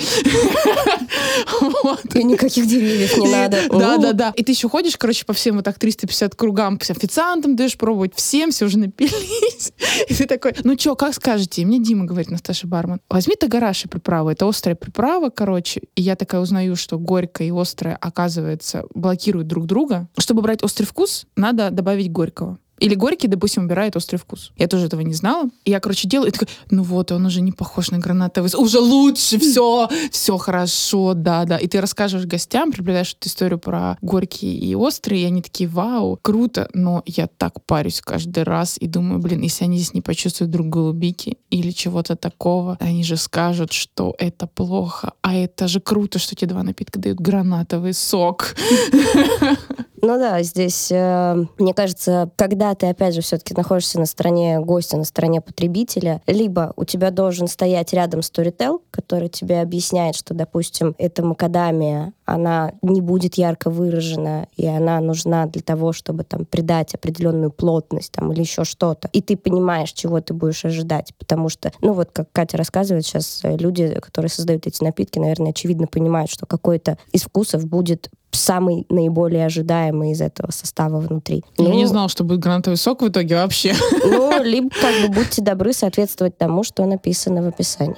И 2.14 2.24
никаких 2.24 2.68
деревьев 2.68 3.18
не 3.18 3.28
надо. 3.28 3.58
Да, 3.70 3.98
да, 3.98 4.14
да. 4.14 4.34
И 4.36 4.44
ты 4.44 4.52
еще 4.52 4.70
ходишь, 4.70 4.98
короче, 4.98 5.26
по 5.26 5.34
всем 5.34 5.56
вот 5.58 5.66
так 5.66 5.78
350 5.78 6.36
кругам, 6.36 6.80
официантам 6.90 7.56
даешь 7.56 7.78
пробовать, 7.78 8.16
всем 8.16 8.52
все 8.52 8.66
уже 8.66 8.80
напились. 8.80 9.72
И 10.08 10.14
ты 10.14 10.26
такой, 10.26 10.54
ну 10.64 10.78
что, 10.78 10.96
как 10.96 11.14
скажете? 11.14 11.62
И 11.62 11.66
мне 11.66 11.80
Дима 11.80 12.06
говорит, 12.06 12.30
Насташа 12.30 12.68
Барман, 12.68 13.02
возьми 13.10 13.36
тагараши 13.36 13.88
приправу. 13.88 14.30
Это 14.30 14.48
острая 14.48 14.76
приправа, 14.76 15.30
короче. 15.30 15.82
И 15.96 16.02
я 16.02 16.16
такая 16.16 16.42
узнаю, 16.42 16.76
что 16.76 16.98
горькая 16.98 17.48
и 17.48 17.52
острая, 17.52 17.96
оказывается, 17.96 18.86
блокируют 18.94 19.48
друг 19.48 19.66
друга. 19.66 20.08
Чтобы 20.18 20.42
брать 20.42 20.64
острый 20.64 20.86
вкус, 20.86 21.26
надо 21.36 21.70
добавить 21.72 22.12
горького. 22.12 22.60
Или 22.80 22.96
горький, 22.96 23.28
допустим, 23.28 23.66
убирает 23.66 23.96
острый 23.96 24.18
вкус. 24.18 24.52
Я 24.58 24.68
тоже 24.68 24.86
этого 24.86 25.02
не 25.02 25.14
знала. 25.14 25.50
И 25.66 25.72
я, 25.72 25.80
короче, 25.80 26.08
делаю, 26.08 26.30
и 26.30 26.32
такая, 26.32 26.50
ну 26.70 26.84
вот, 26.84 27.12
он 27.12 27.26
уже 27.26 27.42
не 27.42 27.52
похож 27.52 27.92
на 27.92 27.98
гранатовый. 27.98 28.52
Уже 28.56 28.80
лучше, 28.80 29.40
все, 29.40 29.90
все 30.12 30.38
хорошо, 30.38 31.14
да, 31.14 31.46
да. 31.46 31.58
И 31.58 31.68
ты 31.68 31.82
расскажешь 31.82 32.26
гостям, 32.26 32.72
приближаешь 32.72 33.16
эту 33.20 33.30
историю 33.30 33.60
про 33.60 33.98
горький 34.02 34.58
и 34.58 34.76
острый, 34.76 35.22
и 35.22 35.26
они 35.26 35.42
такие, 35.42 35.68
вау, 35.70 36.20
круто. 36.22 36.70
Но 36.74 37.04
я 37.06 37.28
так 37.28 37.64
парюсь 37.66 38.02
каждый 38.02 38.44
раз 38.44 38.78
и 38.80 38.88
думаю, 38.88 39.20
блин, 39.20 39.42
если 39.42 39.64
они 39.64 39.78
здесь 39.78 39.94
не 39.94 40.02
почувствуют 40.02 40.52
друг 40.52 40.68
голубики 40.68 41.38
или 41.50 41.72
чего-то 41.72 42.16
такого, 42.16 42.78
они 42.80 43.04
же 43.04 43.18
скажут, 43.18 43.74
что 43.74 44.16
это 44.20 44.48
плохо. 44.48 45.14
А 45.22 45.36
это 45.36 45.68
же 45.68 45.80
круто, 45.80 46.20
что 46.20 46.36
тебе 46.36 46.50
два 46.50 46.64
напитка 46.64 47.00
дают 47.00 47.20
гранатовый 47.20 47.94
сок. 47.94 48.56
Ну 50.00 50.20
да, 50.20 50.44
здесь, 50.44 50.92
э, 50.92 51.46
мне 51.58 51.74
кажется, 51.74 52.30
когда 52.36 52.76
ты, 52.76 52.88
опять 52.88 53.16
же, 53.16 53.22
все-таки 53.22 53.56
находишься 53.56 54.00
на 54.00 54.06
стороне 54.06 54.60
гостя, 54.60 54.96
на 54.96 55.06
стороне 55.06 55.42
потребителя, 55.42 56.22
либо 56.28 56.74
у 56.76 56.86
тебя 56.86 57.10
должен 57.10 57.48
стоять 57.48 57.94
рядом 57.94 58.22
сторител, 58.22 58.84
который 58.92 59.28
тебе 59.30 59.60
объясняет, 59.60 60.16
что, 60.16 60.36
допустим, 60.36 60.94
эта 61.00 61.26
макадамия, 61.26 62.14
она 62.26 62.74
не 62.84 63.02
будет 63.02 63.36
ярко 63.36 63.72
выражена, 63.72 64.48
и 64.56 64.68
она 64.68 65.00
нужна 65.00 65.48
для 65.48 65.64
того, 65.64 65.94
чтобы 65.94 66.24
там 66.24 66.46
придать 66.46 66.94
определенную 66.94 67.50
плотность 67.50 68.12
там, 68.12 68.32
или 68.32 68.42
еще 68.42 68.66
что-то. 68.66 69.10
И 69.14 69.22
ты 69.22 69.36
понимаешь, 69.36 69.94
чего 69.94 70.22
ты 70.22 70.36
будешь 70.36 70.64
ожидать. 70.64 71.14
Потому 71.18 71.50
что, 71.50 71.72
ну 71.82 71.94
вот, 71.94 72.10
как 72.14 72.32
Катя 72.32 72.58
рассказывает, 72.58 73.06
сейчас 73.06 73.40
э, 73.44 73.58
люди, 73.58 74.00
которые 74.00 74.30
создают 74.30 74.68
эти 74.68 74.84
напитки, 74.84 75.18
наверное, 75.18 75.52
очевидно 75.52 75.88
понимают, 75.88 76.30
что 76.30 76.46
какой-то 76.46 77.00
из 77.14 77.24
вкусов 77.24 77.66
будет 77.66 78.12
самый 78.38 78.86
наиболее 78.90 79.46
ожидаемый 79.46 80.12
из 80.12 80.22
этого 80.22 80.52
состава 80.52 81.00
внутри. 81.00 81.44
Я 81.58 81.66
ну, 81.66 81.74
не 81.74 81.86
знал, 81.86 82.10
что 82.10 82.24
будет 82.24 82.40
гранатовый 82.40 82.78
сок 82.78 83.02
в 83.02 83.08
итоге 83.08 83.36
вообще. 83.36 83.74
Ну, 84.06 84.44
либо 84.44 84.70
как 84.70 85.02
бы 85.02 85.14
будьте 85.14 85.42
добры 85.42 85.74
соответствовать 85.74 86.38
тому, 86.38 86.64
что 86.64 86.86
написано 86.86 87.42
в 87.42 87.48
описании. 87.48 87.98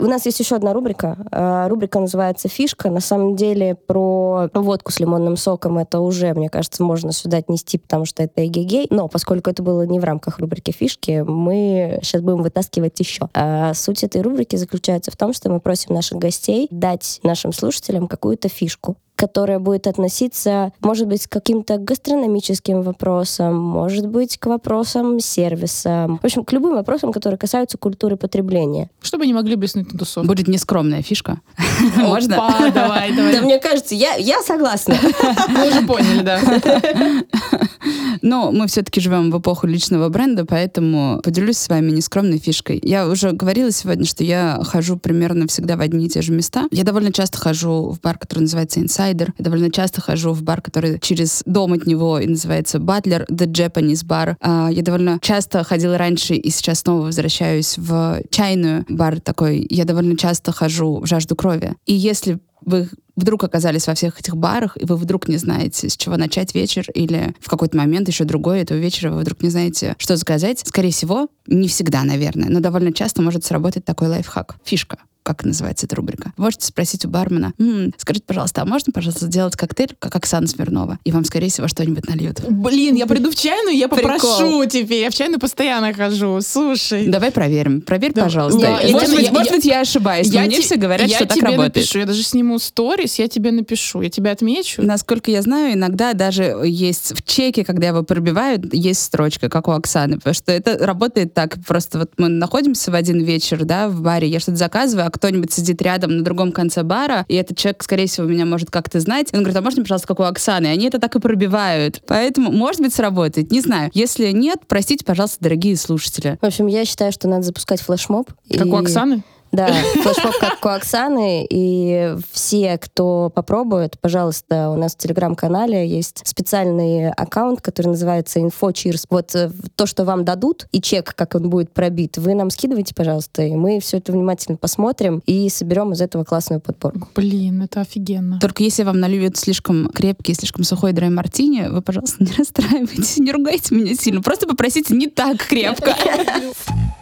У 0.00 0.04
нас 0.04 0.26
есть 0.26 0.38
еще 0.38 0.56
одна 0.56 0.72
рубрика. 0.72 1.16
А, 1.32 1.68
рубрика 1.68 1.98
называется 1.98 2.48
«Фишка». 2.48 2.90
На 2.90 3.00
самом 3.00 3.34
деле 3.34 3.74
про 3.74 4.48
водку 4.54 4.92
с 4.92 5.00
лимонным 5.00 5.36
соком 5.36 5.78
это 5.78 6.00
уже, 6.00 6.34
мне 6.34 6.48
кажется, 6.48 6.82
можно 6.82 7.12
сюда 7.12 7.38
отнести, 7.38 7.78
потому 7.78 8.04
что 8.04 8.22
это 8.22 8.46
эгегей. 8.46 8.86
Но 8.90 9.08
поскольку 9.08 9.50
это 9.50 9.62
было 9.62 9.82
не 9.82 9.98
в 9.98 10.04
рамках 10.04 10.38
рубрики 10.38 10.70
«Фишки», 10.70 11.24
мы 11.26 11.98
сейчас 12.02 12.22
будем 12.22 12.42
вытаскивать 12.42 12.98
еще. 13.00 13.28
А 13.34 13.74
суть 13.74 14.04
этой 14.04 14.22
рубрики 14.22 14.54
заключается 14.56 15.10
в 15.10 15.16
том, 15.16 15.32
что 15.32 15.50
мы 15.50 15.60
просим 15.60 15.94
наших 15.94 16.18
гостей 16.18 16.68
дать 16.70 17.18
нашим 17.24 17.52
слушателям 17.52 18.06
какую-то 18.06 18.48
фишку 18.48 18.96
которая 19.18 19.58
будет 19.58 19.88
относиться, 19.88 20.72
может 20.80 21.08
быть, 21.08 21.26
к 21.26 21.30
каким-то 21.30 21.76
гастрономическим 21.76 22.82
вопросам, 22.82 23.56
может 23.56 24.06
быть, 24.06 24.38
к 24.38 24.46
вопросам 24.46 25.18
сервиса, 25.18 26.06
в 26.22 26.24
общем, 26.24 26.44
к 26.44 26.52
любым 26.52 26.74
вопросам, 26.74 27.12
которые 27.12 27.36
касаются 27.36 27.76
культуры 27.76 28.16
потребления. 28.16 28.90
Чтобы 29.02 29.24
они 29.24 29.34
могли 29.34 29.56
блеснуть 29.56 29.92
на 29.92 29.98
тусовке. 29.98 30.28
Будет 30.28 30.46
нескромная 30.46 31.02
фишка. 31.02 31.40
Можно? 31.96 32.36
давай, 32.36 33.12
давай. 33.12 33.32
Да, 33.32 33.40
мне 33.42 33.58
кажется, 33.58 33.96
я, 33.96 34.14
я 34.14 34.40
согласна. 34.42 34.96
Мы 35.48 35.68
уже 35.68 35.82
поняли, 35.82 36.22
да. 36.22 36.40
Но 38.22 38.50
мы 38.52 38.66
все-таки 38.66 39.00
живем 39.00 39.30
в 39.30 39.38
эпоху 39.38 39.66
личного 39.66 40.08
бренда, 40.08 40.44
поэтому 40.44 41.20
поделюсь 41.22 41.58
с 41.58 41.68
вами 41.68 41.90
нескромной 41.90 42.38
фишкой. 42.38 42.80
Я 42.82 43.08
уже 43.08 43.32
говорила 43.32 43.70
сегодня, 43.70 44.04
что 44.04 44.24
я 44.24 44.60
хожу 44.64 44.96
примерно 44.96 45.46
всегда 45.46 45.76
в 45.76 45.80
одни 45.80 46.06
и 46.06 46.08
те 46.08 46.22
же 46.22 46.32
места. 46.32 46.66
Я 46.70 46.84
довольно 46.84 47.12
часто 47.12 47.38
хожу 47.38 47.90
в 47.90 48.00
бар, 48.00 48.18
который 48.18 48.40
называется 48.40 48.80
Inside 48.80 49.07
Инсайдер. 49.08 49.32
Я 49.38 49.44
довольно 49.44 49.70
часто 49.70 50.00
хожу 50.00 50.32
в 50.32 50.42
бар, 50.42 50.60
который 50.60 50.98
через 51.00 51.42
дом 51.46 51.72
от 51.72 51.86
него 51.86 52.18
и 52.18 52.26
называется 52.26 52.78
Батлер, 52.78 53.24
The 53.30 53.46
Japanese 53.46 54.04
Bar. 54.06 54.36
А, 54.40 54.68
я 54.70 54.82
довольно 54.82 55.18
часто 55.22 55.64
ходила 55.64 55.96
раньше 55.96 56.34
и 56.34 56.50
сейчас 56.50 56.80
снова 56.80 57.06
возвращаюсь 57.06 57.78
в 57.78 58.20
чайную 58.30 58.84
бар 58.88 59.20
такой. 59.20 59.66
Я 59.70 59.84
довольно 59.84 60.16
часто 60.16 60.52
хожу 60.52 61.00
в 61.00 61.06
жажду 61.06 61.36
крови. 61.36 61.74
И 61.86 61.94
если 61.94 62.38
вы 62.64 62.88
вдруг 63.18 63.44
оказались 63.44 63.86
во 63.86 63.94
всех 63.94 64.18
этих 64.20 64.36
барах, 64.36 64.76
и 64.80 64.84
вы 64.84 64.96
вдруг 64.96 65.28
не 65.28 65.36
знаете, 65.36 65.88
с 65.88 65.96
чего 65.96 66.16
начать 66.16 66.54
вечер, 66.54 66.86
или 66.94 67.34
в 67.40 67.48
какой-то 67.48 67.76
момент 67.76 68.08
еще 68.08 68.24
другой 68.24 68.60
этого 68.60 68.78
вечера 68.78 69.10
вы 69.10 69.20
вдруг 69.20 69.42
не 69.42 69.50
знаете, 69.50 69.96
что 69.98 70.16
заказать, 70.16 70.62
скорее 70.64 70.92
всего, 70.92 71.28
не 71.46 71.68
всегда, 71.68 72.04
наверное, 72.04 72.48
но 72.48 72.60
довольно 72.60 72.92
часто 72.92 73.22
может 73.22 73.44
сработать 73.44 73.84
такой 73.84 74.08
лайфхак, 74.08 74.56
фишка 74.64 74.98
как 75.28 75.44
называется 75.44 75.84
эта 75.84 75.94
рубрика. 75.94 76.32
Можете 76.38 76.64
спросить 76.64 77.04
у 77.04 77.08
бармена, 77.10 77.52
м-м, 77.58 77.92
скажите, 77.98 78.24
пожалуйста, 78.26 78.62
а 78.62 78.64
можно, 78.64 78.94
пожалуйста, 78.94 79.26
сделать 79.26 79.56
коктейль, 79.56 79.94
как 79.98 80.16
Оксана 80.16 80.46
Смирнова? 80.46 80.98
И 81.04 81.12
вам, 81.12 81.26
скорее 81.26 81.50
всего, 81.50 81.68
что-нибудь 81.68 82.08
нальют. 82.08 82.40
Блин, 82.48 82.94
я 82.94 83.06
приду 83.06 83.30
в 83.30 83.36
чайную, 83.36 83.76
я 83.76 83.88
попрошу 83.88 84.64
тебе. 84.64 85.02
Я 85.02 85.10
в 85.10 85.14
чайную 85.14 85.38
постоянно 85.38 85.92
хожу. 85.92 86.40
Слушай. 86.40 87.08
Давай 87.08 87.30
проверим. 87.30 87.82
Проверь, 87.82 88.14
да. 88.14 88.22
пожалуйста. 88.22 88.80
Может, 88.90 89.08
я, 89.08 89.16
быть, 89.16 89.26
я, 89.26 89.32
может 89.32 89.52
быть, 89.52 89.64
я 89.66 89.80
ошибаюсь, 89.80 90.28
я 90.28 90.40
но 90.40 90.46
мне 90.46 90.62
все 90.62 90.76
говорят, 90.76 91.06
я 91.06 91.16
что 91.16 91.26
так 91.26 91.42
работает. 91.42 91.74
напишу. 91.74 91.98
Я 91.98 92.06
даже 92.06 92.22
сниму 92.22 92.58
сторис, 92.58 93.07
я 93.16 93.28
тебе 93.28 93.52
напишу. 93.52 94.00
Я 94.00 94.10
тебя 94.10 94.32
отмечу. 94.32 94.82
Насколько 94.82 95.30
я 95.30 95.42
знаю, 95.42 95.74
иногда 95.74 96.14
даже 96.14 96.42
есть 96.64 97.16
в 97.16 97.22
чеке, 97.22 97.64
когда 97.64 97.88
его 97.88 98.02
пробивают, 98.02 98.72
есть 98.74 99.02
строчка, 99.02 99.48
как 99.48 99.68
у 99.68 99.72
Оксаны. 99.72 100.16
Потому 100.16 100.34
что 100.34 100.52
это 100.52 100.84
работает 100.84 101.34
так. 101.34 101.56
Просто 101.66 101.98
вот 102.00 102.12
мы 102.18 102.28
находимся 102.28 102.90
в 102.90 102.94
один 102.94 103.20
вечер, 103.22 103.64
да, 103.64 103.88
в 103.88 104.00
баре, 104.00 104.28
я 104.28 104.40
что-то 104.40 104.56
заказываю, 104.56 105.06
а 105.06 105.10
кто-нибудь 105.10 105.52
сидит 105.52 105.80
рядом 105.82 106.08
рядом 106.08 106.18
на 106.18 106.24
другом 106.24 106.52
конце 106.52 106.82
бара, 106.82 107.24
и 107.28 107.34
этот 107.34 107.56
человек, 107.58 107.82
скорее 107.82 108.06
всего, 108.06 108.26
меня 108.26 108.44
может 108.44 108.70
как-то 108.70 109.00
знать. 109.00 109.28
Он 109.32 109.40
говорит, 109.40 109.56
а 109.56 109.62
можно, 109.62 109.82
пожалуйста, 109.82 110.08
как 110.08 110.20
у 110.20 110.22
Оксаны? 110.22 110.66
И 110.66 110.70
они 110.70 110.86
это 110.86 110.98
так 110.98 111.14
и 111.16 111.20
пробивают. 111.20 112.02
Поэтому, 112.06 112.52
может 112.52 112.80
быть, 112.80 112.94
сработает. 112.94 113.50
Не 113.50 113.60
знаю. 113.60 113.90
Если 113.94 114.30
нет, 114.30 114.60
простите, 114.66 115.04
пожалуйста, 115.04 115.38
дорогие 115.40 115.76
слушатели. 115.76 116.38
В 116.40 116.46
общем, 116.46 116.66
я 116.66 116.84
считаю, 116.84 117.12
что 117.12 117.28
надо 117.28 117.42
запускать 117.42 117.80
флешмоб. 117.80 118.30
Как 118.50 118.66
и... 118.66 118.70
у 118.70 118.76
Оксаны? 118.76 119.22
Да, 119.52 119.68
флешмоб 120.02 120.34
как 120.38 120.64
у 120.64 120.68
Оксаны. 120.68 121.46
И 121.48 122.14
все, 122.30 122.78
кто 122.78 123.30
попробует, 123.34 123.98
пожалуйста, 124.00 124.70
у 124.70 124.76
нас 124.76 124.94
в 124.94 124.98
Телеграм-канале 124.98 125.86
есть 125.86 126.22
специальный 126.24 127.10
аккаунт, 127.10 127.60
который 127.60 127.88
называется 127.88 128.40
InfoCheers. 128.40 129.04
Вот 129.10 129.34
э, 129.34 129.50
то, 129.76 129.86
что 129.86 130.04
вам 130.04 130.24
дадут, 130.24 130.66
и 130.72 130.80
чек, 130.80 131.14
как 131.14 131.34
он 131.34 131.50
будет 131.50 131.72
пробит, 131.72 132.18
вы 132.18 132.34
нам 132.34 132.50
скидывайте, 132.50 132.94
пожалуйста, 132.94 133.42
и 133.42 133.54
мы 133.54 133.80
все 133.80 133.98
это 133.98 134.12
внимательно 134.12 134.56
посмотрим 134.56 135.22
и 135.26 135.48
соберем 135.48 135.92
из 135.92 136.00
этого 136.00 136.24
классную 136.24 136.60
подборку. 136.60 137.08
Блин, 137.14 137.62
это 137.62 137.80
офигенно. 137.80 138.38
Только 138.40 138.62
если 138.62 138.82
вам 138.82 139.00
нальют 139.00 139.36
слишком 139.36 139.88
крепкий, 139.88 140.34
слишком 140.34 140.64
сухой 140.64 140.92
драй 140.92 141.10
мартини, 141.10 141.68
вы, 141.68 141.82
пожалуйста, 141.82 142.22
не 142.24 142.32
расстраивайтесь, 142.32 143.18
не 143.18 143.32
ругайте 143.32 143.74
меня 143.74 143.94
сильно. 143.94 144.22
Просто 144.22 144.46
попросите 144.46 144.94
не 144.94 145.06
так 145.06 145.38
крепко. 145.38 145.94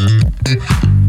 Mm-hmm. 0.00 0.99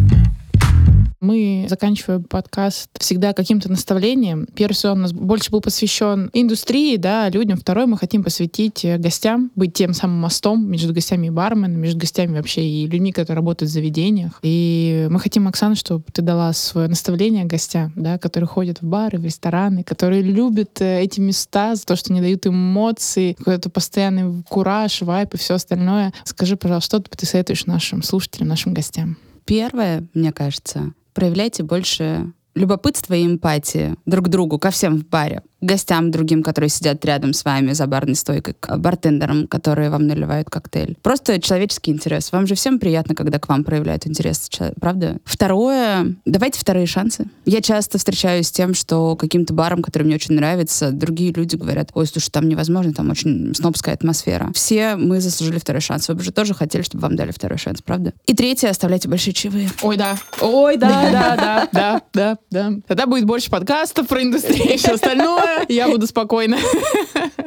Мы 1.22 1.67
заканчиваем 1.69 2.24
подкаст 2.24 2.89
всегда 2.97 3.34
каким-то 3.34 3.69
наставлением. 3.69 4.47
Первый 4.55 4.74
сезон 4.74 4.97
у 4.97 5.01
нас 5.03 5.13
больше 5.13 5.51
был 5.51 5.61
посвящен 5.61 6.32
индустрии, 6.34 6.97
да, 6.97 7.30
людям. 7.30 7.59
Второй 7.59 7.86
мы 7.86 7.95
хотим 7.95 8.24
посвятить 8.24 8.84
э, 8.84 8.97
гостям, 8.97 9.51
быть 9.55 9.76
тем 9.76 9.93
самым 9.93 10.17
мостом 10.17 10.67
между 10.67 10.95
гостями 10.95 11.28
и 11.28 11.30
барменами, 11.30 11.76
между 11.76 11.99
гостями 11.99 12.36
вообще 12.36 12.63
и 12.63 12.88
людьми, 12.88 13.11
которые 13.11 13.36
работают 13.36 13.69
в 13.69 13.74
заведениях. 13.74 14.39
И 14.41 15.07
мы 15.11 15.19
хотим, 15.19 15.47
Оксана, 15.47 15.76
чтобы 15.76 16.05
ты 16.11 16.24
дала 16.24 16.53
свое 16.53 16.88
наставление 16.88 17.45
гостям, 17.45 17.93
да, 17.95 18.17
которые 18.17 18.47
ходят 18.47 18.82
в 18.82 18.88
бары, 18.88 19.19
в 19.19 19.24
рестораны, 19.24 19.84
которые 19.84 20.24
любят 20.24 20.82
э, 20.82 21.03
эти 21.03 21.19
места 21.19 21.76
за 21.76 21.86
то, 21.86 21.95
что 21.95 22.11
не 22.13 22.22
дают 22.22 22.47
эмоции, 22.47 23.34
какой-то 23.34 23.69
постоянный 23.69 24.41
кураж, 24.49 25.03
вайп 25.03 25.36
и 25.36 25.38
все 25.38 25.53
остальное. 25.53 26.13
Скажи, 26.24 26.57
пожалуйста, 26.57 26.97
что 26.97 27.15
ты 27.15 27.28
советуешь 27.28 27.67
нашим 27.67 28.01
слушателям, 28.01 28.47
нашим 28.47 28.74
гостям? 28.74 29.17
Первое, 29.45 30.07
мне 30.15 30.32
кажется, 30.32 30.93
проявляйте 31.14 31.64
больше 31.64 32.32
любопытства 32.55 33.14
и 33.14 33.26
эмпатии 33.26 33.95
друг 34.05 34.26
к 34.26 34.30
другу, 34.30 34.59
ко 34.59 34.72
всем 34.72 34.97
в 34.97 35.07
баре. 35.07 35.43
Гостям 35.62 36.12
другим, 36.12 36.43
которые 36.43 36.70
сидят 36.70 37.03
рядом 37.05 37.34
с 37.34 37.45
вами 37.45 37.74
за 37.74 37.88
барной 37.88 38.16
стойкой, 38.16 38.55
к 38.59 38.78
бартендерам, 38.78 39.47
которые 39.47 39.89
вам 39.89 40.07
наливают 40.07 40.49
коктейль. 40.49 40.97
Просто 41.01 41.39
человеческий 41.39 41.91
интерес. 41.91 42.32
Вам 42.32 42.47
же 42.47 42.55
всем 42.55 42.80
приятно, 42.80 43.16
когда 43.16 43.39
к 43.39 43.47
вам 43.47 43.64
проявляют 43.64 44.07
интерес, 44.07 44.49
правда? 44.80 45.18
Второе, 45.24 46.16
давайте 46.26 46.59
вторые 46.59 46.88
шансы. 46.88 47.26
Я 47.45 47.62
часто 47.62 47.97
встречаюсь 47.97 48.47
с 48.47 48.51
тем, 48.51 48.74
что 48.74 49.16
каким-то 49.16 49.53
баром, 49.53 49.82
который 49.82 50.03
мне 50.03 50.16
очень 50.16 50.36
нравится, 50.36 50.91
другие 50.91 51.32
люди 51.32 51.55
говорят, 51.55 51.91
ой, 51.93 52.07
слушай, 52.07 52.30
там 52.32 52.49
невозможно, 52.49 52.93
там 52.93 53.09
очень 53.09 53.53
снобская 53.55 53.93
атмосфера. 53.93 54.51
Все 54.53 54.95
мы 54.95 55.22
заслужили 55.22 55.59
второй 55.59 55.82
шанс. 55.82 56.07
Вы 56.07 56.16
бы 56.16 56.24
же 56.24 56.32
тоже 56.32 56.53
хотели, 56.53 56.82
чтобы 56.82 57.03
вам 57.03 57.16
дали 57.16 57.32
второй 57.32 57.57
шанс, 57.57 57.82
правда? 57.82 58.14
И 58.26 58.34
третье, 58.34 58.70
оставляйте 58.70 59.07
большие 59.07 59.34
чаевые. 59.34 59.70
Ой, 59.82 59.97
да. 59.97 60.18
Ой, 60.41 60.78
да, 60.78 60.89
да, 61.12 61.36
да, 61.36 61.70
да, 61.72 62.01
да, 62.14 62.38
да. 62.49 62.72
Тогда 62.88 63.05
будет 63.05 63.26
больше 63.26 63.49
подкастов 63.49 64.07
про 64.07 64.24
индустрию 64.24 64.74
и 64.74 64.78
все 64.78 64.93
остальное. 64.93 65.51
Я 65.70 65.88
буду 65.89 66.08
спокойна. 66.08 66.58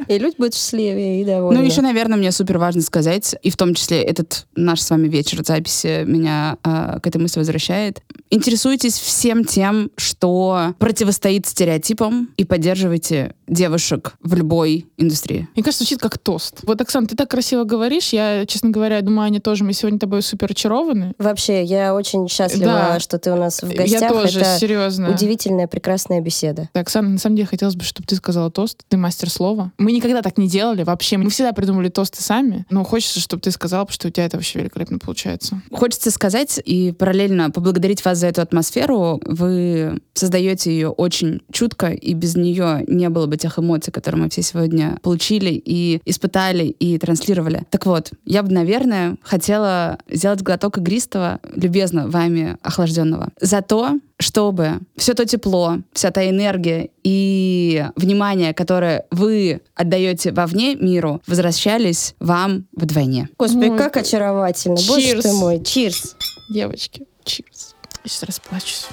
И 0.07 0.17
люди 0.19 0.35
будут 0.37 0.53
счастливее 0.53 1.21
и 1.21 1.25
довольны. 1.25 1.59
Ну, 1.61 1.65
еще, 1.65 1.81
наверное, 1.81 2.17
мне 2.17 2.31
супер 2.31 2.57
важно 2.59 2.81
сказать, 2.81 3.35
и 3.41 3.49
в 3.49 3.57
том 3.57 3.73
числе 3.73 4.01
этот 4.03 4.45
наш 4.55 4.81
с 4.81 4.89
вами 4.89 5.07
вечер 5.07 5.43
записи 5.43 6.03
меня 6.05 6.57
э, 6.63 6.99
к 7.01 7.07
этой 7.07 7.17
мысли 7.17 7.39
возвращает. 7.39 8.01
Интересуйтесь 8.29 8.99
всем 8.99 9.45
тем, 9.45 9.89
что 9.97 10.73
противостоит 10.79 11.47
стереотипам, 11.47 12.29
и 12.37 12.43
поддерживайте 12.45 13.33
девушек 13.47 14.15
в 14.21 14.33
любой 14.35 14.87
индустрии. 14.97 15.47
Мне 15.55 15.63
кажется, 15.63 15.83
звучит 15.83 15.99
как 16.01 16.17
тост. 16.17 16.59
Вот, 16.63 16.79
Оксана, 16.81 17.07
ты 17.07 17.15
так 17.15 17.29
красиво 17.29 17.63
говоришь. 17.63 18.09
Я, 18.09 18.45
честно 18.45 18.69
говоря, 18.69 19.01
думаю, 19.01 19.25
Аня 19.27 19.39
тоже. 19.39 19.63
Мы 19.63 19.73
сегодня 19.73 19.99
тобой 19.99 20.21
супер 20.21 20.51
очарованы. 20.51 21.13
Вообще, 21.17 21.63
я 21.63 21.93
очень 21.95 22.27
счастлива, 22.27 22.65
Да. 22.65 22.99
что 22.99 23.17
ты 23.19 23.31
у 23.31 23.35
нас 23.35 23.61
в 23.61 23.73
гостях. 23.73 24.01
Я 24.01 24.09
тоже, 24.09 24.39
Это 24.41 24.57
серьезно. 24.59 25.11
удивительная, 25.11 25.67
прекрасная 25.67 26.21
беседа. 26.21 26.69
Так, 26.73 26.83
Оксана, 26.83 27.09
на 27.09 27.17
самом 27.19 27.35
деле 27.37 27.47
хотелось 27.47 27.75
бы, 27.75 27.83
чтобы 27.95 28.07
ты 28.07 28.15
сказала 28.17 28.51
тост. 28.51 28.83
Ты 28.89 28.97
мастер 28.97 29.29
слова. 29.29 29.71
Мы 29.77 29.93
никогда 29.93 30.21
так 30.21 30.37
не 30.37 30.49
делали 30.49 30.83
вообще. 30.83 31.17
Мы 31.17 31.29
всегда 31.29 31.53
придумали 31.53 31.87
тосты 31.87 32.21
сами. 32.21 32.65
Но 32.69 32.83
хочется, 32.83 33.21
чтобы 33.21 33.41
ты 33.41 33.51
сказала, 33.51 33.85
потому 33.85 33.93
что 33.93 34.07
у 34.09 34.11
тебя 34.11 34.25
это 34.25 34.35
вообще 34.35 34.59
великолепно 34.59 34.99
получается. 34.99 35.61
Хочется 35.71 36.11
сказать 36.11 36.59
и 36.63 36.91
параллельно 36.91 37.51
поблагодарить 37.51 38.03
вас 38.03 38.17
за 38.17 38.27
эту 38.27 38.41
атмосферу. 38.41 39.21
Вы 39.25 40.01
создаете 40.13 40.71
ее 40.71 40.89
очень 40.89 41.41
чутко, 41.51 41.87
и 41.87 42.13
без 42.13 42.35
нее 42.35 42.83
не 42.87 43.07
было 43.09 43.27
бы 43.27 43.37
тех 43.37 43.57
эмоций, 43.57 43.93
которые 43.93 44.23
мы 44.23 44.29
все 44.29 44.41
сегодня 44.41 44.97
получили 45.01 45.51
и 45.51 46.01
испытали, 46.03 46.65
и 46.65 46.97
транслировали. 46.97 47.63
Так 47.69 47.85
вот, 47.85 48.11
я 48.25 48.43
бы, 48.43 48.51
наверное, 48.51 49.15
хотела 49.21 49.99
сделать 50.09 50.41
глоток 50.41 50.79
игристого, 50.79 51.39
любезно 51.55 52.09
вами 52.09 52.57
охлажденного, 52.61 53.29
за 53.39 53.61
то, 53.61 53.99
чтобы 54.19 54.79
все 54.95 55.13
то 55.13 55.25
тепло, 55.25 55.79
вся 55.93 56.11
та 56.11 56.29
энергия 56.29 56.89
и 57.03 57.85
внимание, 57.95 58.53
которое 58.53 59.05
вы 59.11 59.61
отдаете 59.75 60.31
вовне 60.31 60.75
миру, 60.75 61.21
возвращались 61.27 62.15
вам 62.19 62.65
вдвойне. 62.71 63.29
Господи, 63.37 63.69
Ой. 63.69 63.77
как 63.77 63.97
очаровательно. 63.97 64.77
Боже 64.87 65.17
Cheers. 65.17 65.21
ты 65.21 65.33
мой. 65.33 65.63
Чирс. 65.63 66.15
Девочки, 66.49 67.05
cheers. 67.25 67.73
Я 68.03 68.09
сейчас 68.09 68.23
расплачусь. 68.23 68.87